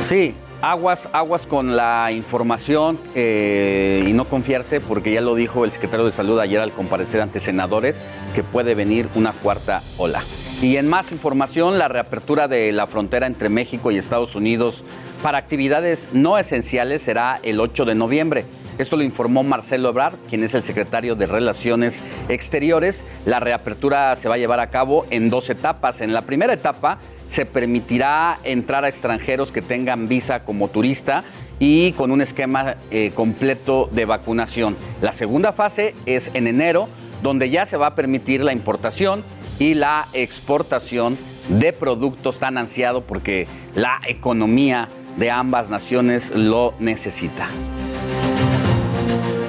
[0.00, 5.72] Sí, aguas, aguas con la información eh, y no confiarse, porque ya lo dijo el
[5.72, 8.00] secretario de Salud ayer al comparecer ante senadores,
[8.34, 10.22] que puede venir una cuarta ola.
[10.62, 14.84] Y en más información, la reapertura de la frontera entre México y Estados Unidos
[15.24, 18.44] para actividades no esenciales será el 8 de noviembre.
[18.76, 23.06] Esto lo informó Marcelo Ebrard, quien es el secretario de Relaciones Exteriores.
[23.24, 26.02] La reapertura se va a llevar a cabo en dos etapas.
[26.02, 26.98] En la primera etapa
[27.30, 31.24] se permitirá entrar a extranjeros que tengan visa como turista
[31.58, 34.76] y con un esquema eh, completo de vacunación.
[35.00, 36.86] La segunda fase es en enero,
[37.22, 39.24] donde ya se va a permitir la importación
[39.58, 41.16] y la exportación
[41.48, 47.48] de productos tan ansiado porque la economía de ambas naciones lo necesita.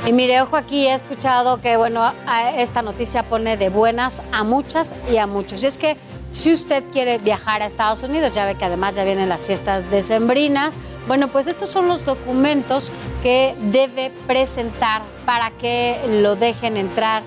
[0.08, 2.14] Y mire, ojo aquí, he escuchado que, bueno,
[2.58, 5.64] esta noticia pone de buenas a muchas y a muchos.
[5.64, 5.98] Y es que
[6.30, 9.90] si usted quiere viajar a Estados Unidos, ya ve que además ya vienen las fiestas
[9.90, 10.74] decembrinas,
[11.08, 12.92] bueno, pues estos son los documentos
[13.24, 17.24] que debe presentar para que lo dejen entrar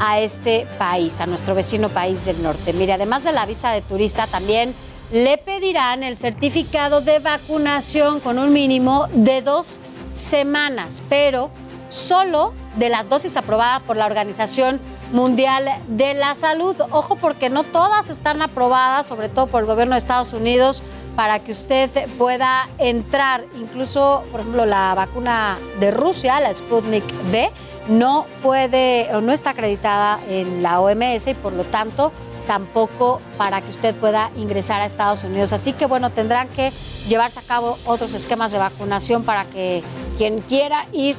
[0.00, 2.72] a este país, a nuestro vecino país del norte.
[2.72, 4.74] Mire, además de la visa de turista, también
[5.10, 9.78] le pedirán el certificado de vacunación con un mínimo de dos
[10.12, 11.50] semanas, pero
[11.88, 14.80] solo de las dosis aprobadas por la Organización
[15.12, 16.74] Mundial de la Salud.
[16.90, 20.82] Ojo porque no todas están aprobadas, sobre todo por el gobierno de Estados Unidos,
[21.14, 23.44] para que usted pueda entrar.
[23.56, 27.50] Incluso, por ejemplo, la vacuna de Rusia, la Sputnik V,
[27.88, 32.12] no puede o no está acreditada en la OMS y por lo tanto
[32.46, 35.52] tampoco para que usted pueda ingresar a Estados Unidos.
[35.52, 36.72] Así que bueno, tendrán que
[37.08, 39.82] llevarse a cabo otros esquemas de vacunación para que
[40.16, 41.16] quien quiera ir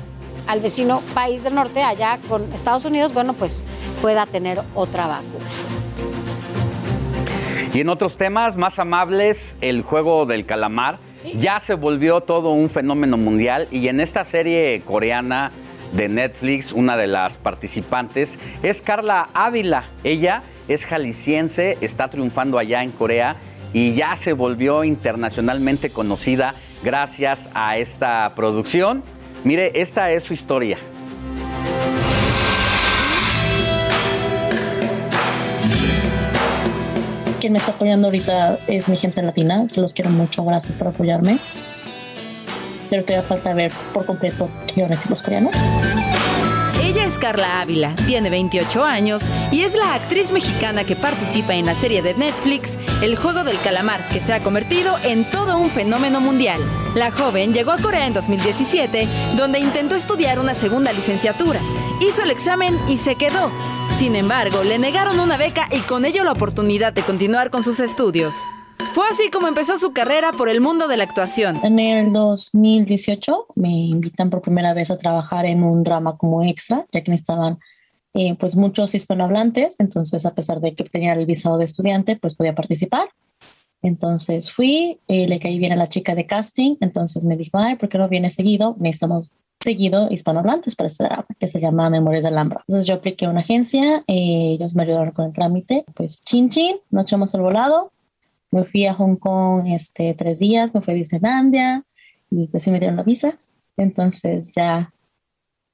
[0.47, 3.65] al vecino país del norte, allá con Estados Unidos, bueno, pues
[4.01, 5.45] pueda tener otra vacuna.
[7.73, 10.99] Y en otros temas más amables, el juego del calamar
[11.35, 15.51] ya se volvió todo un fenómeno mundial y en esta serie coreana
[15.91, 19.85] de Netflix, una de las participantes es Carla Ávila.
[20.03, 23.35] Ella es jalisciense, está triunfando allá en Corea
[23.73, 29.03] y ya se volvió internacionalmente conocida gracias a esta producción.
[29.43, 30.77] Mire, esta es su historia.
[37.39, 40.87] Quien me está apoyando ahorita es mi gente latina, que los quiero mucho, gracias por
[40.87, 41.39] apoyarme.
[42.89, 45.53] Pero todavía falta ver por completo qué van a decir los coreanos.
[47.07, 51.73] Es Carla Ávila, tiene 28 años y es la actriz mexicana que participa en la
[51.73, 56.19] serie de Netflix El Juego del Calamar, que se ha convertido en todo un fenómeno
[56.19, 56.59] mundial.
[56.95, 59.07] La joven llegó a Corea en 2017,
[59.37, 61.61] donde intentó estudiar una segunda licenciatura.
[62.01, 63.51] Hizo el examen y se quedó.
[63.97, 67.79] Sin embargo, le negaron una beca y con ello la oportunidad de continuar con sus
[67.79, 68.35] estudios.
[68.97, 71.59] Fue así como empezó su carrera por el mundo de la actuación.
[71.63, 76.87] En el 2018 me invitan por primera vez a trabajar en un drama como extra,
[76.91, 77.59] ya que necesitaban
[78.15, 82.33] eh, pues muchos hispanohablantes, entonces a pesar de que tenía el visado de estudiante, pues
[82.33, 83.09] podía participar.
[83.83, 87.75] Entonces fui, eh, le caí bien a la chica de casting, entonces me dijo, ay,
[87.75, 88.75] ¿por qué no viene seguido?
[88.79, 89.29] Necesitamos
[89.59, 92.63] seguido hispanohablantes para este drama, que se llama Memorias de Alhambra.
[92.67, 96.49] Entonces yo apliqué a una agencia, eh, ellos me ayudaron con el trámite, pues chin
[96.49, 97.91] chin, nos echamos al volado,
[98.51, 101.83] me fui a Hong Kong este, tres días, me fui a Disneylandia
[102.29, 103.37] y pues sí me dieron la visa.
[103.77, 104.93] Entonces ya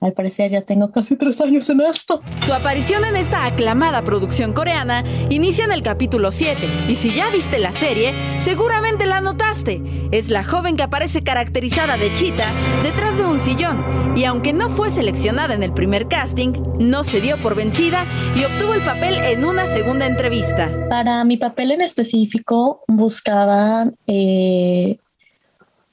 [0.03, 2.21] al parecer ya tengo casi tres años en esto.
[2.45, 7.29] Su aparición en esta aclamada producción coreana inicia en el capítulo 7 y si ya
[7.29, 9.81] viste la serie, seguramente la notaste.
[10.11, 12.53] Es la joven que aparece caracterizada de chita
[12.83, 17.21] detrás de un sillón y aunque no fue seleccionada en el primer casting, no se
[17.21, 18.05] dio por vencida
[18.35, 20.69] y obtuvo el papel en una segunda entrevista.
[20.89, 24.97] Para mi papel en específico buscaba eh,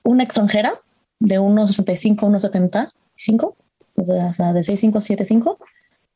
[0.03, 0.81] una extranjera
[1.21, 3.55] de 1,65 1,75
[4.09, 5.59] o sea, de 6575,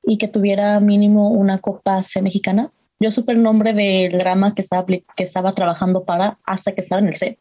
[0.02, 2.70] y que tuviera mínimo una copa C mexicana.
[3.00, 7.00] Yo supe el nombre del drama que estaba, que estaba trabajando para hasta que estaba
[7.00, 7.38] en el set.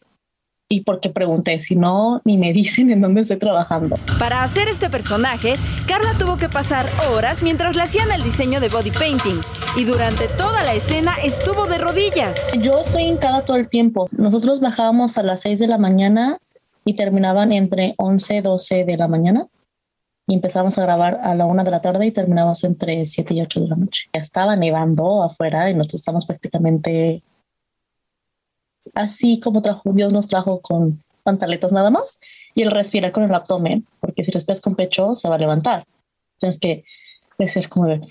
[0.69, 3.97] Y porque pregunté, si no, ni me dicen en dónde estoy trabajando.
[4.17, 5.55] Para hacer este personaje,
[5.87, 9.39] Carla tuvo que pasar horas mientras le hacían el diseño de body painting.
[9.77, 12.37] Y durante toda la escena estuvo de rodillas.
[12.59, 14.07] Yo estoy hincada todo el tiempo.
[14.11, 16.37] Nosotros bajábamos a las 6 de la mañana
[16.85, 19.47] y terminaban entre 11 y 12 de la mañana
[20.27, 23.41] y empezamos a grabar a la una de la tarde y terminamos entre 7 y
[23.41, 24.09] 8 de la noche.
[24.13, 27.23] Ya estaba nevando afuera y nosotros estamos prácticamente
[28.93, 32.19] así como trajo, Dios nos trajo con pantaletas nada más
[32.53, 35.85] y el respirar con el abdomen, porque si respiras con pecho se va a levantar.
[36.37, 36.83] Tienes que
[37.47, 38.01] ser como de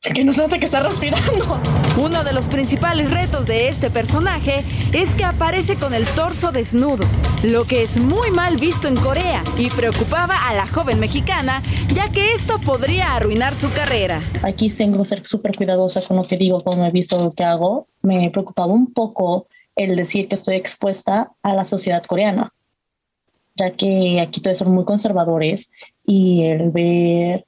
[0.00, 1.60] que no se que está respirando.
[1.98, 7.04] Uno de los principales retos de este personaje es que aparece con el torso desnudo,
[7.42, 11.62] lo que es muy mal visto en Corea y preocupaba a la joven mexicana,
[11.94, 14.22] ya que esto podría arruinar su carrera.
[14.42, 17.44] Aquí tengo que ser súper cuidadosa con lo que digo, cómo he visto lo que
[17.44, 17.86] hago.
[18.00, 22.54] Me preocupaba un poco el decir que estoy expuesta a la sociedad coreana
[23.56, 25.70] ya que aquí todos son muy conservadores
[26.06, 27.44] y el ver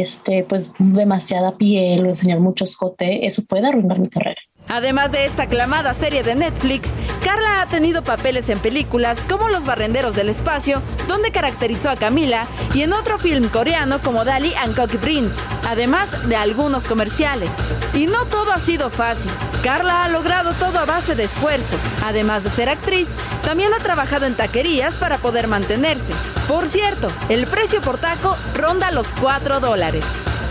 [0.00, 4.40] este, pues demasiada piel o enseñar mucho escote, eso puede arruinar mi carrera.
[4.68, 6.90] Además de esta aclamada serie de Netflix,
[7.22, 12.46] Carla ha tenido papeles en películas como Los Barrenderos del Espacio, donde caracterizó a Camila,
[12.74, 17.50] y en otro film coreano como Dali and Cocky Prince, además de algunos comerciales.
[17.94, 19.30] Y no todo ha sido fácil.
[19.62, 21.76] Carla ha logrado todo a base de esfuerzo.
[22.04, 23.08] Además de ser actriz,
[23.44, 26.12] también ha trabajado en taquerías para poder mantenerse.
[26.48, 30.04] Por cierto, el precio por taco ronda los 4 dólares.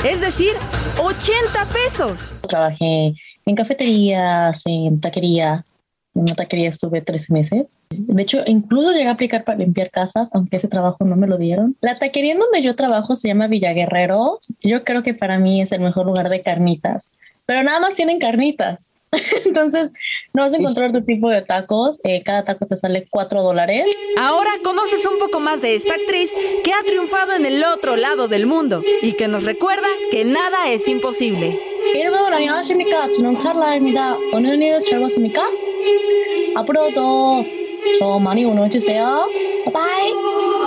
[0.03, 0.53] Es decir,
[0.97, 2.35] 80 pesos.
[2.47, 3.13] Trabajé
[3.45, 5.65] en cafeterías, en taquería.
[6.13, 7.65] En una taquería estuve 13 meses.
[7.89, 11.37] De hecho, incluso llegué a aplicar para limpiar casas, aunque ese trabajo no me lo
[11.37, 11.75] dieron.
[11.81, 14.39] La taquería en donde yo trabajo se llama Villaguerrero.
[14.61, 17.11] Yo creo que para mí es el mejor lugar de carnitas,
[17.45, 18.87] pero nada más tienen carnitas.
[19.45, 19.91] Entonces,
[20.33, 21.99] no vas a encontrar tu tipo de tacos.
[22.03, 23.85] Eh, cada taco te sale 4 dólares.
[24.17, 26.33] Ahora conoces un poco más de esta actriz
[26.63, 30.69] que ha triunfado en el otro lado del mundo y que nos recuerda que nada
[30.69, 31.59] es imposible.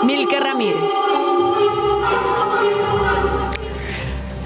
[0.05, 0.91] Milka Ramírez.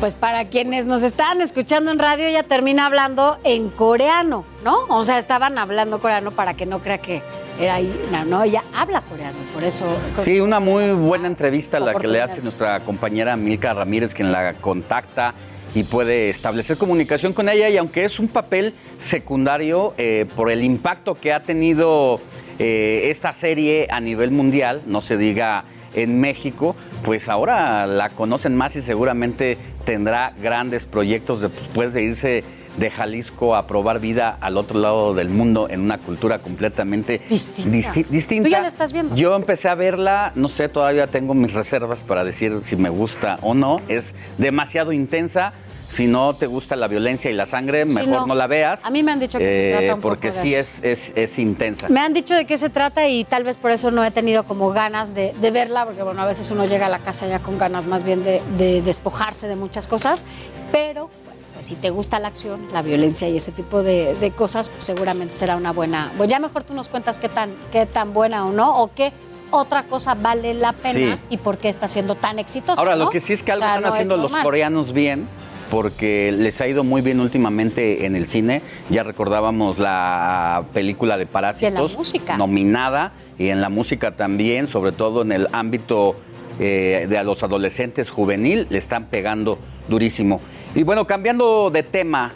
[0.02, 4.78] Pues para quienes nos estaban escuchando en radio, ella termina hablando en coreano, ¿no?
[4.88, 7.22] O sea, estaban hablando coreano para que no crea que
[7.60, 9.84] era ahí, no, no, ella habla coreano, por eso.
[10.24, 14.54] Sí, una muy buena entrevista la que le hace nuestra compañera Milka Ramírez, quien la
[14.54, 15.34] contacta
[15.72, 17.68] y puede establecer comunicación con ella.
[17.68, 22.20] Y aunque es un papel secundario, eh, por el impacto que ha tenido
[22.58, 25.64] eh, esta serie a nivel mundial, no se diga
[25.94, 26.74] en México,
[27.04, 32.44] pues ahora la conocen más y seguramente tendrá grandes proyectos después de irse
[32.76, 38.06] de Jalisco a probar vida al otro lado del mundo en una cultura completamente disti-
[38.08, 38.48] distinta.
[38.48, 39.14] Tú ya la estás viendo.
[39.14, 43.38] Yo empecé a verla, no sé, todavía tengo mis reservas para decir si me gusta
[43.42, 43.82] o no.
[43.88, 45.52] Es demasiado intensa.
[45.92, 48.34] Si no te gusta la violencia y la sangre, Sí, mejor no.
[48.34, 48.82] la veas.
[48.84, 50.80] A mí me han dicho que se eh, trata un Porque poco de sí eso.
[50.84, 51.88] es, es, es intensa.
[51.90, 54.44] Me han dicho de qué se trata y tal vez por eso no he tenido
[54.44, 57.40] como ganas de, de verla, porque bueno, a veces uno llega a la casa ya
[57.40, 60.24] con ganas más bien de, de despojarse de muchas cosas,
[60.72, 64.30] pero bueno, pues, si te gusta la acción, la violencia y ese tipo de, de
[64.30, 66.10] cosas, pues, seguramente será una buena.
[66.16, 69.12] Pues ya mejor tú nos cuentas qué tan, qué tan buena o no, o qué
[69.50, 71.20] otra cosa vale la pena Sí.
[71.28, 72.80] y por qué está siendo tan exitosa.
[72.80, 73.04] Ahora, ¿no?
[73.04, 75.28] lo que sí es que O algo sea, están no haciendo los coreanos bien,
[75.72, 78.60] porque les ha ido muy bien últimamente en el cine.
[78.90, 82.36] Ya recordábamos la película de Parásitos, música.
[82.36, 86.14] nominada, y en la música también, sobre todo en el ámbito
[86.60, 89.58] eh, de a los adolescentes juvenil, le están pegando
[89.88, 90.42] durísimo.
[90.74, 92.34] Y bueno, cambiando de tema,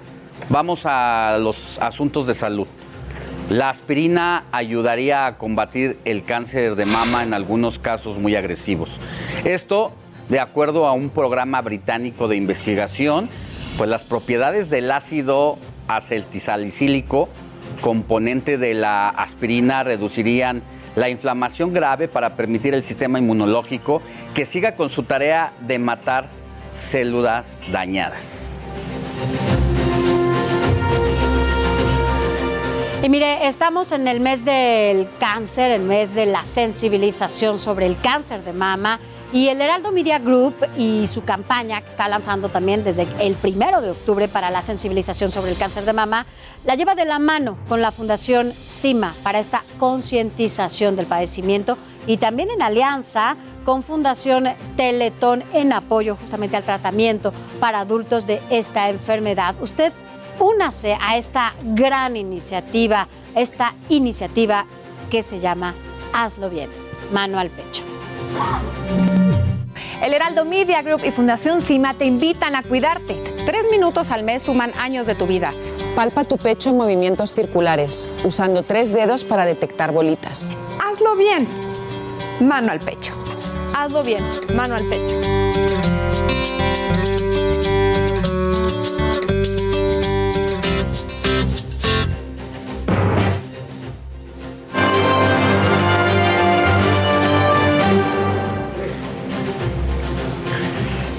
[0.48, 2.66] vamos a los asuntos de salud.
[3.50, 8.98] La aspirina ayudaría a combatir el cáncer de mama en algunos casos muy agresivos.
[9.44, 9.92] Esto,
[10.28, 13.28] de acuerdo a un programa británico de investigación,
[13.76, 15.58] pues las propiedades del ácido
[15.88, 17.28] acetilsalicílico,
[17.80, 20.62] componente de la aspirina, reducirían
[20.96, 24.00] la inflamación grave para permitir el sistema inmunológico
[24.34, 26.28] que siga con su tarea de matar
[26.74, 28.58] células dañadas.
[33.02, 38.00] Y mire, estamos en el mes del cáncer, el mes de la sensibilización sobre el
[38.00, 38.98] cáncer de mama.
[39.36, 43.82] Y el Heraldo Media Group y su campaña, que está lanzando también desde el primero
[43.82, 46.24] de octubre para la sensibilización sobre el cáncer de mama,
[46.64, 51.76] la lleva de la mano con la Fundación CIMA para esta concientización del padecimiento
[52.06, 53.36] y también en alianza
[53.66, 59.54] con Fundación Teletón en apoyo justamente al tratamiento para adultos de esta enfermedad.
[59.60, 59.92] Usted
[60.40, 64.64] únase a esta gran iniciativa, esta iniciativa
[65.10, 65.74] que se llama
[66.14, 66.70] Hazlo bien,
[67.12, 67.82] mano al pecho.
[70.02, 73.16] El Heraldo Media Group y Fundación CIMA te invitan a cuidarte.
[73.44, 75.52] Tres minutos al mes suman años de tu vida.
[75.94, 80.52] Palpa tu pecho en movimientos circulares, usando tres dedos para detectar bolitas.
[80.84, 81.48] Hazlo bien,
[82.40, 83.12] mano al pecho.
[83.74, 84.22] Hazlo bien,
[84.54, 85.20] mano al pecho.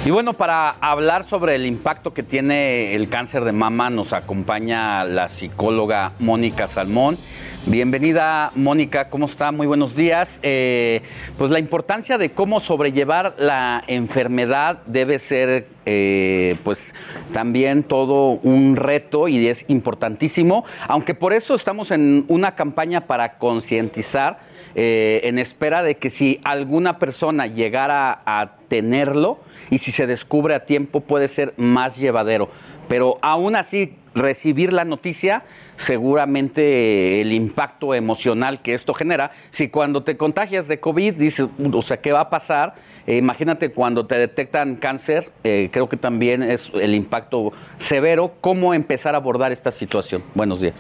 [0.08, 5.04] Y bueno, para hablar sobre el impacto que tiene el cáncer de mama, nos acompaña
[5.04, 7.18] la psicóloga Mónica Salmón.
[7.66, 9.52] Bienvenida, Mónica, ¿cómo está?
[9.52, 10.40] Muy buenos días.
[10.44, 11.02] Eh,
[11.38, 16.96] pues la importancia de cómo sobrellevar la enfermedad debe ser, eh, pues,
[17.34, 23.38] también todo un reto y es importantísimo, aunque por eso estamos en una campaña para
[23.40, 24.40] concientizar
[24.76, 29.40] eh, en espera de que si alguna persona llegara a tenerlo
[29.70, 32.50] y si se descubre a tiempo puede ser más llevadero.
[32.88, 35.44] Pero aún así, recibir la noticia,
[35.78, 41.82] seguramente el impacto emocional que esto genera, si cuando te contagias de COVID dices, o
[41.82, 42.76] sea, ¿qué va a pasar?
[43.08, 48.34] Eh, imagínate cuando te detectan cáncer, eh, creo que también es el impacto severo.
[48.42, 50.24] ¿Cómo empezar a abordar esta situación?
[50.36, 50.76] Buenos días.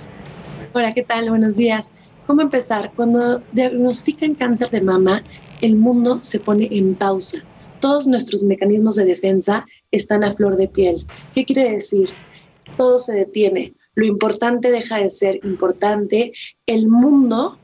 [0.73, 1.30] Hola, ¿qué tal?
[1.30, 1.93] Buenos días.
[2.28, 2.91] ¿Cómo empezar?
[2.94, 5.24] Cuando diagnostican cáncer de mama,
[5.62, 7.38] el mundo se pone en pausa.
[7.80, 11.08] Todos nuestros mecanismos de defensa están a flor de piel.
[11.34, 12.10] ¿Qué quiere decir?
[12.76, 13.76] Todo se detiene.
[13.95, 16.34] Lo importante deja de ser importante.
[16.66, 17.58] El mundo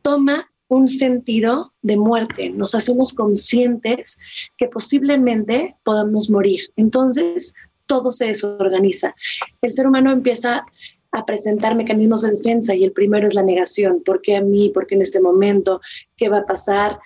[0.00, 4.18] toma un sentido de muerte, nos hacemos conscientes
[4.56, 6.60] que posiblemente podamos morir.
[6.76, 7.54] Entonces,
[7.86, 9.14] todo se desorganiza.
[9.62, 10.64] El ser humano empieza
[11.12, 14.02] a presentar mecanismos de defensa y el primero es la negación.
[14.04, 14.70] ¿Por qué a mí?
[14.70, 15.80] ¿Por qué en este momento?
[16.16, 16.98] ¿Qué va a pasar?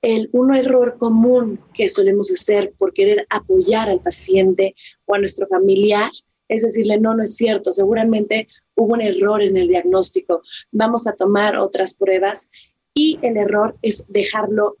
[0.00, 4.74] El, un error común que solemos hacer por querer apoyar al paciente
[5.06, 6.10] o a nuestro familiar
[6.48, 11.12] es decirle, no, no es cierto, seguramente hubo un error en el diagnóstico, vamos a
[11.12, 12.50] tomar otras pruebas
[12.94, 14.76] y el error es dejarlo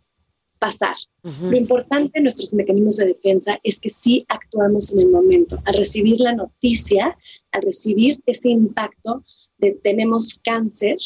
[0.58, 0.96] pasar.
[1.22, 5.58] Lo importante en nuestros mecanismos de defensa es que sí actuamos en el momento.
[5.66, 7.16] Al recibir la noticia,
[7.52, 9.24] al recibir este impacto
[9.58, 10.96] de tenemos cáncer,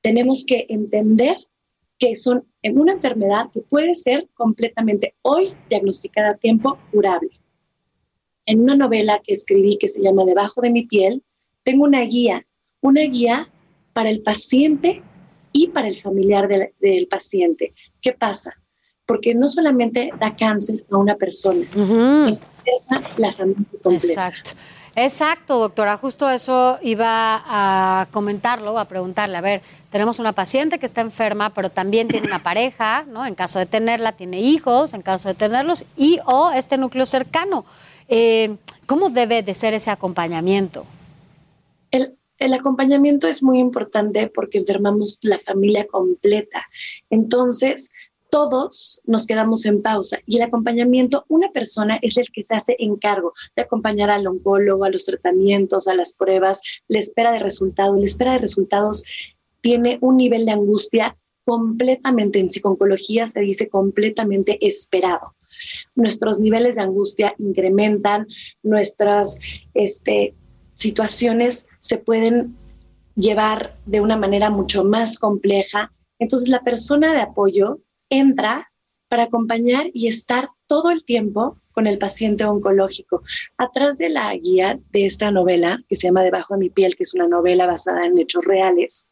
[0.00, 1.36] tenemos que entender
[1.98, 7.30] que son en una enfermedad que puede ser completamente hoy diagnosticada a tiempo curable.
[8.46, 11.22] En una novela que escribí que se llama Debajo de mi piel,
[11.64, 12.46] tengo una guía,
[12.80, 13.50] una guía
[13.92, 15.02] para el paciente
[15.52, 17.74] y para el familiar del, paciente.
[18.00, 18.54] ¿Qué pasa?
[19.06, 22.38] Porque no solamente da cáncer a una persona, uh
[23.16, 24.06] la familia completa.
[24.06, 24.50] Exacto.
[25.00, 25.96] Exacto, doctora.
[25.96, 27.06] Justo eso iba
[27.46, 29.36] a comentarlo, a preguntarle.
[29.36, 29.62] A ver,
[29.92, 33.24] tenemos una paciente que está enferma, pero también tiene una pareja, ¿no?
[33.24, 37.64] En caso de tenerla, tiene hijos, en caso de tenerlos, y o este núcleo cercano.
[38.08, 38.56] Eh,
[38.86, 40.84] ¿Cómo debe de ser ese acompañamiento?
[41.92, 46.66] El, el acompañamiento es muy importante porque enfermamos la familia completa.
[47.08, 47.92] Entonces,
[48.30, 52.76] todos nos quedamos en pausa y el acompañamiento, una persona es el que se hace
[52.78, 57.98] encargo de acompañar al oncólogo, a los tratamientos, a las pruebas, la espera de resultados.
[57.98, 59.04] La espera de resultados
[59.60, 65.34] tiene un nivel de angustia completamente, en psiconcología se dice completamente esperado.
[65.94, 68.26] Nuestros niveles de angustia incrementan,
[68.62, 69.40] nuestras
[69.74, 70.34] este,
[70.74, 72.56] situaciones se pueden
[73.16, 75.92] llevar de una manera mucho más compleja.
[76.18, 78.70] Entonces la persona de apoyo entra
[79.08, 83.22] para acompañar y estar todo el tiempo con el paciente oncológico.
[83.56, 87.04] Atrás de la guía de esta novela, que se llama Debajo de mi piel, que
[87.04, 89.08] es una novela basada en hechos reales,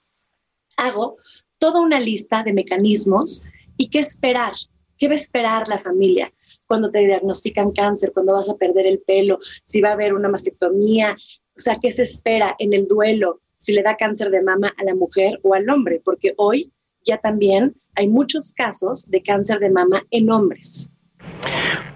[0.76, 1.16] hago
[1.58, 3.42] toda una lista de mecanismos
[3.76, 4.52] y qué esperar,
[4.98, 6.32] qué va a esperar la familia
[6.66, 10.28] cuando te diagnostican cáncer, cuando vas a perder el pelo, si va a haber una
[10.28, 11.16] mastectomía,
[11.56, 14.84] o sea, ¿qué se espera en el duelo si le da cáncer de mama a
[14.84, 16.02] la mujer o al hombre?
[16.04, 16.72] Porque hoy
[17.04, 20.90] ya también hay muchos casos de cáncer de mama en hombres.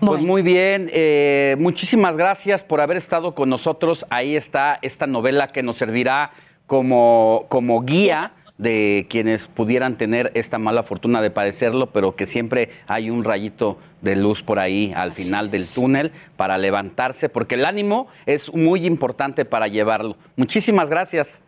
[0.01, 4.07] Pues muy bien, eh, muchísimas gracias por haber estado con nosotros.
[4.11, 6.33] Ahí está esta novela que nos servirá
[6.67, 12.71] como, como guía de quienes pudieran tener esta mala fortuna de padecerlo, pero que siempre
[12.87, 17.65] hay un rayito de luz por ahí al final del túnel para levantarse, porque el
[17.65, 20.17] ánimo es muy importante para llevarlo.
[20.37, 21.43] Muchísimas gracias.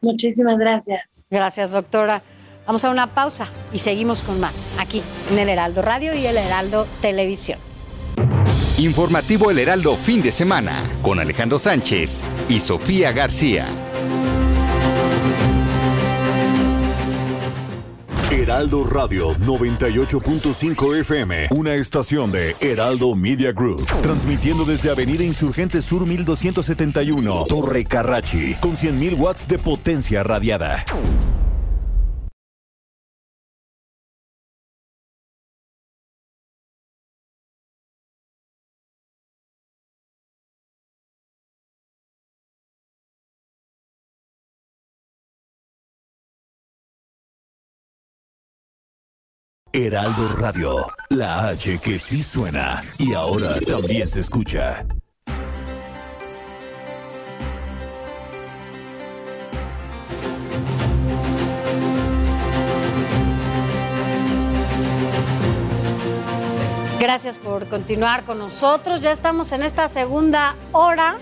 [0.00, 1.26] Muchísimas gracias.
[1.30, 2.22] Gracias, doctora.
[2.66, 6.36] Vamos a una pausa y seguimos con más aquí en el Heraldo Radio y el
[6.36, 7.58] Heraldo Televisión.
[8.78, 13.66] Informativo El Heraldo fin de semana con Alejandro Sánchez y Sofía García.
[18.30, 26.04] Heraldo Radio 98.5 FM, una estación de Heraldo Media Group, transmitiendo desde Avenida Insurgente Sur
[26.06, 30.84] 1271, Torre Carrachi, con 100.000 watts de potencia radiada.
[49.76, 54.86] Heraldo Radio, la H que sí suena y ahora también se escucha.
[67.00, 69.00] Gracias por continuar con nosotros.
[69.00, 71.16] Ya estamos en esta segunda hora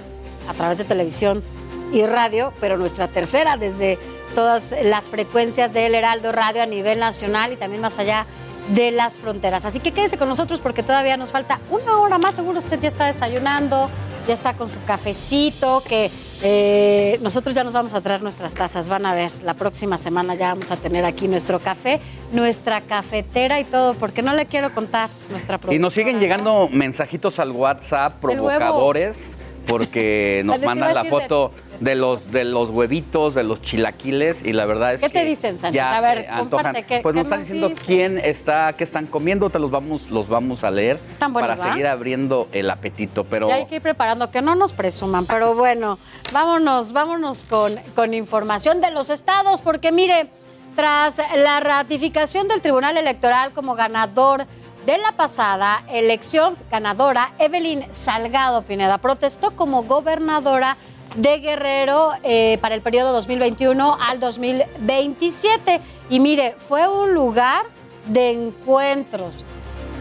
[0.46, 1.42] a través de televisión
[1.90, 3.98] y radio, pero nuestra tercera desde
[4.34, 8.26] todas las frecuencias del Heraldo Radio a nivel nacional y también más allá
[8.68, 9.64] de las fronteras.
[9.64, 12.34] Así que quédese con nosotros porque todavía nos falta una hora más.
[12.34, 13.90] Seguro usted ya está desayunando,
[14.26, 16.10] ya está con su cafecito, que
[16.42, 18.88] eh, nosotros ya nos vamos a traer nuestras tazas.
[18.88, 22.00] Van a ver, la próxima semana ya vamos a tener aquí nuestro café,
[22.32, 27.38] nuestra cafetera y todo, porque no le quiero contar nuestra Y nos siguen llegando mensajitos
[27.38, 29.36] al WhatsApp provocadores
[29.66, 34.44] porque nos ¿De qué mandan la foto de los de los huevitos, de los chilaquiles
[34.44, 35.74] y la verdad es ¿Qué que te dicen, Sánchez?
[35.74, 39.50] ya A ver, comparte, ¿qué- pues qué nos están diciendo quién está, qué están comiendo,
[39.50, 41.72] te los vamos los vamos a leer Están buenos, para ¿verdad?
[41.72, 45.54] seguir abriendo el apetito, pero Ya hay que ir preparando, que no nos presuman, pero
[45.54, 45.98] bueno,
[46.32, 50.28] vámonos, vámonos con, con información de los estados, porque mire,
[50.76, 54.46] tras la ratificación del Tribunal Electoral como ganador
[54.86, 60.76] de la pasada elección ganadora, Evelyn Salgado Pineda protestó como gobernadora
[61.14, 65.80] de Guerrero eh, para el periodo 2021 al 2027.
[66.10, 67.64] Y mire, fue un lugar
[68.06, 69.34] de encuentros,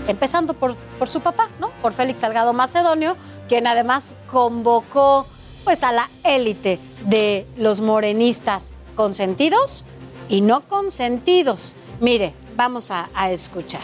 [0.08, 1.70] empezando por, por su papá, ¿no?
[1.82, 3.16] Por Félix Salgado Macedonio,
[3.48, 5.26] quien además convocó
[5.64, 9.86] pues a la élite de los morenistas consentidos
[10.30, 11.76] y no consentidos.
[12.00, 13.82] Mire, vamos a, a escuchar.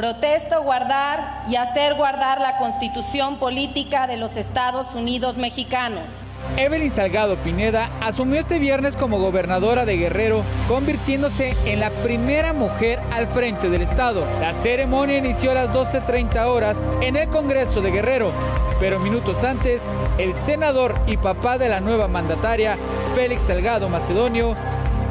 [0.00, 6.08] Protesto guardar y hacer guardar la constitución política de los Estados Unidos mexicanos.
[6.56, 12.98] Evelyn Salgado Pineda asumió este viernes como gobernadora de Guerrero, convirtiéndose en la primera mujer
[13.12, 14.26] al frente del estado.
[14.40, 18.32] La ceremonia inició a las 12.30 horas en el Congreso de Guerrero,
[18.80, 19.86] pero minutos antes,
[20.16, 22.78] el senador y papá de la nueva mandataria,
[23.14, 24.54] Félix Salgado Macedonio,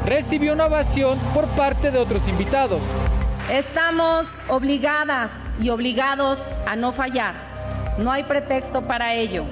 [0.04, 2.80] recibió una ovación por parte de otros invitados.
[3.50, 5.28] Estamos obligadas
[5.60, 7.34] y obligados a no fallar.
[7.98, 9.42] No hay pretexto para ello.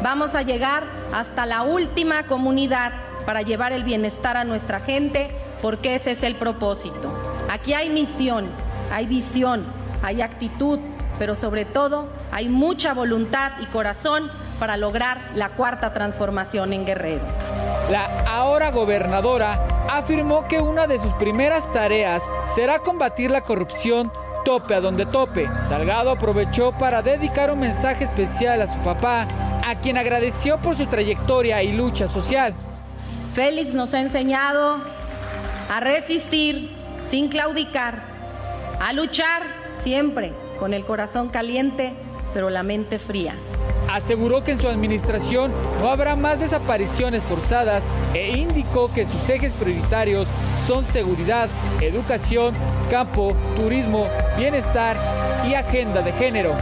[0.00, 2.92] Vamos a llegar hasta la última comunidad
[3.26, 7.12] para llevar el bienestar a nuestra gente, porque ese es el propósito.
[7.50, 8.46] Aquí hay misión,
[8.92, 9.64] hay visión,
[10.04, 10.78] hay actitud,
[11.18, 17.22] pero sobre todo hay mucha voluntad y corazón para lograr la cuarta transformación en Guerrero.
[17.90, 24.12] La ahora gobernadora afirmó que una de sus primeras tareas será combatir la corrupción
[24.44, 25.48] tope a donde tope.
[25.60, 29.26] Salgado aprovechó para dedicar un mensaje especial a su papá,
[29.66, 32.54] a quien agradeció por su trayectoria y lucha social.
[33.34, 34.78] Félix nos ha enseñado
[35.70, 36.70] a resistir
[37.10, 38.02] sin claudicar,
[38.80, 39.42] a luchar
[39.82, 41.94] siempre con el corazón caliente,
[42.34, 43.34] pero la mente fría.
[43.90, 47.84] Aseguró que en su administración no habrá más desapariciones forzadas
[48.14, 50.28] e indicó que sus ejes prioritarios
[50.66, 51.48] son seguridad,
[51.80, 52.54] educación,
[52.90, 54.96] campo, turismo, bienestar
[55.48, 56.54] y agenda de género.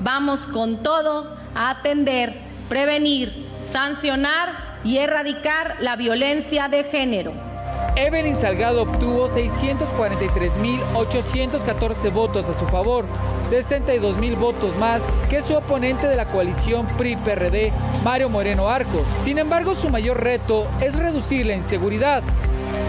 [0.00, 2.38] Vamos con todo a atender,
[2.68, 7.53] prevenir, sancionar y erradicar la violencia de género.
[7.96, 13.06] Evelyn Salgado obtuvo 643.814 votos a su favor,
[13.48, 17.72] 62.000 votos más que su oponente de la coalición PRI-PRD,
[18.02, 19.04] Mario Moreno Arcos.
[19.20, 22.24] Sin embargo, su mayor reto es reducir la inseguridad.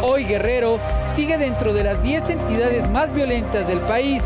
[0.01, 4.23] Hoy Guerrero sigue dentro de las 10 entidades más violentas del país,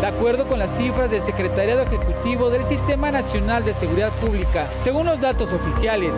[0.00, 4.70] de acuerdo con las cifras del Secretariado Ejecutivo del Sistema Nacional de Seguridad Pública.
[4.78, 6.14] Según los datos oficiales,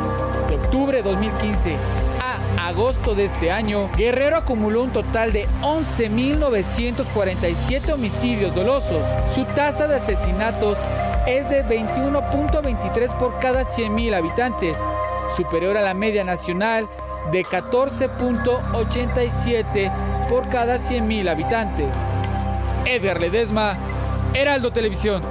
[0.49, 1.77] de octubre de 2015
[2.21, 2.34] a
[2.75, 9.07] agosto de este año, Guerrero acumuló un total de 11.947 homicidios dolosos.
[9.33, 10.79] Su tasa de asesinatos
[11.25, 14.77] es de 21.23 por cada 100.000 habitantes,
[15.37, 16.89] superior a la media nacional
[17.31, 19.93] de 14.87
[20.29, 21.95] por cada 100.000 habitantes.
[22.87, 23.79] Edgar Ledesma,
[24.35, 25.23] Heraldo Televisión.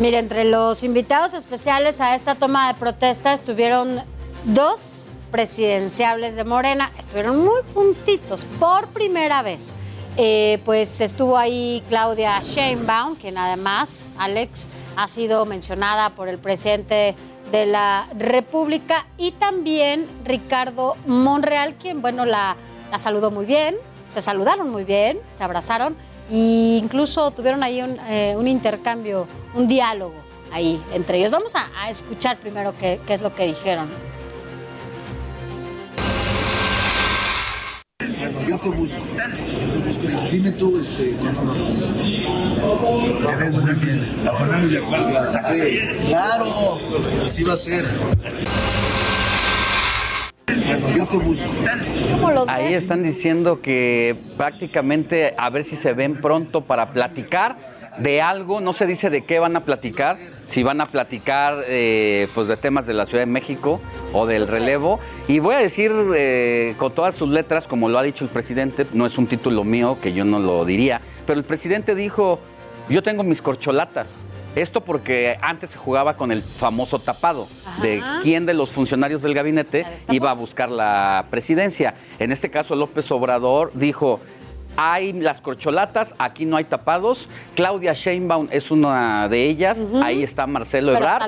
[0.00, 4.02] Mire, entre los invitados especiales a esta toma de protesta estuvieron
[4.44, 9.74] dos presidenciables de Morena, estuvieron muy juntitos por primera vez.
[10.16, 17.14] Eh, pues estuvo ahí Claudia Sheinbaum, quien además, Alex, ha sido mencionada por el presidente
[17.52, 22.56] de la República, y también Ricardo Monreal, quien, bueno, la,
[22.98, 23.76] saludó muy bien,
[24.12, 25.96] se saludaron muy bien, se abrazaron
[26.30, 30.14] e incluso tuvieron ahí un, eh, intercambio, un diálogo
[30.52, 31.30] ahí entre ellos.
[31.30, 33.88] Vamos a, escuchar primero qué es lo que dijeron.
[38.00, 39.02] Bueno, yo te busco.
[40.30, 44.24] Dime tú, este, cuando ¿Te ves muy bien?
[44.24, 45.32] La ponemos de acuerdo.
[45.52, 46.78] Sí, claro.
[47.24, 47.86] Así va a ser.
[50.46, 51.50] Bueno, yo te busco.
[52.12, 52.84] ¿Cómo los Ahí ves?
[52.84, 57.56] están diciendo que prácticamente a ver si se ven pronto para platicar
[57.98, 60.16] de algo, no se dice de qué van a platicar,
[60.48, 63.80] si van a platicar eh, pues de temas de la Ciudad de México
[64.12, 64.98] o del relevo.
[65.28, 68.86] Y voy a decir eh, con todas sus letras, como lo ha dicho el presidente,
[68.92, 72.40] no es un título mío, que yo no lo diría, pero el presidente dijo,
[72.88, 74.08] yo tengo mis corcholatas.
[74.56, 77.46] Esto porque antes se jugaba con el famoso tapado
[77.82, 81.94] de quién de los funcionarios del gabinete iba a buscar la presidencia.
[82.18, 84.20] En este caso López Obrador dijo,
[84.80, 87.28] hay las corcholatas, aquí no hay tapados.
[87.56, 91.22] Claudia Sheinbaum es una de ellas, ahí está Marcelo Pero Ebrard,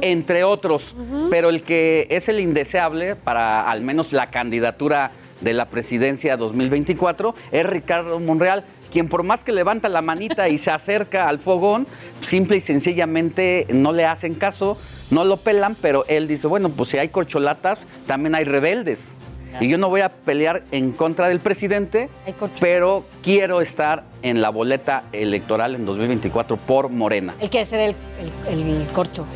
[0.00, 0.96] entre otros.
[1.28, 5.10] Pero el que es el indeseable para al menos la candidatura
[5.42, 10.56] de la presidencia 2024 es Ricardo Monreal, quien por más que levanta la manita y
[10.56, 11.86] se acerca al fogón,
[12.22, 14.78] simple y sencillamente no le hacen caso,
[15.10, 19.12] no lo pelan, pero él dice, bueno, pues si hay corcholatas, también hay rebeldes.
[19.60, 22.08] Y yo no voy a pelear en contra del presidente,
[22.60, 27.34] pero quiero estar en la boleta electoral en 2024 por Morena.
[27.40, 27.94] Él quiere ser el,
[28.50, 29.26] el- el corcho.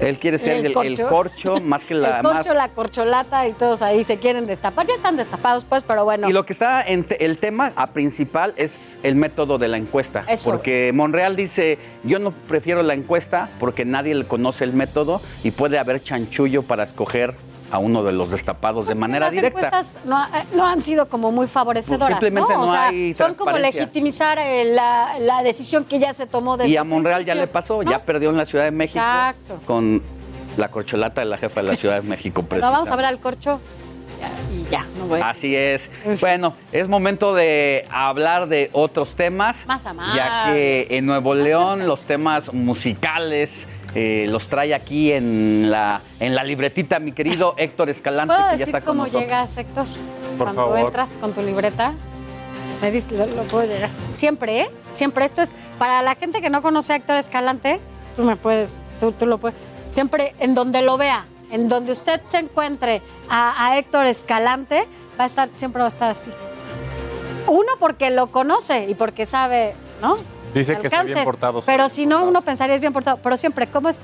[0.00, 1.56] Él quiere ser El corcho.
[1.62, 4.86] más que la el corcho, más la corcholata y todos ahí se quieren destapar.
[4.86, 6.26] Ya están destapados, pues, pero bueno.
[6.26, 10.24] Y lo que está en el tema a principal es el método de la encuesta.
[10.26, 10.50] Eso.
[10.52, 15.50] Porque Monreal dice, yo no prefiero la encuesta porque nadie le conoce el método y
[15.50, 17.34] puede haber chanchullo para escoger
[17.70, 19.58] a uno de los destapados de manera las directa.
[19.66, 22.62] encuestas no, ha- no han sido como muy favorecedoras, Simplemente ¿no?
[22.62, 26.56] O no sea, hay son como legitimizar eh, la, la decisión que ya se tomó
[26.56, 27.90] desde Y a Monreal ya le pasó, ¿no?
[27.90, 29.60] ya perdió en la Ciudad de México Exacto.
[29.66, 30.02] con
[30.56, 32.44] la corcholata de la jefa de la Ciudad de México.
[32.48, 33.60] Pero vamos a ver al corcho
[34.52, 35.90] y ya, no voy a Así es.
[36.20, 39.64] Bueno, es momento de hablar de otros temas.
[39.66, 40.14] Más amables.
[40.16, 46.34] Ya que en Nuevo León los temas musicales eh, los trae aquí en la, en
[46.34, 49.22] la libretita mi querido Héctor Escalante, ¿Puedo que ya decir está con cómo nosotros.
[49.22, 49.86] llegas, Héctor?
[50.38, 50.78] Por Cuando favor.
[50.80, 51.92] entras con tu libreta.
[52.80, 53.90] Me dices, lo, lo puedo llegar.
[54.10, 54.70] Siempre, ¿eh?
[54.92, 55.24] Siempre.
[55.26, 57.78] Esto es para la gente que no conoce a Héctor Escalante.
[58.16, 59.58] Tú me puedes, tú, tú lo puedes.
[59.90, 64.86] Siempre en donde lo vea, en donde usted se encuentre a, a Héctor Escalante,
[65.18, 66.30] va a estar, siempre va a estar así.
[67.46, 70.16] Uno porque lo conoce y porque sabe, ¿no?
[70.54, 71.24] Dice que está bien alcances.
[71.24, 71.62] portado.
[71.62, 73.18] Pero si no, uno pensaría es bien portado.
[73.22, 73.98] Pero siempre, ¿cómo es?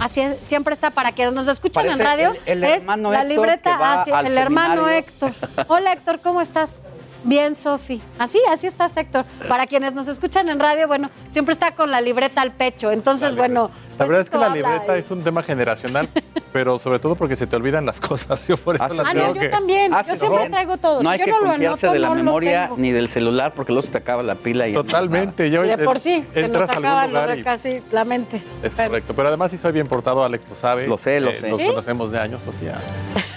[0.00, 2.32] Así es, siempre está para quienes nos escuchan en radio.
[2.46, 4.88] el- el es hermano la Héctor libreta que va hacia al el hermano.
[4.88, 5.32] Héctor.
[5.68, 6.82] Hola Héctor, ¿cómo estás?
[7.24, 8.02] Bien, Sofi.
[8.18, 9.24] Así, así estás, Héctor.
[9.48, 12.90] Para quienes nos escuchan en radio, bueno, siempre está con la libreta al pecho.
[12.90, 13.70] Entonces, bueno.
[13.92, 16.08] La pues verdad es que la libreta y- es un tema generacional,
[16.52, 18.46] pero sobre todo porque se te olvidan las cosas.
[18.48, 19.48] Yo por eso las Ah, tengo no, yo que...
[19.50, 19.94] también.
[19.94, 20.50] Ah, Yo siempre no.
[20.50, 21.02] traigo todo.
[21.02, 23.52] No hay yo que no lo confiarse anoto, de la no memoria ni del celular
[23.54, 25.50] porque luego se te acaba la pila y Totalmente.
[25.50, 27.42] Yo, Y de eh, por sí, se nos entras a algún acaban lugar los y-
[27.42, 28.42] casi la mente.
[28.64, 30.86] Es correcto, pero además sí soy bien portado, Alex lo sabe.
[30.88, 31.48] Lo sé, lo Eh, sé.
[31.50, 31.66] Nos ¿Sí?
[31.68, 32.80] conocemos de años, Sofía.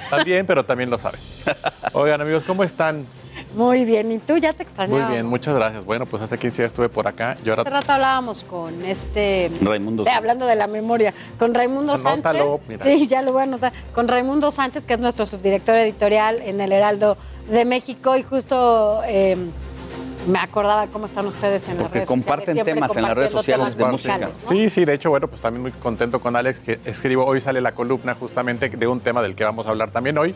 [0.10, 1.20] También, pero también lo sabe.
[1.94, 3.06] Oigan, amigos, ¿cómo están?
[3.56, 4.11] Muy bien.
[4.11, 5.10] ¿Y tú ya te Muy extrañaba?
[5.11, 5.86] bien, muchas gracias.
[5.86, 7.38] Bueno, pues hace 15 días estuve por acá.
[7.44, 9.49] Yo Hace ahora rato hablábamos con este.
[9.61, 12.26] Raimundo de- hablando de la memoria, con Raimundo Sánchez.
[12.26, 12.84] Anótalo, mira.
[12.84, 13.72] Sí, ya lo voy a anotar.
[13.94, 17.18] Con Raimundo Sánchez, que es nuestro subdirector editorial en el Heraldo
[17.49, 19.38] de México, y justo eh,
[20.27, 22.73] me acordaba cómo están ustedes en las Porque redes comparten sociales.
[22.73, 24.14] temas en las redes sociales de temas música.
[24.18, 24.49] musicales, ¿no?
[24.49, 27.23] Sí, sí, de hecho, bueno, pues también muy contento con Alex que escribo.
[27.26, 30.36] Hoy sale la columna justamente de un tema del que vamos a hablar también hoy.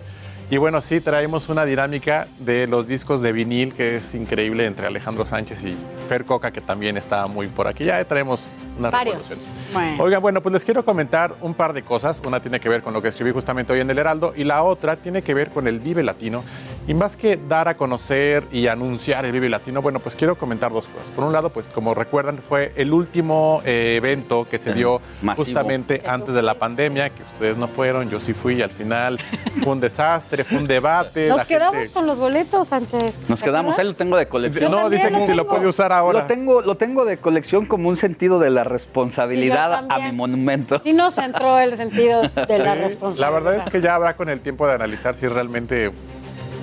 [0.52, 4.88] Y bueno, sí, traemos una dinámica de los discos de vinil que es increíble entre
[4.88, 5.78] Alejandro Sánchez y
[6.08, 7.86] Fer Coca, que también está muy por aquí.
[7.86, 8.44] Ya traemos
[8.80, 9.48] una Varios.
[9.72, 10.04] Bueno.
[10.04, 12.20] Oigan, bueno, pues les quiero comentar un par de cosas.
[12.26, 14.64] Una tiene que ver con lo que escribí justamente hoy en el Heraldo y la
[14.64, 16.44] otra tiene que ver con el Vive Latino.
[16.90, 20.72] Y más que dar a conocer y anunciar el Vive Latino, bueno, pues quiero comentar
[20.74, 21.08] dos cosas.
[21.10, 25.46] Por un lado, pues como recuerdan, fue el último eh, evento que se dio Masivo.
[25.46, 29.20] justamente antes de la pandemia, que ustedes no fueron, yo sí fui y al final
[29.64, 31.28] fue un desastre, fue un debate.
[31.28, 33.20] Nos la quedamos gente- con los boletos, Sánchez.
[33.30, 34.72] Nos ¿Te quedamos, él lo tengo de colección.
[34.72, 36.22] No, dice que si lo puede usar ahora.
[36.22, 40.18] Lo tengo, lo tengo de colección como un sentido de la responsabilidad Sí, a mi
[40.18, 40.80] monumento.
[40.80, 43.20] Sí nos entró el sentido de la responsabilidad.
[43.20, 45.92] La verdad es que ya habrá con el tiempo de analizar si realmente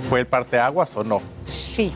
[0.09, 1.21] fue el parteaguas o no.
[1.45, 1.93] Sí.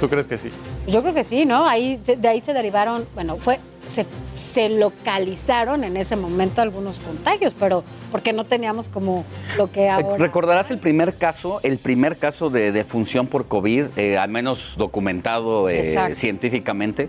[0.00, 0.50] ¿Tú crees que sí?
[0.86, 1.66] Yo creo que sí, ¿no?
[1.66, 6.98] Ahí, de, de ahí se derivaron, bueno, fue, se, se localizaron en ese momento algunos
[6.98, 9.24] contagios, pero porque no teníamos como
[9.56, 10.18] lo que ahora.
[10.18, 15.68] Recordarás el primer caso, el primer caso de defunción por COVID, eh, al menos documentado
[15.68, 17.08] eh, científicamente.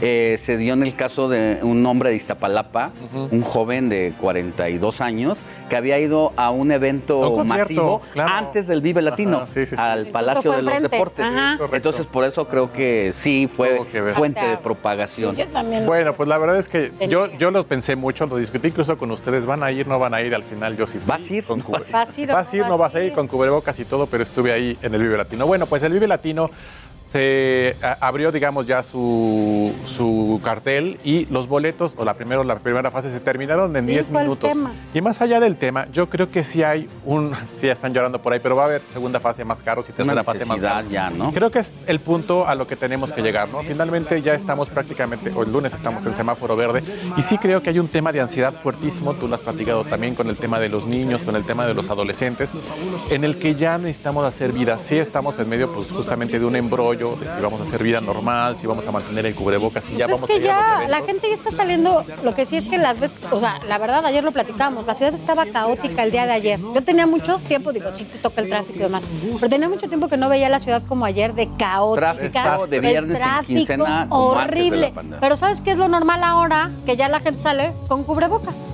[0.00, 2.92] Eh, se dio en el caso de un hombre de Iztapalapa,
[3.30, 8.02] un joven de 42 años, que había ido a un evento A un concierto, masivo
[8.12, 8.34] claro.
[8.34, 9.76] antes del Vive Latino, Ajá, sí, sí, sí.
[9.76, 11.26] al Palacio de los Deportes.
[11.72, 13.80] Entonces, por eso creo que sí fue
[14.14, 15.36] fuente de propagación.
[15.86, 19.10] Bueno, pues la verdad es que yo, yo lo pensé mucho, lo discutí incluso con
[19.10, 19.46] ustedes.
[19.46, 20.34] ¿Van a ir, no van a ir?
[20.34, 21.06] Al final yo sí fui.
[21.06, 21.44] ¿Vas a ir?
[21.44, 23.12] Con ¿Vas a ir o ¿Vas a ir, no vas a ir?
[23.12, 25.46] Con cubrebocas y todo, pero estuve ahí en el Vive Latino.
[25.46, 26.50] Bueno, pues el Vive Latino
[27.12, 32.58] se a- abrió, digamos, ya su, su cartel y los boletos, o la, primero, la
[32.58, 34.50] primera fase, se terminaron en Sí, 10 fue el minutos.
[34.50, 34.72] tema.
[34.92, 38.20] Y más allá del tema, yo creo que sí hay un, sí ya están llorando
[38.20, 40.60] por ahí, pero va a haber segunda fase más caros y tercera Una fase más
[40.60, 40.90] caros.
[40.90, 41.32] ya, ¿no?
[41.32, 43.60] Creo que es el punto a lo que tenemos que llegar, ¿no?
[43.62, 46.82] Finalmente ya estamos prácticamente, o el lunes estamos en semáforo verde,
[47.16, 50.14] y sí creo que hay un tema de ansiedad fuertísimo, tú lo has platicado también
[50.14, 52.50] con el tema de los niños, con el tema de los adolescentes,
[53.10, 54.78] en el que ya necesitamos hacer vida.
[54.78, 58.00] Sí estamos en medio, pues justamente de un embrollo, de si vamos a hacer vida
[58.00, 60.82] normal, si vamos a mantener el cubrebocas, si ya Pues vamos es a que a
[60.82, 63.60] ya la gente ya está saliendo, lo que sí es que las ves, o sea,
[63.68, 66.60] la verdad, ayer lo platicamos, la ciudad estaba caótica el día de ayer.
[66.74, 69.04] Yo tenía mucho tiempo, digo, sí te toca el tráfico y demás,
[69.34, 71.98] pero tenía mucho tiempo que no veía la ciudad como ayer de caótica.
[71.98, 75.18] Tráfico de el viernes en tráfico quincena como antes de la horrible.
[75.20, 76.70] Pero ¿sabes qué es lo normal ahora?
[76.86, 78.72] Que ya la gente sale con cubrebocas.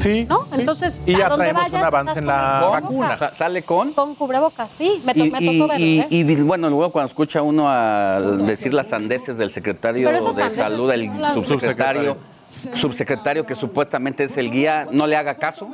[0.00, 0.26] Sí.
[0.28, 0.40] ¿No?
[0.52, 3.18] Entonces, Y ya a donde traemos vayas, un avance en la vacuna.
[3.32, 3.92] ¿Sale con?
[3.92, 6.06] Con cubrebocas, sí, me, to- Y, me y- tocó verlo, y- ¿eh?
[6.10, 11.06] y, bueno, luego cuando escucha uno a decir las sandeces del secretario de salud, el
[11.06, 12.16] no las- subsecretario,
[12.48, 15.68] subsecretario que supuestamente es el guía, no le haga caso.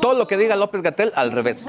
[0.00, 1.64] Todo lo que diga López Gatel al revés.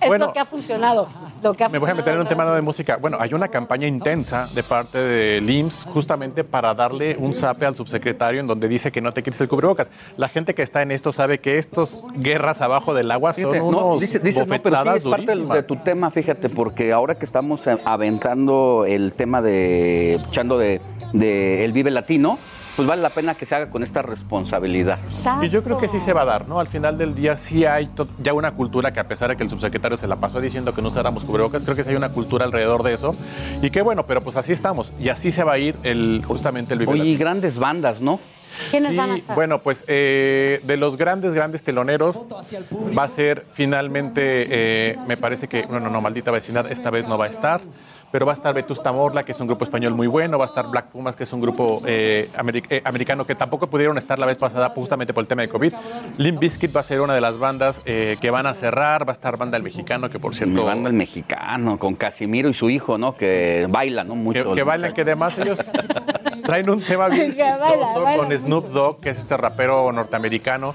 [0.00, 1.08] Es lo que ha funcionado.
[1.42, 2.96] Lo que ha Me voy a meter en un tema de música.
[2.96, 7.74] Bueno, hay una campaña intensa de parte del IMSS justamente para darle un zape al
[7.76, 9.90] subsecretario en donde dice que no te quites el cubrebocas.
[10.16, 13.64] La gente que está en esto sabe que estos guerras abajo del agua son no,
[13.66, 15.56] unos no, pero sí bofetadas es parte del- durísimas.
[15.56, 20.80] de tu tema, fíjate, porque ahora que estamos aventando el tema de, escuchando de,
[21.12, 22.38] de el Vive Latino,
[22.76, 24.98] pues vale la pena que se haga con esta responsabilidad.
[25.42, 26.58] Y yo creo que sí se va a dar, ¿no?
[26.58, 27.90] Al final del día sí hay
[28.22, 30.80] ya una cultura que a pesar de que el subsecretario se la pasó diciendo que
[30.80, 33.14] no usáramos cubrebocas, creo que sí hay una cultura alrededor de eso.
[33.60, 34.92] Y que bueno, pero pues así estamos.
[34.98, 38.20] Y así se va a ir el, justamente el Vive Oye, y grandes bandas, ¿no?
[38.70, 39.34] ¿Quiénes Sí, van a estar?
[39.34, 42.24] Bueno, pues eh, de los grandes, grandes teloneros
[42.96, 47.08] va a ser finalmente, eh, me parece que, no, no, no, maldita vecindad, esta vez
[47.08, 47.60] no va a estar,
[48.12, 50.46] pero va a estar Vetusta Morla, que es un grupo español muy bueno, va a
[50.46, 52.28] estar Black Pumas, que es un grupo eh,
[52.68, 55.72] eh, americano que tampoco pudieron estar la vez pasada justamente por el tema de COVID.
[56.18, 59.12] Limp Bizkit va a ser una de las bandas eh, que van a cerrar, va
[59.12, 60.64] a estar Banda El Mexicano, que por Mi cierto...
[60.66, 63.16] banda el mexicano, con Casimiro y su hijo, ¿no?
[63.16, 64.14] Que bailan, ¿no?
[64.14, 64.50] Mucho.
[64.50, 65.58] Que, que bailan, que además ellos
[66.44, 70.74] traen un tema bien baila, chistoso baila con Snoop Dogg, que es este rapero norteamericano,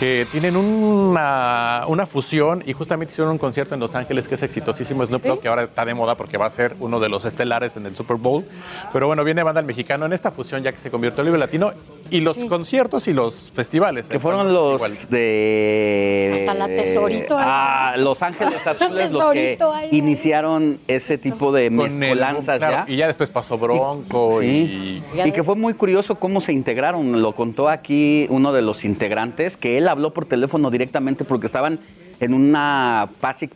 [0.00, 4.42] que tienen una, una fusión y justamente hicieron un concierto en Los Ángeles que es
[4.42, 7.24] exitosísimo Snoop Dogg, que ahora está de moda porque va a ser uno de los
[7.24, 8.44] estelares en el Super Bowl.
[8.92, 11.38] Pero bueno, viene banda el mexicano en esta fusión ya que se convirtió en libre
[11.38, 11.72] latino
[12.10, 14.08] y los conciertos y los festivales.
[14.08, 16.30] Que fueron los de.
[16.34, 17.44] Hasta la Tesorito ahí.
[17.46, 19.88] Ah, Los Ángeles Azules, los que Tesorito ahí.
[19.92, 22.92] iniciaron ese tipo de el- mezcolanzas claro, ya.
[22.92, 25.02] Y ya después pasó Bronco Sí.
[25.16, 25.20] y...
[25.28, 27.22] Y que fue muy curioso cómo se integraron.
[27.22, 31.80] Lo contó aquí uno de los integrantes, que él habló por teléfono directamente porque estaban
[32.20, 33.08] en una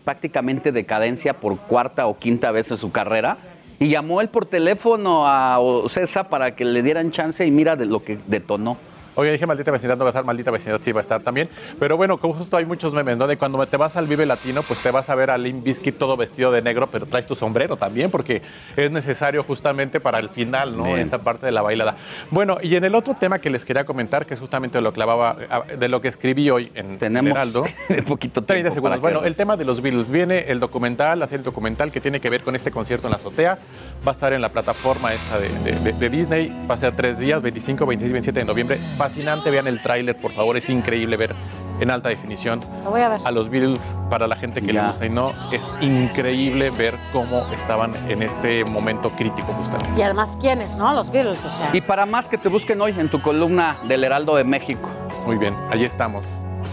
[0.05, 3.39] prácticamente decadencia por cuarta o quinta vez en su carrera.
[3.81, 7.87] Y llamó él por teléfono a César para que le dieran chance y mira de
[7.87, 8.77] lo que detonó.
[9.19, 11.49] Oye, dije maldita vecindad, no va a estar, maldita vecindad sí va a estar también.
[11.81, 13.27] Pero bueno, como justo hay muchos memes, ¿no?
[13.27, 15.99] De cuando te vas al Vive Latino, pues te vas a ver a Limp Bizkit
[15.99, 18.43] todo vestido de negro, pero traes tu sombrero también, porque
[18.77, 20.85] es necesario justamente para el final, ¿no?
[20.85, 21.01] Bien.
[21.01, 21.97] Esta parte de la bailada.
[22.31, 25.37] Bueno, y en el otro tema que les quería comentar, que es justamente lo clavaba,
[25.77, 27.65] de lo que escribí hoy en Tenemos Heraldo.
[27.91, 29.01] un poquito 30 tiempo segundos.
[29.01, 30.11] para Bueno, el tema de los Beatles.
[30.11, 33.17] Viene el documental, la serie documental que tiene que ver con este concierto en la
[33.17, 33.59] azotea.
[34.07, 36.53] Va a estar en la plataforma esta de, de- de- de Disney.
[36.71, 38.79] Va a ser tres días, 25, 26, 27 de noviembre.
[39.09, 40.57] Fascinante, vean el tráiler, por favor.
[40.57, 41.35] Es increíble ver
[41.81, 43.21] en alta definición Lo voy a ver.
[43.25, 44.81] a los Beatles para la gente que Ya.
[44.83, 45.33] le gusta y no.
[45.53, 49.89] Es increíble ver cómo estaban en este momento crítico justamente.
[49.97, 50.93] Y además, ¿quiénes, no?
[50.93, 51.71] Los Beatles, o sea.
[51.73, 54.89] Y para más que te busquen hoy en tu columna del Heraldo de México.
[55.27, 56.27] Muy bien, allí estamos.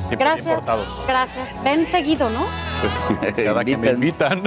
[0.07, 0.65] Siempre Gracias,
[1.07, 1.63] gracias.
[1.63, 2.45] Ven seguido, ¿no?
[2.81, 4.41] Pues cada que me invitan.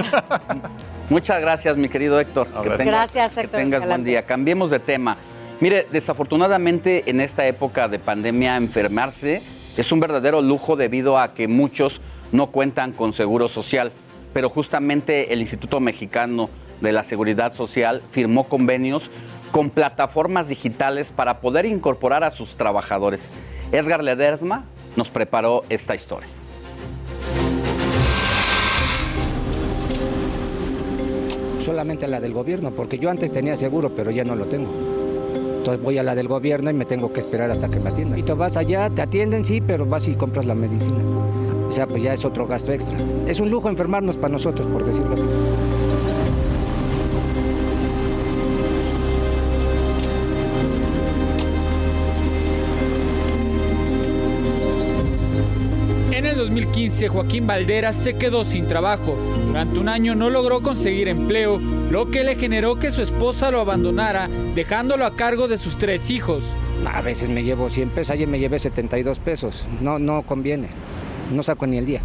[1.09, 2.47] Muchas gracias, mi querido Héctor.
[2.47, 4.09] Que tengas, Gracias, que Héctor tengas buen Escalante.
[4.09, 4.25] día.
[4.25, 5.17] Cambiemos de tema.
[5.61, 9.41] Mire, desafortunadamente en esta época de pandemia enfermarse
[9.75, 11.99] es un verdadero lujo debido a que muchos
[12.31, 13.91] no cuentan con seguro social.
[14.31, 16.49] Pero justamente el Instituto Mexicano
[16.79, 19.11] de la Seguridad Social firmó convenios
[19.51, 23.31] con plataformas digitales para poder incorporar a sus trabajadores.
[23.73, 24.63] Edgar Ledesma
[24.95, 26.29] nos preparó esta historia.
[31.65, 34.98] Solamente la del gobierno, porque yo antes tenía seguro, pero ya no lo tengo.
[35.59, 38.17] Entonces voy a la del gobierno y me tengo que esperar hasta que me atiendan.
[38.17, 40.97] Y tú vas allá, te atienden, sí, pero vas y compras la medicina.
[41.67, 42.97] O sea, pues ya es otro gasto extra.
[43.27, 45.25] Es un lujo enfermarnos para nosotros, por decirlo así.
[56.79, 59.17] 2015, Joaquín Valderas se quedó sin trabajo.
[59.47, 63.59] Durante un año no logró conseguir empleo, lo que le generó que su esposa lo
[63.59, 66.45] abandonara, dejándolo a cargo de sus tres hijos.
[66.85, 69.65] A veces me llevo 100 pesos, ayer me llevé 72 pesos.
[69.81, 70.69] No, no conviene.
[71.33, 72.01] No saco ni el día.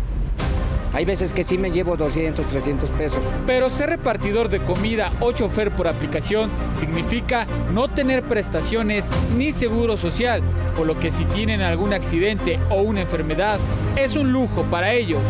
[0.94, 3.18] Hay veces que sí me llevo 200, 300 pesos.
[3.46, 9.96] Pero ser repartidor de comida o chofer por aplicación significa no tener prestaciones ni seguro
[9.96, 10.40] social,
[10.76, 13.58] por lo que si tienen algún accidente o una enfermedad,
[13.96, 15.22] es un lujo para ellos.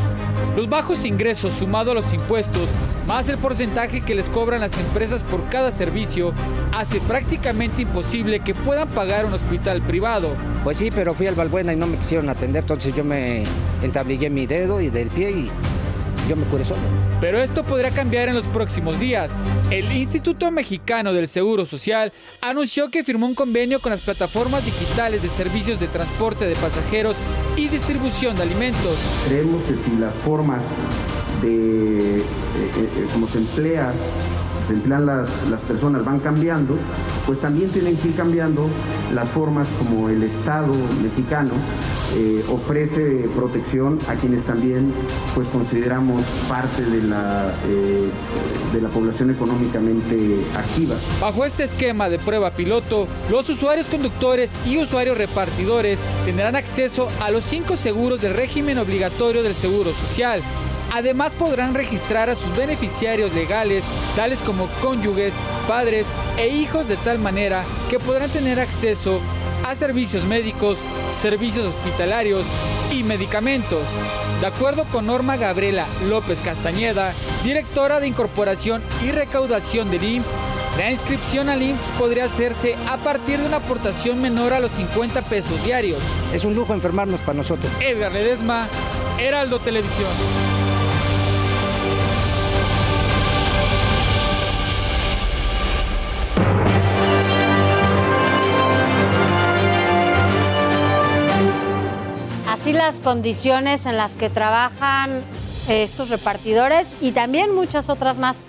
[0.55, 2.69] Los bajos ingresos sumado a los impuestos,
[3.07, 6.33] más el porcentaje que les cobran las empresas por cada servicio,
[6.73, 10.35] hace prácticamente imposible que puedan pagar un hospital privado.
[10.63, 13.45] Pues sí, pero fui al Balbuena y no me quisieron atender, entonces yo me
[13.83, 15.51] entablillé mi dedo y del pie y
[16.29, 16.81] yo me curé solo.
[17.21, 19.35] Pero esto podría cambiar en los próximos días.
[19.71, 25.23] El Instituto Mexicano del Seguro Social anunció que firmó un convenio con las plataformas digitales
[25.23, 27.17] de servicios de transporte de pasajeros
[27.57, 28.97] y distribución de alimentos.
[29.29, 30.65] Creemos que si las formas
[31.43, 32.23] de eh,
[32.77, 33.93] eh, cómo se emplea
[34.67, 36.77] se emplean las, las personas van cambiando,
[37.27, 38.69] pues también tienen que ir cambiando
[39.15, 40.73] las formas como el Estado
[41.03, 41.53] mexicano
[42.17, 44.93] eh, ofrece protección a quienes también
[45.35, 48.09] pues consideramos parte de la, eh,
[48.73, 50.95] de la población económicamente activa.
[51.21, 57.33] Bajo este esquema de prueba piloto, los usuarios conductores y usuarios repartidores tendrán acceso a
[57.33, 60.41] los cinco seguros del régimen obligatorio del Seguro Social.
[60.95, 63.83] Además podrán registrar a sus beneficiarios legales,
[64.15, 65.35] tales como cónyuges,
[65.67, 66.07] padres
[66.39, 69.21] e hijos de tal manera que podrán tener acceso
[69.67, 70.79] a servicios médicos,
[71.21, 72.47] servicios hospitalarios
[72.93, 73.83] y medicamentos.
[74.41, 77.13] De acuerdo con Norma Gabriela López Castañeda,
[77.43, 80.31] directora de Incorporación y Recaudación del IMSS,
[80.79, 85.23] la inscripción al IMSS podría hacerse a partir de una aportación menor a los 50
[85.23, 85.99] pesos diarios.
[86.33, 87.73] Es un lujo enfermarnos para nosotros.
[87.81, 88.69] Edgar Ledesma,
[89.19, 90.54] Heraldo Televisión.
[102.65, 105.23] Así las condiciones en las que trabajan
[105.69, 108.47] eh, estos repartidores y también muchas otras más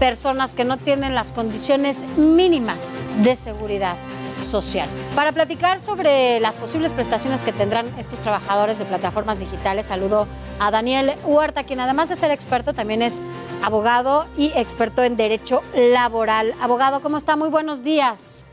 [0.00, 3.94] personas que no tienen las condiciones mínimas de seguridad
[4.40, 4.88] social.
[5.14, 10.26] Para platicar sobre las posibles prestaciones que tendrán estos trabajadores de plataformas digitales, saludo
[10.58, 13.20] a Daniel Huerta, quien además de ser experto también es
[13.62, 16.52] abogado y experto en derecho laboral.
[16.60, 17.36] Abogado, ¿cómo está?
[17.36, 18.44] Muy buenos días.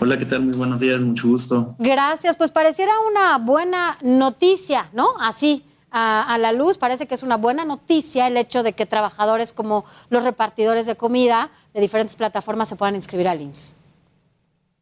[0.00, 0.42] Hola, ¿qué tal?
[0.42, 1.74] Muy buenos días, mucho gusto.
[1.80, 5.08] Gracias, pues pareciera una buena noticia, ¿no?
[5.18, 8.86] Así, a, a, la luz, parece que es una buena noticia el hecho de que
[8.86, 13.74] trabajadores como los repartidores de comida de diferentes plataformas se puedan inscribir al IMSS.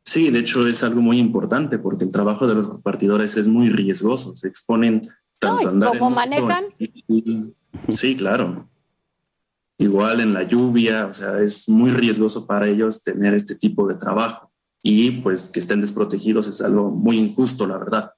[0.04, 3.70] Sí, de hecho es algo muy importante porque el trabajo de los repartidores es muy
[3.70, 5.00] riesgoso, se exponen
[5.38, 6.64] tanto no, a andar ¿Cómo en manejan?
[6.78, 7.54] Y,
[7.88, 8.68] sí, claro.
[9.78, 13.94] Igual en la lluvia, o sea, es muy riesgoso para ellos tener este tipo de
[13.94, 18.12] trabajo y pues que estén desprotegidos es algo muy injusto, la verdad.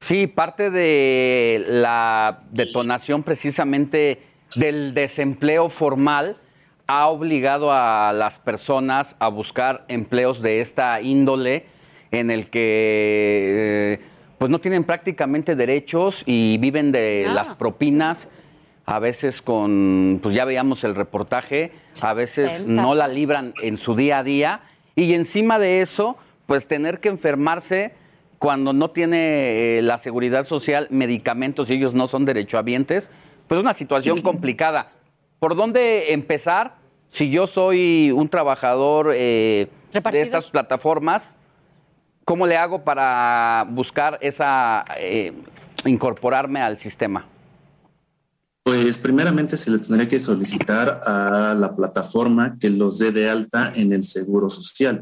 [0.00, 4.22] Sí, parte de la detonación precisamente
[4.54, 6.36] del desempleo formal
[6.86, 11.66] ha obligado a las personas a buscar empleos de esta índole
[12.12, 14.00] en el que eh,
[14.38, 17.34] pues no tienen prácticamente derechos y viven de Ah.
[17.34, 18.28] las propinas,
[18.86, 23.94] a veces con, pues ya veíamos el reportaje, a veces no la libran en su
[23.96, 24.60] día a día
[24.98, 26.16] y encima de eso,
[26.46, 27.92] pues tener que enfermarse
[28.40, 33.08] cuando no tiene eh, la seguridad social medicamentos y ellos no son derechohabientes,
[33.46, 34.90] pues es una situación complicada.
[35.38, 36.74] ¿Por dónde empezar
[37.10, 41.36] si yo soy un trabajador eh, de estas plataformas?
[42.24, 45.32] ¿Cómo le hago para buscar esa, eh,
[45.84, 47.24] incorporarme al sistema?
[48.68, 53.72] Pues primeramente se le tendría que solicitar a la plataforma que los dé de alta
[53.74, 55.00] en el Seguro Social.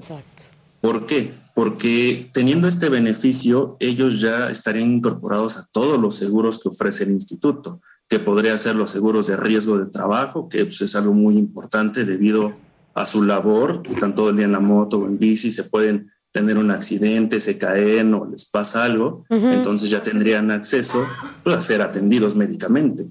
[0.80, 1.32] ¿Por qué?
[1.52, 7.10] Porque teniendo este beneficio, ellos ya estarían incorporados a todos los seguros que ofrece el
[7.10, 11.36] instituto, que podría ser los seguros de riesgo de trabajo, que pues, es algo muy
[11.36, 12.54] importante debido
[12.94, 16.12] a su labor, están todo el día en la moto o en bici, se pueden
[16.30, 19.48] tener un accidente, se caen o les pasa algo, Ujú.
[19.48, 21.04] entonces ya tendrían acceso
[21.42, 23.08] pues, a ser atendidos médicamente.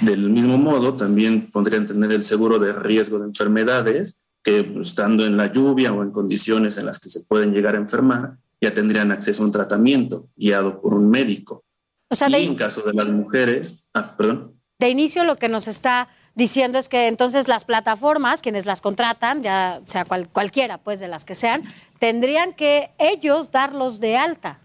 [0.00, 5.26] Del mismo modo, también podrían tener el seguro de riesgo de enfermedades, que pues, estando
[5.26, 8.72] en la lluvia o en condiciones en las que se pueden llegar a enfermar, ya
[8.72, 11.64] tendrían acceso a un tratamiento guiado por un médico.
[12.08, 15.48] O sea, y de, en caso de las mujeres, ah, perdón, de inicio lo que
[15.50, 20.78] nos está diciendo es que entonces las plataformas, quienes las contratan, ya sea cual- cualquiera
[20.78, 21.62] pues de las que sean,
[21.98, 24.59] tendrían que ellos darlos de alta.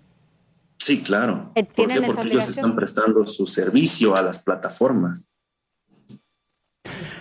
[0.86, 1.52] Sí, claro.
[1.56, 2.07] ¿Por ¿tienen qué?
[2.07, 5.30] Porque ellos están prestando su servicio a las plataformas.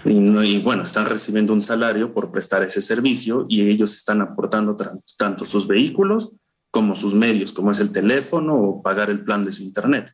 [0.05, 4.20] Y, no- y bueno, están recibiendo un salario por prestar ese servicio y ellos están
[4.20, 4.77] aportando
[5.16, 6.36] tanto sus vehículos
[6.70, 10.12] como sus medios, como es el teléfono o pagar el plan de su internet.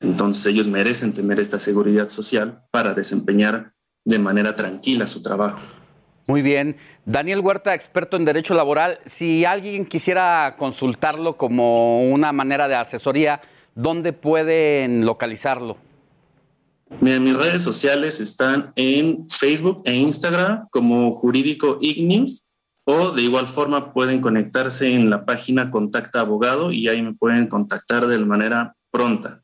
[0.00, 3.72] Entonces ellos merecen tener esta seguridad social para desempeñar
[4.04, 5.58] de manera tranquila su trabajo.
[6.26, 6.76] Muy bien.
[7.04, 8.98] Daniel Huerta, experto en derecho laboral.
[9.04, 13.42] Si alguien quisiera consultarlo como una manera de asesoría,
[13.74, 15.76] ¿dónde pueden localizarlo?
[17.00, 22.44] Mira, mis redes sociales están en Facebook e Instagram como Jurídico Ignis
[22.84, 27.48] o de igual forma pueden conectarse en la página Contacta Abogado y ahí me pueden
[27.48, 29.42] contactar de manera pronta.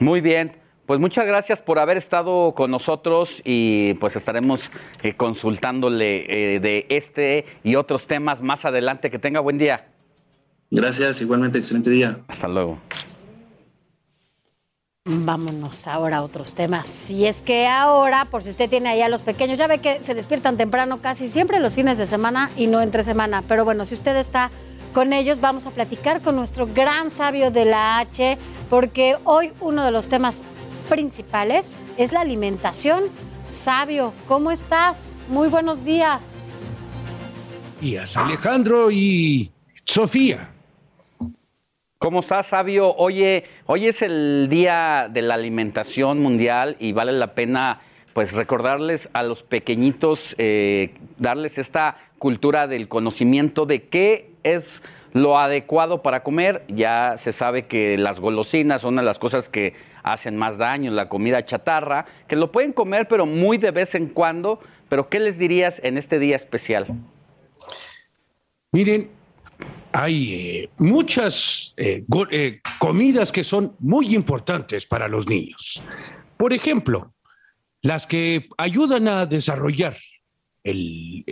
[0.00, 0.57] Muy bien.
[0.88, 4.70] Pues muchas gracias por haber estado con nosotros y pues estaremos
[5.02, 9.10] eh, consultándole eh, de este y otros temas más adelante.
[9.10, 9.86] Que tenga buen día.
[10.70, 12.20] Gracias, igualmente excelente día.
[12.26, 12.78] Hasta luego.
[15.04, 17.10] Vámonos ahora a otros temas.
[17.10, 20.02] Y es que ahora, por si usted tiene ahí a los pequeños, ya ve que
[20.02, 23.44] se despiertan temprano casi siempre los fines de semana y no entre semana.
[23.46, 24.50] Pero bueno, si usted está
[24.94, 28.38] con ellos, vamos a platicar con nuestro gran sabio de la H,
[28.70, 30.42] porque hoy uno de los temas
[30.88, 33.04] principales es la alimentación.
[33.48, 35.18] Sabio, ¿cómo estás?
[35.28, 36.44] Muy buenos días.
[37.80, 39.52] días, Alejandro y
[39.84, 40.50] Sofía.
[41.98, 42.94] ¿Cómo estás, Sabio?
[42.96, 47.80] Oye, hoy es el Día de la Alimentación Mundial y vale la pena
[48.12, 54.82] pues recordarles a los pequeñitos, eh, darles esta cultura del conocimiento de qué es
[55.12, 56.64] lo adecuado para comer.
[56.68, 61.08] Ya se sabe que las golosinas son de las cosas que hacen más daño, la
[61.08, 64.60] comida chatarra, que lo pueden comer pero muy de vez en cuando.
[64.88, 66.86] Pero ¿qué les dirías en este día especial?
[68.72, 69.10] Miren,
[69.92, 75.82] hay eh, muchas eh, eh, comidas que son muy importantes para los niños.
[76.36, 77.12] Por ejemplo,
[77.82, 79.96] las que ayudan a desarrollar
[80.64, 81.24] el,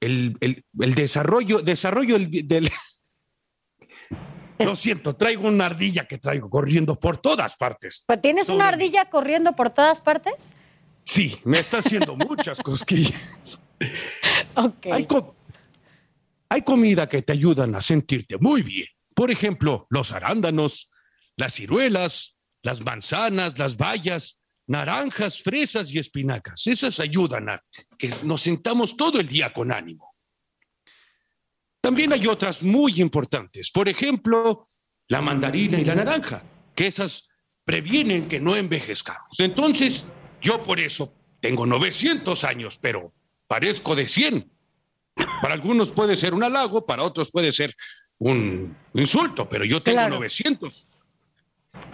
[0.00, 2.70] el- el- el- desarrollo, desarrollo del-
[4.58, 8.04] Lo siento, traigo una ardilla que traigo corriendo por todas partes.
[8.22, 10.54] ¿Tienes una ardilla corriendo por todas partes?
[11.04, 13.64] Sí, me está haciendo muchas cosquillas.
[14.90, 15.36] Hay, co-
[16.48, 18.86] hay comida que te ayudan a sentirte muy bien.
[19.14, 20.90] Por ejemplo, los arándanos,
[21.36, 26.66] las ciruelas, las manzanas, las bayas, naranjas, fresas y espinacas.
[26.66, 27.62] Esas ayudan a
[27.98, 30.05] que nos sentamos todo el día con ánimo.
[31.86, 33.70] También hay otras muy importantes.
[33.70, 34.66] Por ejemplo,
[35.06, 36.42] la mandarina y la naranja,
[36.74, 37.28] que esas
[37.64, 39.38] previenen que no envejezcamos.
[39.38, 40.04] Entonces,
[40.42, 43.12] yo por eso tengo 900 años, pero
[43.46, 44.50] parezco de 100.
[45.40, 47.72] Para algunos puede ser un halago, para otros puede ser
[48.18, 50.88] un insulto, pero yo tengo 900.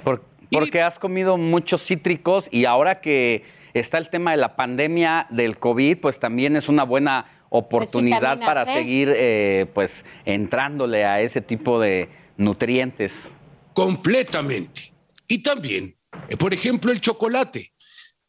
[0.05, 3.45] Por- porque has comido muchos cítricos y ahora que
[3.75, 8.47] está el tema de la pandemia del COVID, pues también es una buena oportunidad vitamina
[8.47, 8.73] para C.
[8.73, 13.31] seguir eh, pues entrándole a ese tipo de nutrientes.
[13.75, 14.93] Completamente.
[15.29, 15.97] Y también,
[16.29, 17.73] eh, por ejemplo, el chocolate.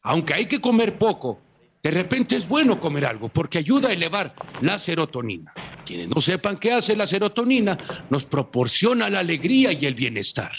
[0.02, 1.40] Aunque hay que comer poco,
[1.82, 5.52] de repente es bueno comer algo porque ayuda a elevar la serotonina.
[5.86, 7.78] Quienes no sepan qué hace la serotonina,
[8.10, 10.52] nos proporciona la alegría y el bienestar.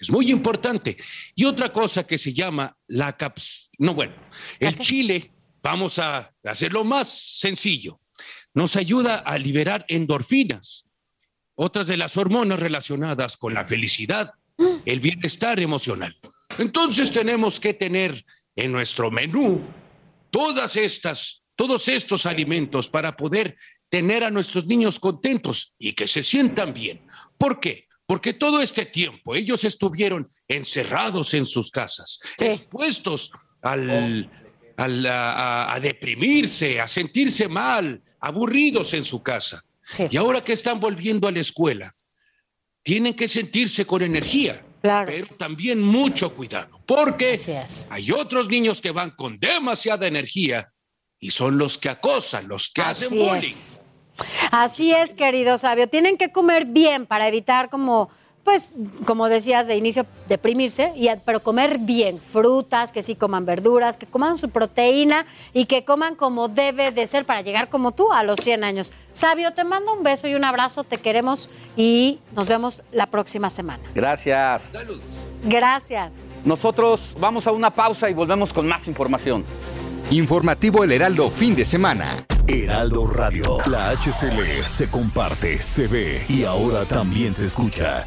[0.00, 0.96] Es muy importante.
[1.34, 3.70] Y otra cosa que se llama la caps...
[3.78, 4.14] No, bueno,
[4.60, 5.32] el chile,
[5.66, 8.00] vamos a hacerlo más sencillo.
[8.54, 10.86] Nos ayuda a liberar endorfinas,
[11.56, 14.30] otras de las hormonas relacionadas con la felicidad,
[14.84, 16.16] el bienestar emocional.
[16.58, 18.24] Entonces tenemos que tener
[18.54, 19.60] en nuestro menú
[20.30, 23.56] todas estas, todos estos alimentos para poder
[23.88, 27.04] tener a nuestros niños contentos y que se sientan bien.
[27.36, 27.88] ¿Por qué?
[28.06, 33.32] Porque todo este tiempo ellos estuvieron encerrados en sus casas, expuestos
[33.62, 34.30] al,
[34.76, 39.64] al- a, deprimirse, a sentirse mal, aburridos en su casa.
[40.10, 41.94] Y ahora que están volviendo a la escuela,
[42.82, 44.64] tienen que sentirse con energía,
[45.06, 47.38] pero también mucho cuidado, porque
[47.90, 50.72] hay otros niños que van con demasiada energía
[51.18, 53.48] y son los que acosan, los que hacen bullying.
[53.50, 53.80] es.
[54.50, 55.88] Así es, querido sabio.
[55.88, 58.10] Tienen que comer bien para evitar como
[58.46, 58.70] pues,
[59.06, 64.06] como decías de inicio, deprimirse, y, pero comer bien, frutas, que sí coman verduras, que
[64.06, 68.22] coman su proteína y que coman como debe de ser para llegar como tú a
[68.22, 68.92] los 100 años.
[69.12, 73.50] Sabio, te mando un beso y un abrazo, te queremos y nos vemos la próxima
[73.50, 73.82] semana.
[73.96, 74.70] Gracias.
[75.42, 76.14] Gracias.
[76.44, 79.44] Nosotros vamos a una pausa y volvemos con más información.
[80.10, 82.24] Informativo El Heraldo, fin de semana.
[82.46, 83.58] Heraldo Radio.
[83.66, 88.06] La HCL se comparte, se ve y ahora también se escucha.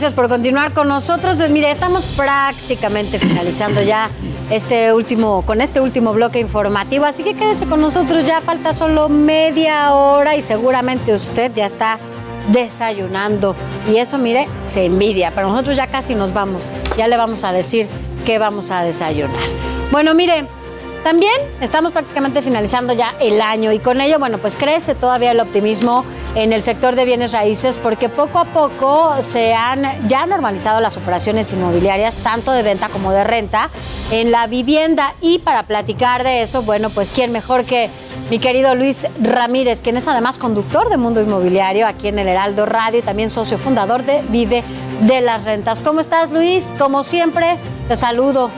[0.00, 1.36] Gracias por continuar con nosotros.
[1.36, 4.08] Pues mire, estamos prácticamente finalizando ya
[4.48, 9.10] este último, con este último bloque informativo, así que quédese con nosotros, ya falta solo
[9.10, 11.98] media hora y seguramente usted ya está
[12.50, 13.54] desayunando.
[13.92, 17.52] Y eso, mire, se envidia, pero nosotros ya casi nos vamos, ya le vamos a
[17.52, 17.86] decir
[18.24, 19.44] qué vamos a desayunar.
[19.92, 20.48] Bueno, mire,
[21.02, 25.40] también estamos prácticamente finalizando ya el año y con ello, bueno, pues crece todavía el
[25.40, 26.04] optimismo
[26.34, 30.96] en el sector de bienes raíces porque poco a poco se han ya normalizado las
[30.96, 33.70] operaciones inmobiliarias, tanto de venta como de renta,
[34.10, 35.14] en la vivienda.
[35.20, 37.90] Y para platicar de eso, bueno, pues quién mejor que
[38.30, 42.66] mi querido Luis Ramírez, quien es además conductor de Mundo Inmobiliario aquí en el Heraldo
[42.66, 44.62] Radio y también socio fundador de Vive
[45.00, 45.80] de las Rentas.
[45.80, 46.68] ¿Cómo estás, Luis?
[46.78, 47.56] Como siempre,
[47.88, 48.50] te saludo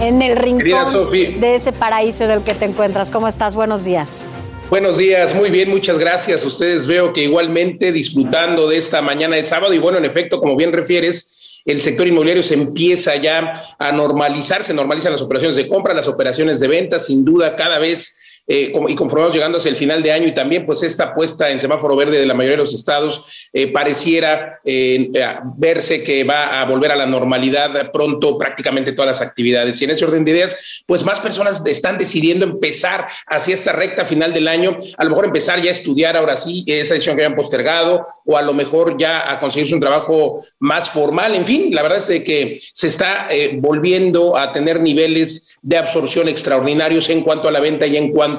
[0.00, 3.10] en el rincón de ese paraíso en el que te encuentras.
[3.10, 3.54] ¿Cómo estás?
[3.54, 4.26] Buenos días.
[4.70, 6.44] Buenos días, muy bien, muchas gracias.
[6.44, 10.56] Ustedes veo que igualmente disfrutando de esta mañana de sábado y bueno, en efecto, como
[10.56, 15.68] bien refieres, el sector inmobiliario se empieza ya a normalizar, se normalizan las operaciones de
[15.68, 19.76] compra, las operaciones de venta, sin duda cada vez eh, y conforme llegando hacia el
[19.76, 22.62] final de año y también pues esta puesta en semáforo verde de la mayoría de
[22.62, 25.10] los estados eh, pareciera eh,
[25.56, 29.80] verse que va a volver a la normalidad pronto prácticamente todas las actividades.
[29.80, 34.04] Y en ese orden de ideas, pues más personas están decidiendo empezar hacia esta recta
[34.04, 37.24] final del año, a lo mejor empezar ya a estudiar ahora sí esa decisión que
[37.24, 41.34] habían postergado o a lo mejor ya a conseguirse un trabajo más formal.
[41.34, 46.28] En fin, la verdad es de que se está volviendo a tener niveles de absorción
[46.28, 48.33] extraordinarios en cuanto a la venta y en cuanto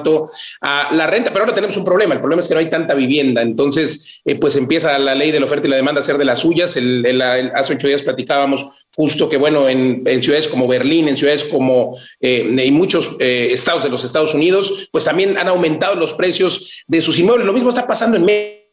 [0.60, 1.30] a la renta.
[1.30, 2.14] Pero ahora tenemos un problema.
[2.14, 3.42] El problema es que no hay tanta vivienda.
[3.42, 6.24] Entonces, eh, pues empieza la ley de la oferta y la demanda a ser de
[6.24, 6.76] las suyas.
[6.76, 12.54] hace ocho días platicábamos justo que, bueno, en, ciudades como Berlín, en ciudades como eh,
[12.58, 17.00] en muchos eh, estados de los Estados Unidos, pues también han aumentado los precios de
[17.00, 17.46] sus inmuebles.
[17.46, 18.65] Lo mismo está pasando en México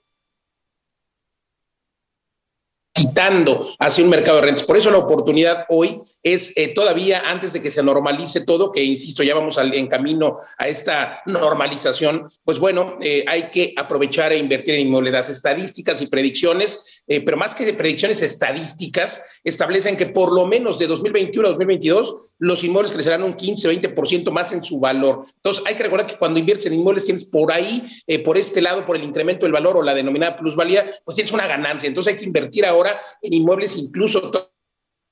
[3.79, 4.65] hacia un mercado de rentas.
[4.65, 8.83] Por eso la oportunidad hoy es eh, todavía antes de que se normalice todo, que
[8.83, 14.37] insisto, ya vamos en camino a esta normalización, pues bueno, eh, hay que aprovechar e
[14.37, 15.13] invertir en inmuebles.
[15.13, 20.45] Las estadísticas y predicciones, eh, pero más que de predicciones estadísticas, establecen que por lo
[20.47, 25.25] menos de 2021 a 2022 los inmuebles crecerán un 15, 20% más en su valor.
[25.35, 27.87] Entonces hay que recordar que cuando inviertes en inmuebles tienes por ahí,
[28.23, 31.47] por este lado, por el incremento del valor o la denominada plusvalía, pues tienes una
[31.47, 31.87] ganancia.
[31.87, 34.31] Entonces hay que invertir ahora en inmuebles, incluso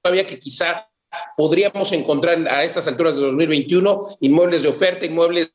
[0.02, 0.88] todavía que quizá
[1.36, 5.52] podríamos encontrar a estas alturas de 2021 inmuebles de oferta, inmuebles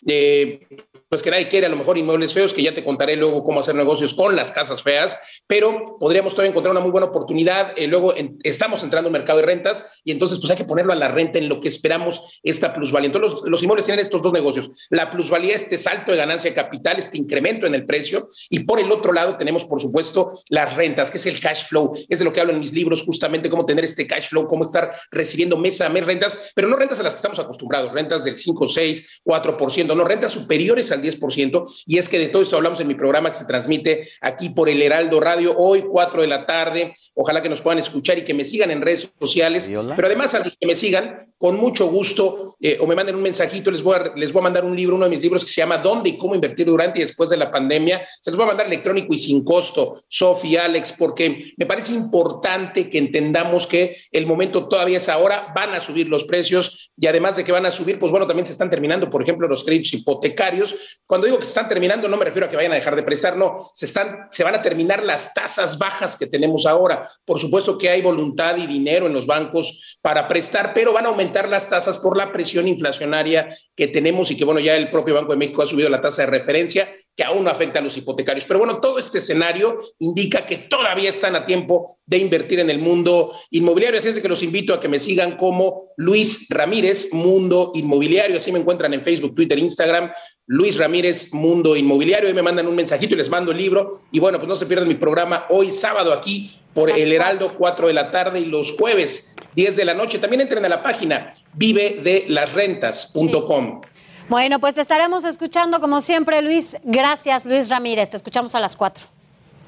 [0.00, 0.66] de
[1.12, 3.60] pues que nadie quiere a lo mejor inmuebles feos, que ya te contaré luego cómo
[3.60, 7.74] hacer negocios con las casas feas, pero podríamos todavía encontrar una muy buena oportunidad.
[7.76, 10.96] Eh, luego estamos entrando en mercado de rentas y entonces pues hay que ponerlo a
[10.96, 13.08] la renta en lo que esperamos esta plusvalía.
[13.08, 14.70] Entonces los, los inmuebles tienen estos dos negocios.
[14.88, 18.80] La plusvalía, este salto de ganancia de capital, este incremento en el precio y por
[18.80, 21.92] el otro lado tenemos por supuesto las rentas, que es el cash flow.
[22.08, 24.64] Es de lo que hablo en mis libros justamente, cómo tener este cash flow, cómo
[24.64, 28.24] estar recibiendo mes a mes rentas, pero no rentas a las que estamos acostumbrados, rentas
[28.24, 31.84] del 5, 6, 4%, no rentas superiores al al 10%.
[31.86, 34.68] Y es que de todo esto hablamos en mi programa que se transmite aquí por
[34.68, 36.94] el Heraldo Radio, hoy 4 de la tarde.
[37.14, 39.70] Ojalá que nos puedan escuchar y que me sigan en redes sociales.
[39.96, 43.22] Pero además a los que me sigan, con mucho gusto, eh, o me manden un
[43.22, 45.50] mensajito, les voy, a, les voy a mandar un libro, uno de mis libros que
[45.50, 48.06] se llama ¿Dónde y cómo invertir durante y después de la pandemia?
[48.20, 52.88] Se los voy a mandar electrónico y sin costo, Sofía, Alex, porque me parece importante
[52.88, 57.34] que entendamos que el momento todavía es ahora, van a subir los precios y además
[57.34, 59.94] de que van a subir, pues bueno, también se están terminando, por ejemplo, los créditos
[59.94, 60.91] hipotecarios.
[61.06, 63.02] Cuando digo que se están terminando, no me refiero a que vayan a dejar de
[63.02, 67.06] prestar, no, se, están, se van a terminar las tasas bajas que tenemos ahora.
[67.24, 71.10] Por supuesto que hay voluntad y dinero en los bancos para prestar, pero van a
[71.10, 75.14] aumentar las tasas por la presión inflacionaria que tenemos y que, bueno, ya el propio
[75.14, 77.96] Banco de México ha subido la tasa de referencia, que aún no afecta a los
[77.96, 78.46] hipotecarios.
[78.46, 82.78] Pero bueno, todo este escenario indica que todavía están a tiempo de invertir en el
[82.78, 83.98] mundo inmobiliario.
[83.98, 88.38] Así es que los invito a que me sigan como Luis Ramírez, Mundo Inmobiliario.
[88.38, 90.10] Así me encuentran en Facebook, Twitter, Instagram.
[90.52, 92.28] Luis Ramírez, Mundo Inmobiliario.
[92.28, 94.02] Y me mandan un mensajito y les mando el libro.
[94.10, 97.86] Y bueno, pues no se pierdan mi programa hoy sábado aquí por El Heraldo, 4
[97.86, 100.18] de la tarde y los jueves, 10 de la noche.
[100.18, 103.80] También entren a la página vivedelasrentas.com.
[104.28, 106.76] Bueno, pues te estaremos escuchando como siempre, Luis.
[106.84, 108.10] Gracias, Luis Ramírez.
[108.10, 109.04] Te escuchamos a las 4.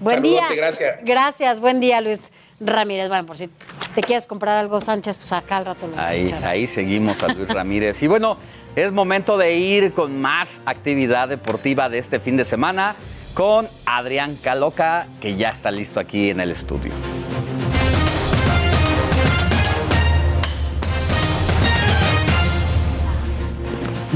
[0.01, 0.57] Buen Saludote, día.
[0.57, 0.99] gracias.
[1.03, 2.31] Gracias, buen día, Luis
[2.61, 3.09] Ramírez.
[3.09, 3.49] Bueno, por si
[3.95, 6.51] te quieres comprar algo, Sánchez, pues acá al rato lo Ahí, escucharás.
[6.51, 8.03] ahí seguimos a Luis Ramírez.
[8.03, 8.37] Y bueno,
[8.77, 12.97] es momento de ir con más actividad deportiva de este fin de semana
[13.33, 16.93] con Adrián Caloca, que ya está listo aquí en el estudio.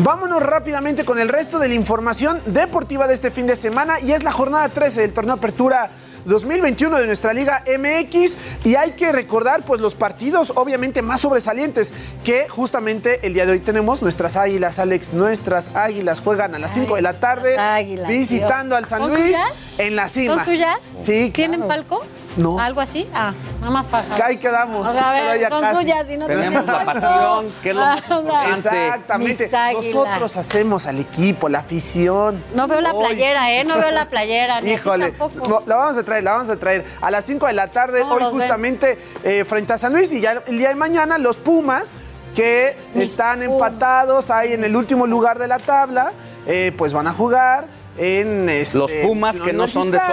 [0.01, 4.13] Vámonos rápidamente con el resto de la información deportiva de este fin de semana y
[4.13, 5.91] es la jornada 13 del torneo Apertura
[6.29, 11.93] 2021 de nuestra Liga MX y hay que recordar pues los partidos obviamente más sobresalientes
[12.25, 16.75] que justamente el día de hoy tenemos nuestras Águilas, Alex, nuestras Águilas juegan a las
[16.75, 18.85] 5 de la tarde Águilas, visitando Dios.
[18.85, 19.37] al San ¿Son Luis
[19.79, 20.35] en la cima.
[20.37, 20.79] ¿Son suyas?
[21.01, 21.69] Sí, ¿Tienen claro.
[21.89, 22.03] palco?
[22.39, 22.59] No.
[22.59, 23.09] ¿Algo así?
[23.13, 24.15] Ah, nada más pasa.
[24.15, 24.87] Acá ahí quedamos.
[24.87, 25.77] O sea, a Pero ver, ya son casi.
[25.77, 29.51] suyas y no Tenemos tienen la pasión, que es lo más Ah, sea, Exactamente.
[29.75, 32.43] Nosotros hacemos al equipo, la afición.
[32.55, 33.65] No veo la playera, ¿eh?
[33.65, 34.61] No veo la playera.
[34.61, 35.49] ni Híjole, tampoco.
[35.49, 38.01] no, la vamos a traer, la vamos a traer a las 5 de la tarde,
[38.03, 41.39] ¿Cómo hoy justamente eh, frente a San Luis y ya el día de mañana los
[41.39, 41.93] Pumas
[42.35, 46.13] que están empatados ahí en el último lugar de la tabla,
[46.47, 47.67] eh, pues van a jugar
[47.97, 50.05] en este, Los Pumas que no son de que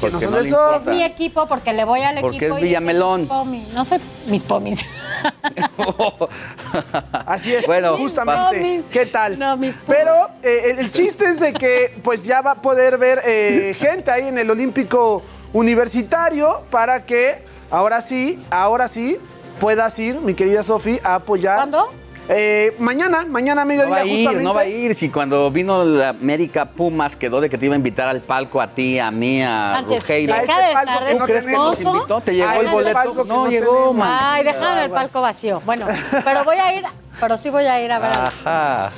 [0.00, 0.76] porque no importa.
[0.76, 2.56] Es mi equipo porque le voy al Porque equipo.
[2.56, 3.20] es y Villamelón.
[3.22, 3.68] mis pomis.
[3.72, 4.84] No soy mis pomis.
[7.26, 8.78] Así es, Bueno, justamente.
[8.80, 9.38] va- ¿Qué tal?
[9.38, 10.12] No, mis Pero
[10.42, 14.10] eh, el, el chiste es de que pues ya va a poder ver eh, gente
[14.10, 19.18] ahí en el Olímpico Universitario para que ahora sí, ahora sí
[19.60, 21.56] puedas ir, mi querida Sofi, a apoyar.
[21.56, 21.90] ¿Cuándo?
[22.28, 24.44] Eh, mañana, mañana a No mediodía va a ir, justamente.
[24.44, 24.94] no va a ir.
[24.94, 28.60] Si cuando vino la América Pumas quedó de que te iba a invitar al palco
[28.60, 30.34] a ti, a mí, a Sánchez, Rugeiro.
[30.34, 32.20] A ese deja de palco que de no crees que nos invitó?
[32.20, 33.14] ¿Te llegó A el boleto?
[33.14, 34.18] No, no llegó, man.
[34.20, 35.62] Ay, déjame el palco vacío.
[35.64, 35.86] Bueno,
[36.24, 36.84] pero voy a ir,
[37.20, 38.10] pero sí voy a ir a ver.
[38.10, 38.90] a- Ajá.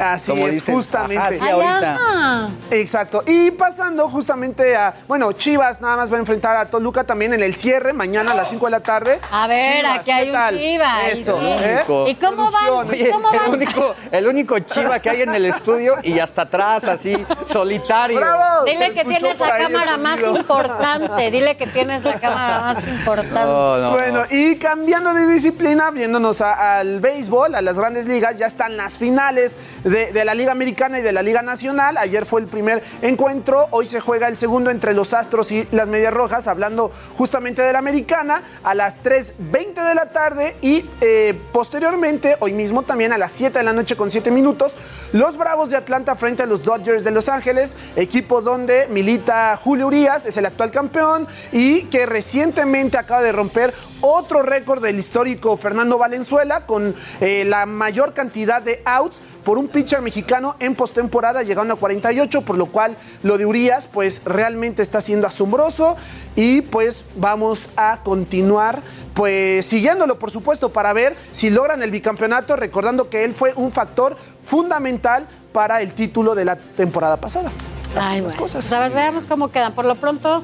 [0.00, 1.18] Así Como es, dicen, justamente.
[1.22, 1.94] ajá, sí, Ay, ahorita.
[1.94, 2.48] ajá.
[2.70, 3.22] Exacto.
[3.26, 7.42] Y pasando justamente a, bueno, Chivas nada más va a enfrentar a Toluca también en
[7.42, 9.20] el cierre, mañana a las 5 de la tarde.
[9.30, 10.58] A ver, Chivas, aquí hay ¿qué un tal?
[10.58, 11.08] chiva.
[11.08, 11.46] Eso, sí.
[11.46, 11.80] ¿eh?
[12.08, 12.64] ¿Y cómo van?
[12.66, 12.88] Producción.
[12.90, 16.84] Oye, ¿Cómo el único, el único chiva que hay en el estudio y hasta atrás,
[16.84, 17.16] así,
[17.52, 18.18] solitario.
[18.18, 18.64] ¡Bravo!
[18.64, 21.30] Dile que tienes la cámara más importante.
[21.30, 23.40] Dile que tienes la cámara más importante.
[23.40, 24.36] No, no, Bueno, no.
[24.36, 28.98] y cambiando de disciplina, viéndonos a- al béisbol, a las grandes ligas, ya están las
[28.98, 29.56] finales
[29.90, 31.96] de, la Liga Americana y de la Liga Nacional.
[31.98, 35.88] Ayer fue el primer encuentro, hoy se juega el segundo entre los Astros y las
[35.88, 41.38] Medias Rojas, hablando justamente de la Americana, a las 3.20 de la tarde y eh,
[41.52, 44.74] posteriormente, hoy mismo también a las 7 de la noche con 7 minutos,
[45.12, 49.88] los Bravos de Atlanta frente a los Dodgers de Los Ángeles, equipo donde milita Julio
[49.88, 55.56] Urias, es el actual campeón y que recientemente acaba de romper otro récord del histórico
[55.56, 61.42] Fernando Valenzuela con eh, la mayor cantidad de outs por un pitcher mexicano en postemporada,
[61.42, 65.96] llegando a 48, por lo cual lo de Urias pues realmente está siendo asombroso
[66.36, 68.82] y pues vamos a continuar
[69.14, 73.72] pues siguiéndolo por supuesto para ver si logran el bicampeonato, recordando que él fue un
[73.72, 77.50] factor fundamental para el título de la temporada pasada.
[77.98, 78.38] Ay, bueno.
[78.38, 78.64] cosas.
[78.64, 79.72] Pues a ver, veamos cómo quedan.
[79.72, 80.42] Por lo pronto,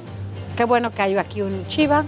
[0.56, 2.04] qué bueno que hay aquí un chiva,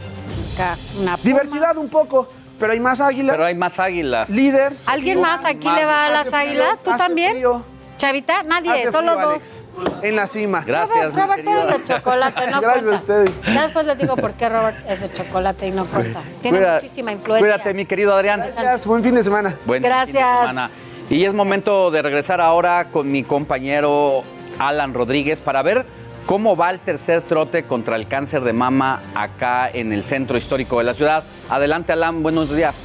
[0.58, 1.24] acá una puma.
[1.24, 2.28] Diversidad un poco,
[2.58, 3.34] pero hay más águilas.
[3.34, 4.28] Pero hay más águilas.
[4.28, 4.72] Líder.
[4.86, 6.82] ¿Alguien más aquí le va a las águilas?
[6.82, 7.32] ¿Tú también?
[7.32, 7.62] frío.
[7.96, 9.32] Chavita, nadie, Hace solo frío, dos.
[9.34, 9.62] Alex,
[10.04, 10.62] en la cima.
[10.64, 13.30] Gracias, mi Robert, tú eres de chocolate, no Gracias a ustedes.
[13.44, 16.20] Ya después les digo por qué Robert es de chocolate y no cuenta.
[16.40, 17.44] Tiene Cuida- muchísima influencia.
[17.54, 18.38] Cuídate, mi querido Adrián.
[18.40, 19.58] Gracias, buen fin de semana.
[19.66, 20.38] Buen fin de Gracias.
[20.48, 20.68] semana.
[21.10, 24.22] Y es momento de regresar ahora con mi compañero
[24.60, 25.84] Alan Rodríguez para ver
[26.28, 30.76] cómo va el tercer trote contra el cáncer de mama acá en el centro histórico
[30.76, 31.24] de la ciudad.
[31.48, 32.76] Adelante, Alan, buenos días.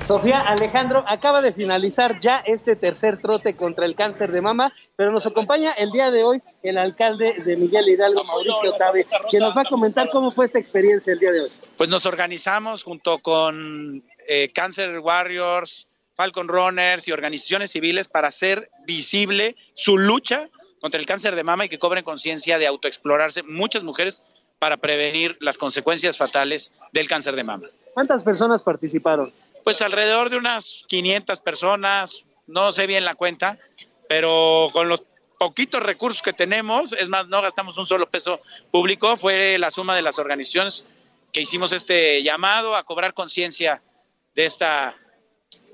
[0.00, 5.12] Sofía Alejandro acaba de finalizar ya este tercer trote contra el cáncer de mama, pero
[5.12, 9.54] nos acompaña el día de hoy el alcalde de Miguel Hidalgo, Mauricio Tabe, que nos
[9.54, 11.52] va a comentar cómo fue esta experiencia el día de hoy.
[11.76, 18.70] Pues nos organizamos junto con eh, Cancer Warriors, Falcon Runners y organizaciones civiles para hacer
[18.86, 20.48] visible su lucha
[20.80, 24.22] contra el cáncer de mama y que cobren conciencia de autoexplorarse muchas mujeres
[24.58, 27.68] para prevenir las consecuencias fatales del cáncer de mama.
[27.94, 29.32] ¿Cuántas personas participaron?
[29.64, 33.58] Pues alrededor de unas 500 personas, no sé bien la cuenta,
[34.08, 35.02] pero con los
[35.38, 38.40] poquitos recursos que tenemos, es más, no gastamos un solo peso
[38.70, 40.86] público, fue la suma de las organizaciones
[41.32, 43.82] que hicimos este llamado a cobrar conciencia
[44.34, 44.96] de esta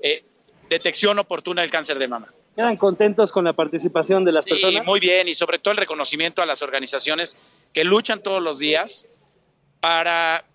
[0.01, 0.25] eh,
[0.69, 2.33] detección oportuna del cáncer de mama.
[2.55, 4.85] ¿Quedan contentos con la participación de las Sí, personas?
[4.85, 7.37] muy bien, y sobre todo el reconocimiento a las organizaciones
[7.73, 9.07] que luchan todos los días
[9.79, 10.45] para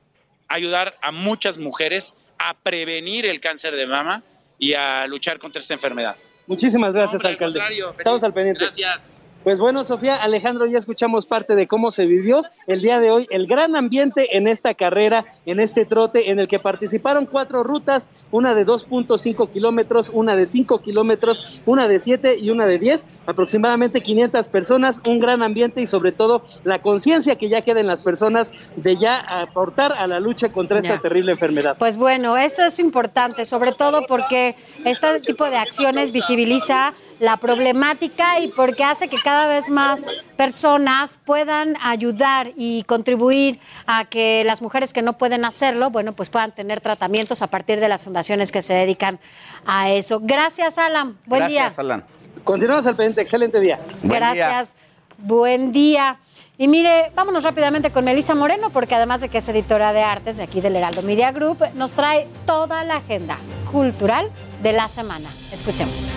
[0.46, 4.22] ayudar a muchas mujeres a prevenir el cáncer de mama
[4.58, 6.16] y a luchar contra esta enfermedad.
[6.46, 7.84] Muchísimas gracias, Hombre, al alcalde.
[7.98, 8.60] Estamos al pendiente.
[8.64, 9.12] Gracias.
[9.48, 13.26] Pues bueno, Sofía, Alejandro, ya escuchamos parte de cómo se vivió el día de hoy,
[13.30, 18.10] el gran ambiente en esta carrera, en este trote, en el que participaron cuatro rutas,
[18.30, 23.06] una de 2.5 kilómetros, una de 5 kilómetros, una de 7 y una de 10,
[23.24, 27.86] aproximadamente 500 personas, un gran ambiente y sobre todo la conciencia que ya queda en
[27.86, 31.00] las personas de ya aportar a la lucha contra esta Ya.
[31.00, 31.74] terrible enfermedad.
[31.78, 38.40] Pues bueno, eso es importante, sobre todo porque este tipo de acciones visibiliza la problemática
[38.40, 40.06] y porque hace que cada vez más
[40.36, 46.30] personas puedan ayudar y contribuir a que las mujeres que no pueden hacerlo, bueno, pues
[46.30, 49.18] puedan tener tratamientos a partir de las fundaciones que se dedican
[49.66, 50.20] a eso.
[50.22, 51.18] Gracias, Alan.
[51.26, 51.80] Buen Gracias, día.
[51.80, 52.04] Alan.
[52.44, 53.78] Continuamos al pendiente, excelente día.
[54.02, 54.34] Buen día.
[54.34, 54.76] Gracias.
[55.18, 56.18] Buen día.
[56.60, 60.38] Y mire, vámonos rápidamente con Melissa Moreno, porque además de que es editora de artes
[60.38, 63.38] de aquí del Heraldo Media Group, nos trae toda la agenda
[63.70, 64.30] cultural
[64.60, 65.30] de la semana.
[65.52, 66.12] Escuchemos.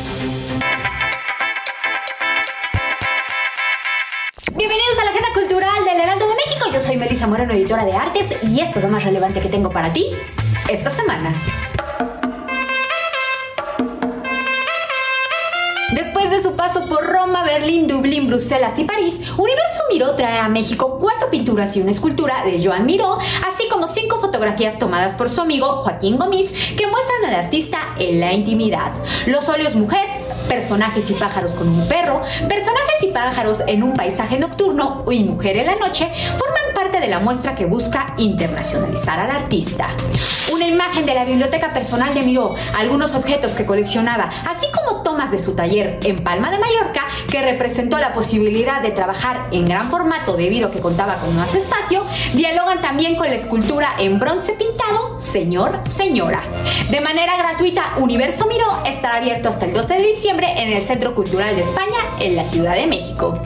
[4.53, 6.69] Bienvenidos a la Agenda Cultural del Heraldo de México.
[6.73, 9.69] Yo soy Melissa Moreno, editora de artes, y esto es lo más relevante que tengo
[9.69, 10.09] para ti
[10.69, 11.33] esta semana.
[15.93, 20.47] Después de su paso por Roma, Berlín, Dublín, Bruselas y París, Universo Miró trae a
[20.47, 25.29] México cuatro pinturas y una escultura de Joan Miró, así como cinco fotografías tomadas por
[25.29, 28.93] su amigo Joaquín Gomis que muestran al artista en la intimidad.
[29.25, 30.07] Los óleos mujer,
[30.47, 35.57] personajes y pájaros con un perro, personajes y pájaros en un paisaje nocturno y mujer
[35.57, 39.95] en la noche forman parte de la muestra que busca internacionalizar al artista.
[40.53, 45.31] Una imagen de la biblioteca personal de Miró, algunos objetos que coleccionaba, así como tomas
[45.31, 49.89] de su taller en Palma de Mallorca, que representó la posibilidad de trabajar en gran
[49.89, 52.03] formato debido a que contaba con más espacio,
[52.79, 56.47] también con la escultura en bronce pintado Señor, Señora.
[56.89, 61.13] De manera gratuita, Universo Miró estará abierto hasta el 12 de diciembre en el Centro
[61.15, 63.41] Cultural de España en la Ciudad de México.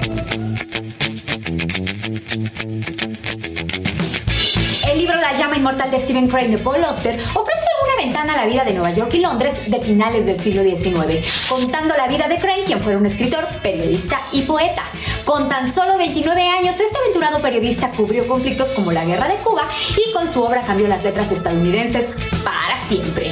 [5.05, 8.47] Libro La llama inmortal de Stephen Crane de Paul Auster ofrece una ventana a la
[8.47, 12.39] vida de Nueva York y Londres de finales del siglo XIX, contando la vida de
[12.39, 14.81] Crane, quien fuera un escritor, periodista y poeta.
[15.23, 19.69] Con tan solo 29 años, este aventurado periodista cubrió conflictos como la Guerra de Cuba
[19.95, 22.07] y con su obra cambió las letras estadounidenses
[22.43, 23.31] para siempre.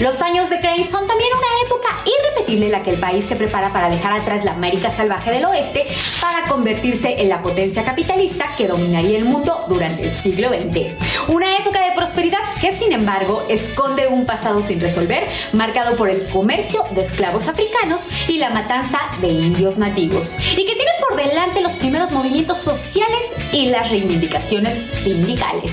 [0.00, 3.36] Los años de Crane son también una época irrepetible en la que el país se
[3.36, 5.86] prepara para dejar atrás la América salvaje del oeste
[6.20, 11.28] para convertirse en la potencia capitalista que dominaría el mundo durante el siglo XX.
[11.28, 16.26] Una época de prosperidad que sin embargo esconde un pasado sin resolver marcado por el
[16.28, 21.60] comercio de esclavos africanos y la matanza de indios nativos y que tiene por delante
[21.60, 25.72] los primeros movimientos sociales y las reivindicaciones sindicales.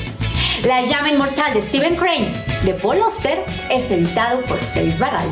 [0.66, 5.26] La llama inmortal de Stephen Crane de Paul Auster es editado por Seis Barral.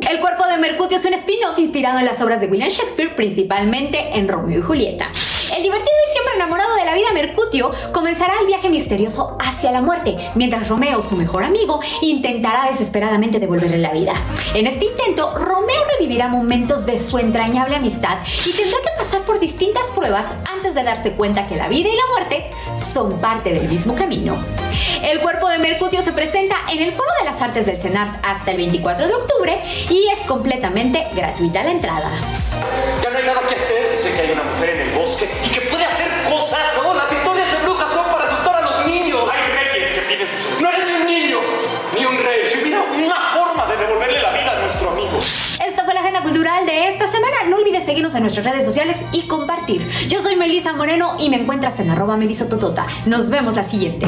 [0.00, 4.16] El cuerpo de Mercutio es un spin-off inspirado en las obras de William Shakespeare, principalmente
[4.16, 5.10] en Romeo y Julieta.
[5.52, 9.82] El divertido y siempre enamorado de la vida Mercutio comenzará el viaje misterioso hacia la
[9.82, 14.14] muerte, mientras Romeo, su mejor amigo, intentará desesperadamente devolverle la vida.
[14.54, 19.38] En este intento, Romeo revivirá momentos de su entrañable amistad y tendrá que pasar por
[19.38, 22.50] distintas pruebas antes de darse cuenta que la vida y la muerte
[22.92, 24.40] son parte del mismo camino.
[25.02, 28.50] El cuerpo de Mercutio se presenta en el Foro de las Artes del CENART hasta
[28.50, 32.10] el 24 de octubre y es completamente gratuita la entrada.
[33.02, 33.98] Ya no hay nada que hacer.
[33.98, 36.60] Sé que hay una mujer en el bosque y que puede hacer cosas.
[36.82, 39.20] No, las historias de brujas son para asustar a los niños.
[39.30, 40.60] Hay reyes que piden sus...
[40.60, 41.38] No eres ni un niño,
[41.98, 42.46] ni un rey.
[42.46, 45.18] Si hubiera una forma de devolverle la vida a nuestro amigo.
[45.18, 47.44] Esta fue la agenda cultural de esta semana.
[47.48, 49.86] No olvides seguirnos en nuestras redes sociales y compartir.
[50.08, 52.86] Yo soy Melisa Moreno y me encuentras en arroba melisototota.
[53.06, 54.06] Nos vemos la siguiente.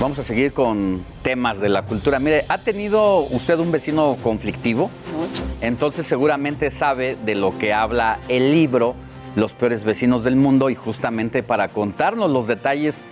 [0.00, 2.18] Vamos a seguir con temas de la cultura.
[2.18, 4.90] Mire, ¿ha tenido usted un vecino conflictivo?
[5.14, 5.62] Muchos.
[5.62, 8.94] Entonces seguramente sabe de lo que habla el libro
[9.36, 13.04] Los peores vecinos del mundo y justamente para contarnos los detalles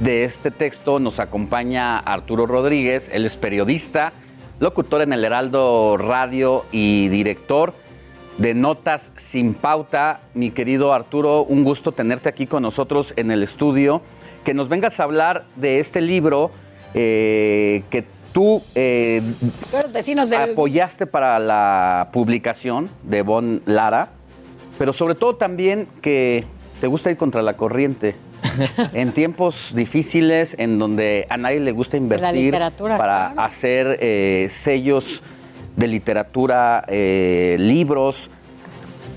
[0.00, 4.12] de este texto nos acompaña Arturo Rodríguez, él es periodista,
[4.60, 7.72] locutor en el Heraldo Radio y director
[8.36, 10.20] de Notas sin Pauta.
[10.34, 14.02] Mi querido Arturo, un gusto tenerte aquí con nosotros en el estudio,
[14.46, 16.52] que nos vengas a hablar de este libro
[16.94, 19.20] eh, que tú eh,
[19.72, 20.52] Los vecinos del...
[20.52, 24.10] apoyaste para la publicación de Bon Lara,
[24.78, 26.46] pero sobre todo también que
[26.80, 28.14] te gusta ir contra la corriente.
[28.92, 33.40] en tiempos difíciles en donde a nadie le gusta invertir para claro.
[33.40, 35.24] hacer eh, sellos
[35.74, 38.30] de literatura, eh, libros.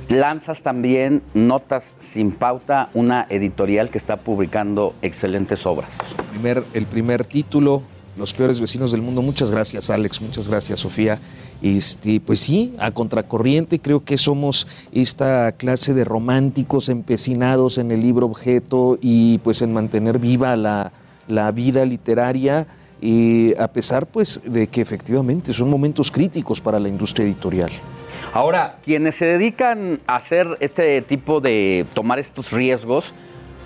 [0.09, 6.15] Lanzas también Notas sin Pauta, una editorial que está publicando excelentes obras.
[6.31, 7.83] primer, el primer título,
[8.17, 9.21] Los peores vecinos del mundo.
[9.21, 10.19] Muchas gracias, Alex.
[10.19, 11.19] Muchas gracias, Sofía.
[11.61, 18.01] Este, pues sí, a contracorriente creo que somos esta clase de románticos empecinados en el
[18.01, 20.91] libro objeto y pues en mantener viva la,
[21.27, 22.67] la vida literaria.
[23.01, 27.71] eh, a pesar pues de que efectivamente son momentos críticos para la industria editorial.
[28.33, 33.13] Ahora, quienes se dedican a hacer este tipo de tomar estos riesgos,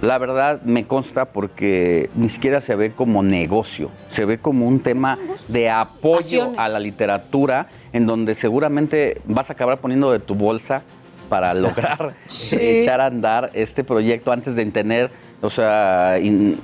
[0.02, 4.80] la verdad me consta porque ni siquiera se ve como negocio, se ve como un
[4.80, 5.18] tema
[5.50, 10.82] de apoyo a la literatura en donde seguramente vas a acabar poniendo de tu bolsa
[11.30, 12.58] para lograr Sí.
[12.60, 15.12] echar a andar este proyecto antes de tener,
[15.42, 16.60] o sea, in-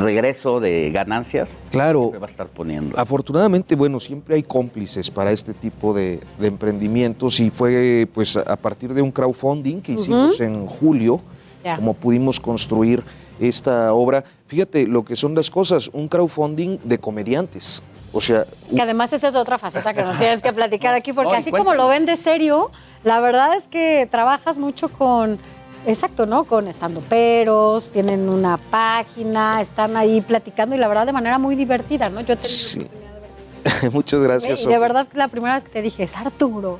[0.00, 1.56] regreso de ganancias.
[1.70, 2.00] Claro.
[2.00, 2.98] siempre va a estar poniendo.
[2.98, 8.56] Afortunadamente, bueno, siempre hay cómplices para este tipo de, de emprendimientos y fue pues a
[8.56, 11.20] partir de un crowdfunding que hicimos en julio,
[11.76, 13.02] como pudimos construir
[13.40, 14.24] esta obra.
[14.46, 17.82] Fíjate lo que son las cosas, un crowdfunding de comediantes.
[18.12, 21.12] O sea, Es que además esa es otra faceta que nos tienes que platicar aquí,
[21.12, 22.70] porque No, así como lo ven de serio,
[23.04, 25.38] la verdad es que trabajas mucho con,
[25.86, 26.44] exacto, ¿no?
[26.44, 31.54] Con estando peros, tienen una página, están ahí platicando y la verdad de manera muy
[31.56, 32.20] divertida, ¿no?
[32.20, 32.86] Yo he tenido sí.
[33.92, 34.62] muchas gracias.
[34.64, 36.78] y de verdad la primera vez que te dije, es Arturo.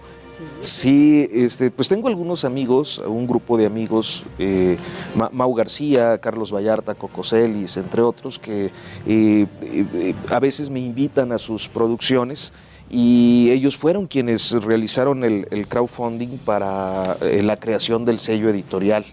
[0.60, 4.76] Sí, este, pues tengo algunos amigos, un grupo de amigos, eh,
[5.14, 8.70] Ma- Mau García, Carlos Vallarta, Coco Celis, entre otros, que eh,
[9.06, 12.52] eh, eh, a veces me invitan a sus producciones
[12.90, 19.04] y ellos fueron quienes realizaron el, el crowdfunding para eh, la creación del sello editorial.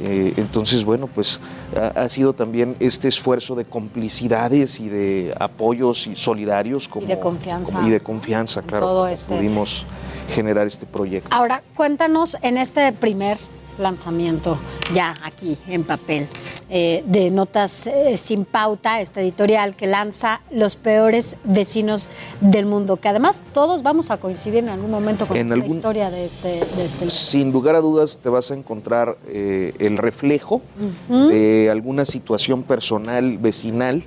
[0.00, 1.40] Eh, entonces, bueno, pues
[1.76, 7.18] ha, ha sido también este esfuerzo de complicidades y de apoyos y solidarios como, de
[7.18, 7.72] confianza.
[7.72, 8.86] como- y de confianza, claro.
[8.86, 9.84] todo este- Pudimos
[10.32, 11.28] generar este proyecto.
[11.34, 13.36] Ahora, cuéntanos en este primer
[13.78, 14.58] lanzamiento,
[14.94, 16.26] ya aquí en papel,
[16.70, 22.08] eh, de Notas eh, sin Pauta, esta editorial que lanza los peores vecinos
[22.40, 25.70] del mundo, que además todos vamos a coincidir en algún momento con En la algún-
[25.70, 27.10] historia de este, de este.
[27.10, 30.62] Sin lugar a dudas te vas a encontrar eh, el reflejo
[31.08, 34.04] de alguna situación personal, vecinal,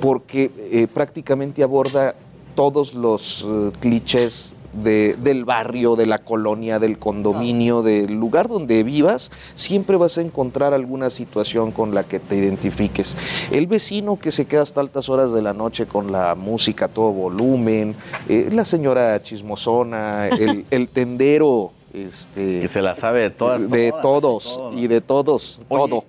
[0.00, 2.14] porque prácticamente aborda
[2.54, 3.46] todos los
[3.80, 10.16] clichés de- del barrio, de la colonia, del condominio, del lugar donde vivas, siempre vas
[10.18, 13.16] a encontrar alguna situación con la que te identifiques.
[13.50, 16.88] El vecino que se queda hasta altas horas de la noche con la música a
[16.88, 17.96] todo volumen,
[18.28, 21.72] eh, la señora chismosona, el, el tendero.
[21.92, 23.68] Este, Que se la sabe de todas.
[23.68, 24.78] de todas, todos todo, ¿no?
[24.78, 26.04] y de todos, todo.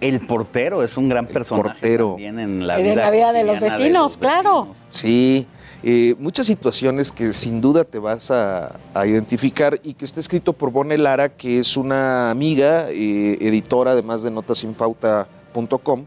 [0.00, 2.08] El portero es un gran personaje portero.
[2.12, 4.68] también en la Y vida, de la vida de los vecinos, claro.
[4.88, 5.46] Sí,
[5.82, 10.70] eh, muchas situaciones que sin duda te vas a, identificar y que está escrito por
[10.70, 16.04] Bonnie Lara, que es una amiga, eh, editora además de notasinpauta.com,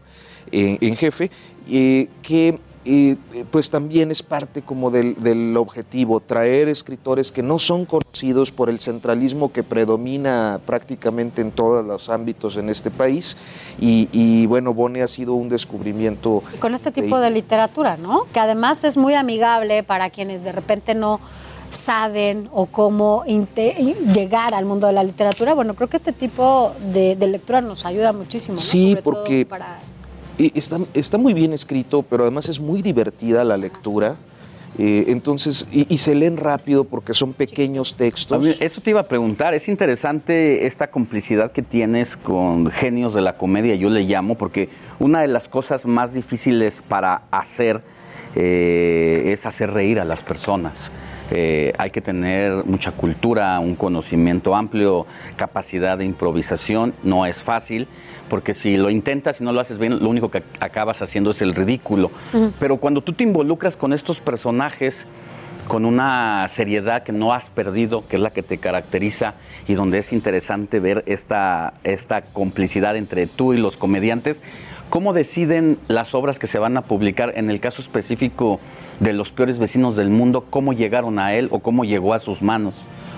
[0.52, 1.30] eh, en jefe,
[1.66, 7.58] que eh, eh, pues también es parte como del, del objetivo, traer escritores que no
[7.58, 13.36] son conocidos por el centralismo que predomina prácticamente en todos los ámbitos en este país.
[13.80, 16.42] Y, y bueno, Bone ha sido un descubrimiento.
[16.60, 18.26] con este tipo de literatura, ¿no?
[18.32, 21.20] Que además es muy amigable para quienes de repente no
[21.70, 25.54] saben o cómo llegar al mundo de la literatura.
[25.54, 28.54] Bueno, creo que este tipo de, de lectura nos ayuda muchísimo.
[28.54, 28.60] ¿no?
[28.60, 29.80] Sí, Sobre todo porque para-
[30.38, 34.16] está, está muy bien escrito, pero además es muy divertida la lectura.
[34.76, 38.42] Eh, entonces, y, y se leen rápido porque son pequeños textos.
[38.42, 43.20] Mí, eso te iba a preguntar, es interesante esta complicidad que tienes con genios de
[43.20, 47.82] la comedia, yo le llamo, porque una de las cosas más difíciles para hacer
[48.34, 50.90] eh, es hacer reír a las personas.
[51.30, 55.06] Eh, hay que tener mucha cultura, un conocimiento amplio,
[55.36, 57.86] capacidad de improvisación, no es fácil,
[58.34, 61.40] porque si lo intentas y no lo haces bien, lo único que acabas haciendo es
[61.40, 62.10] el ridículo.
[62.58, 65.06] Pero cuando tú te involucras con estos personajes,
[65.68, 69.34] con una seriedad que no has perdido, que es la que te caracteriza
[69.68, 74.42] y donde es interesante ver esta, esta complicidad entre tú y los comediantes.
[74.90, 77.34] ¿Cómo deciden las obras que se van a publicar?
[77.36, 78.58] En el caso específico
[78.98, 82.42] de los peores vecinos del mundo, ¿cómo llegaron a él o cómo llegó a sus
[82.42, 82.74] manos?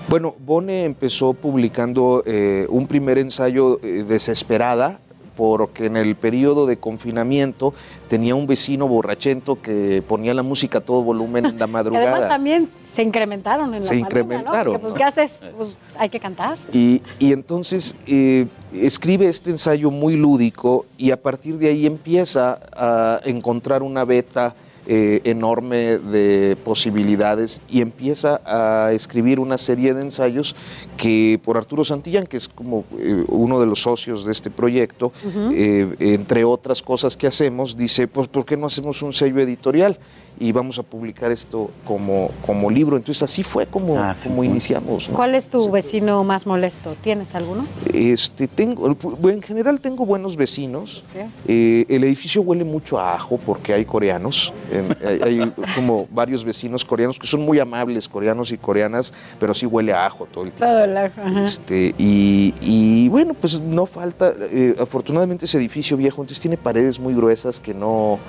[0.09, 5.01] Bueno, Bone empezó publicando eh, un primer ensayo eh, desesperada
[5.37, 7.73] porque en el periodo de confinamiento
[8.09, 11.71] tenía un vecino borrachento que ponía la música a todo volumen en la que además
[11.85, 12.27] madrugada.
[12.27, 14.07] también se incrementaron en la Se pandemia, ¿no?
[14.07, 14.97] incrementaron, Porque, pues, ¿no?
[14.97, 15.43] ¿qué haces?
[15.55, 16.57] Pues hay que cantar.
[16.73, 22.59] Y, y entonces eh, escribe este ensayo muy lúdico y a partir de ahí empieza
[22.75, 24.55] a encontrar una beta
[24.89, 30.55] eh, enorme de posibilidades y empieza a escribir una serie de ensayos
[30.95, 35.11] que por Arturo Santillán, que es como eh, uno de los socios de este proyecto,
[35.53, 39.99] eh, entre otras cosas que hacemos, dice, pues ¿por qué no hacemos un sello editorial?
[40.39, 42.95] Y vamos a publicar esto como, como libro.
[42.97, 45.09] Entonces así fue como, como iniciamos.
[45.09, 45.15] ¿no?
[45.15, 46.95] ¿Cuál es tu vecino más molesto?
[47.01, 47.65] ¿Tienes alguno?
[47.93, 51.03] Este, tengo, bueno, en general tengo buenos vecinos.
[51.47, 54.53] Eh, el edificio huele mucho a ajo porque hay coreanos.
[54.71, 59.53] En- hay, hay como varios vecinos coreanos que son muy amables, coreanos y coreanas, pero
[59.53, 60.65] sí huele a ajo todo el tiempo.
[60.73, 61.43] Todo el ajo, ajá.
[61.43, 64.33] Este, y, y, bueno, pues no falta.
[64.51, 68.19] eh, afortunadamente ese edificio viejo entonces tiene paredes muy gruesas que no,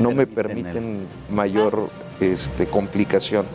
[0.00, 1.78] no me permiten mayor
[2.20, 3.46] este, complicación.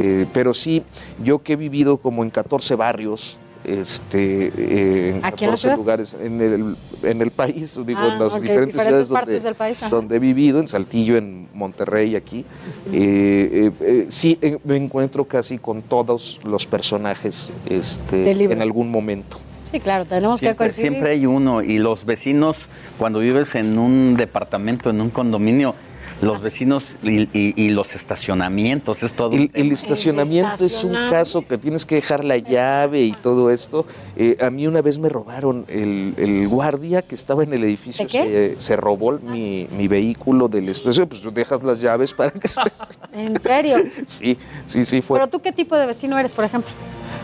[0.00, 0.82] Eh, pero sí,
[1.22, 5.56] yo que he vivido como en 14 barrios, este, eh, en ¿Aquí en la 14
[5.62, 5.76] ciudad?
[5.76, 9.42] lugares en el, en el país, digo, Ah, en las ok, diferentes, diferentes ciudades partes
[9.42, 12.44] donde, del país, donde he vivido, en Saltillo, en Monterrey, aquí,
[12.92, 18.90] eh, eh, eh, sí eh, me encuentro casi con todos los personajes este, en algún
[18.90, 19.38] momento.
[19.74, 20.90] Sí, claro, tenemos que Siempre, coincidir.
[20.92, 25.74] siempre hay uno y los vecinos, cuando vives en un departamento, en un condominio,
[26.22, 29.32] los vecinos y, y- y los estacionamientos, es todo.
[29.32, 31.10] El, estacionamiento es un estacionamiento.
[31.10, 33.84] caso que tienes que dejar la llave y todo esto.
[34.16, 38.04] Eh, a mí una vez me robaron el, el guardia que estaba en el edificio,
[38.04, 38.54] ¿De qué?
[38.56, 42.46] se, se robó mi, mi vehículo del estación, pues tú dejas las llaves para que
[42.46, 42.72] estés.
[43.12, 43.78] ¿En serio?
[44.06, 45.18] Sí, sí, sí fue.
[45.18, 46.70] ¿Pero tú qué tipo de vecino eres, por ejemplo?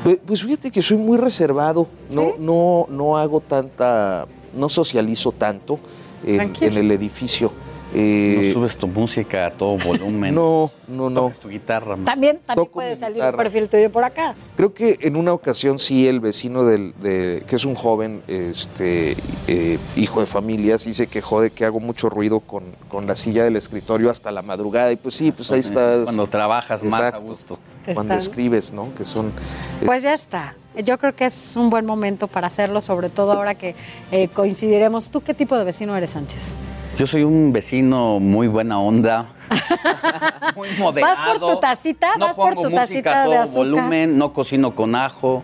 [0.02, 2.28] Pues, pues fíjate que soy muy reservado, no, ¿Sí?
[2.38, 5.78] no, no hago tanta, no socializo tanto
[6.24, 7.52] en el edificio.
[7.92, 10.34] Eh, no subes tu música a todo volumen.
[10.40, 11.22] No, no, no.
[11.22, 11.96] Tocas tu guitarra.
[12.04, 13.36] También, también Toco puede salir guitarra.
[13.36, 14.34] un perfil tuyo por acá.
[14.56, 19.16] Creo que en una ocasión sí el vecino del, de, que es un joven, este,
[19.48, 23.16] eh, hijo de familia, sí se quejó de que hago mucho ruido con, con la
[23.16, 26.04] silla del escritorio hasta la madrugada y pues sí, pues ahí estás.
[26.04, 27.26] Cuando trabajas más a Exacto.
[27.32, 27.58] gusto.
[27.84, 28.94] Cuando Están- escribes, ¿no?
[28.94, 30.54] Que son eh, Pues ya está.
[30.84, 33.74] Yo creo que es un buen momento para hacerlo, sobre todo ahora que
[34.12, 35.10] eh, coincidiremos.
[35.10, 36.56] ¿Tú qué tipo de vecino eres, Sánchez?
[37.00, 39.24] Yo soy un vecino muy buena onda,
[40.54, 41.14] muy moderado.
[41.16, 42.08] ¿Vas por tu tacita?
[42.18, 43.56] No ¿Vas por pongo tu música tacita a de todo azúcar?
[43.64, 45.42] volumen, no cocino con ajo.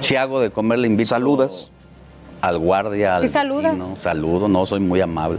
[0.00, 1.08] Si hago de comer, le invito.
[1.08, 1.70] Saludas.
[2.42, 3.72] Al guardia, al Sí saludas.
[3.78, 3.94] vecino.
[4.02, 5.38] Saludo, no, soy muy amable.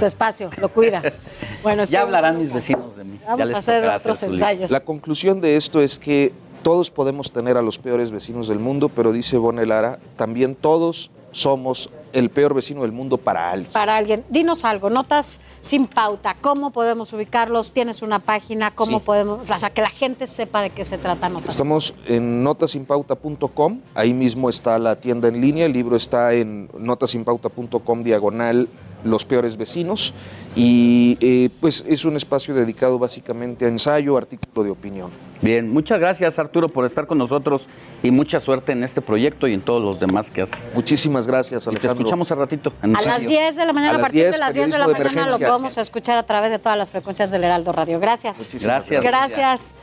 [0.00, 1.20] Tu espacio, lo cuidas.
[1.62, 3.18] Bueno, es Ya que- hablarán mis vecinos de mí.
[3.20, 4.70] Ya Vamos les a hacer otros ensayos.
[4.70, 8.88] La conclusión de esto es que todos podemos tener a los peores vecinos del mundo,
[8.88, 13.72] pero dice Bone Lara, también todos somos el peor vecino del mundo para alguien.
[13.72, 17.72] Para alguien, dinos algo, notas sin pauta, ¿cómo podemos ubicarlos?
[17.72, 18.70] ¿Tienes una página?
[18.70, 19.04] ¿Cómo Sí.
[19.04, 21.50] podemos, o sea, que la gente sepa de qué se trata notas?
[21.50, 28.02] Estamos en notasinpauta.com, ahí mismo está la tienda en línea, el libro está en notasinpauta.com
[28.02, 28.68] diagonal
[29.04, 30.14] los peores vecinos
[30.54, 35.10] y eh, pues es un espacio dedicado básicamente a ensayo, artículo de opinión.
[35.40, 37.68] Bien, muchas gracias Arturo por estar con nosotros
[38.02, 40.60] y mucha suerte en este proyecto y en todos los demás que haces.
[40.74, 41.94] Muchísimas gracias, Alejandro.
[41.94, 42.72] te escuchamos al ratito.
[42.80, 45.38] a las 10 de la mañana, a, partir de las 10 de la mañana lo
[45.38, 47.98] podemos escuchar a través de todas las frecuencias del Heraldo Radio.
[47.98, 48.38] Gracias.
[48.38, 49.02] Muchísimas gracias.
[49.02, 49.74] Gracias.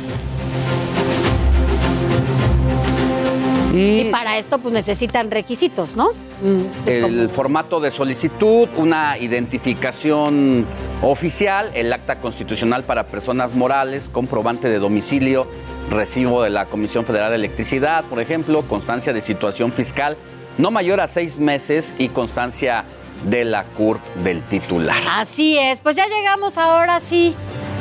[3.73, 6.09] Y, para esto pues necesitan requisitos, ¿no?
[6.43, 10.67] Mm, el formato de solicitud, una identificación
[11.01, 15.47] oficial, el acta constitucional para personas morales, comprobante de domicilio,
[15.93, 20.17] recibo de la Comisión Federal de Electricidad, por ejemplo, constancia de situación fiscal
[20.57, 22.85] no mayor a seis meses y constancia
[23.25, 25.01] de la CUR del titular.
[25.09, 27.35] Así es, pues ya llegamos ahora sí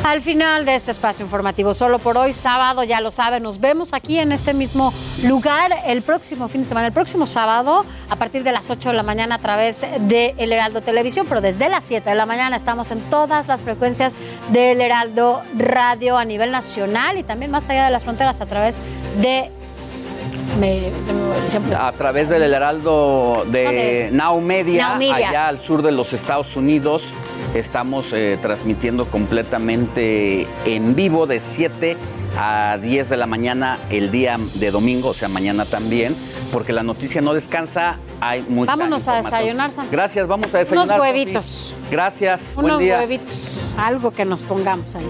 [0.05, 1.75] al final de este espacio informativo.
[1.75, 4.93] Solo por hoy, sábado, ya lo saben, nos vemos aquí en este mismo
[5.25, 8.95] lugar el próximo fin de semana, el próximo sábado, a partir de las 8 de
[8.95, 12.57] la mañana a través de El Heraldo Televisión, pero desde las 7 de la mañana
[12.57, 14.17] estamos en todas las frecuencias
[14.51, 18.81] del Heraldo Radio a nivel nacional y también más allá de las fronteras a través
[19.21, 19.51] de
[21.79, 27.13] a través del Heraldo de, Now, Media, allá al sur de los Estados Unidos.
[27.55, 31.99] Estamos eh, transmitiendo completamente en vivo de 7
[32.39, 36.17] a 10 de la mañana el día de domingo, o sea, mañana también,
[36.51, 40.87] porque la noticia no descansa, hay mucha Vámonos a desayunar, Gracias, vamos a desayunar.
[40.87, 41.75] Unos huevitos.
[41.91, 45.05] Gracias, Unos huevitos, algo que nos pongamos ahí.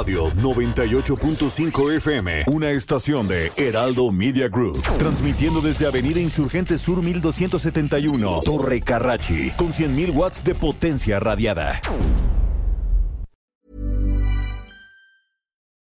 [0.00, 8.40] Radio 98.5 FM, una estación de Heraldo Media Group, transmitiendo desde Avenida Insurgente Sur 1271,
[8.42, 11.78] Torre Carrachi, con 100.000 watts de potencia radiada.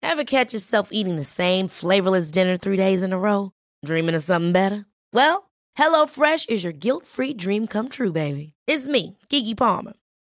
[0.01, 3.51] Ever catch yourself eating the same flavorless dinner three days in a row?
[3.85, 4.85] Dreaming of something better?
[5.14, 8.51] Well, HelloFresh is your guilt-free dream come true, baby.
[8.67, 9.93] It's me, Kiki Palmer.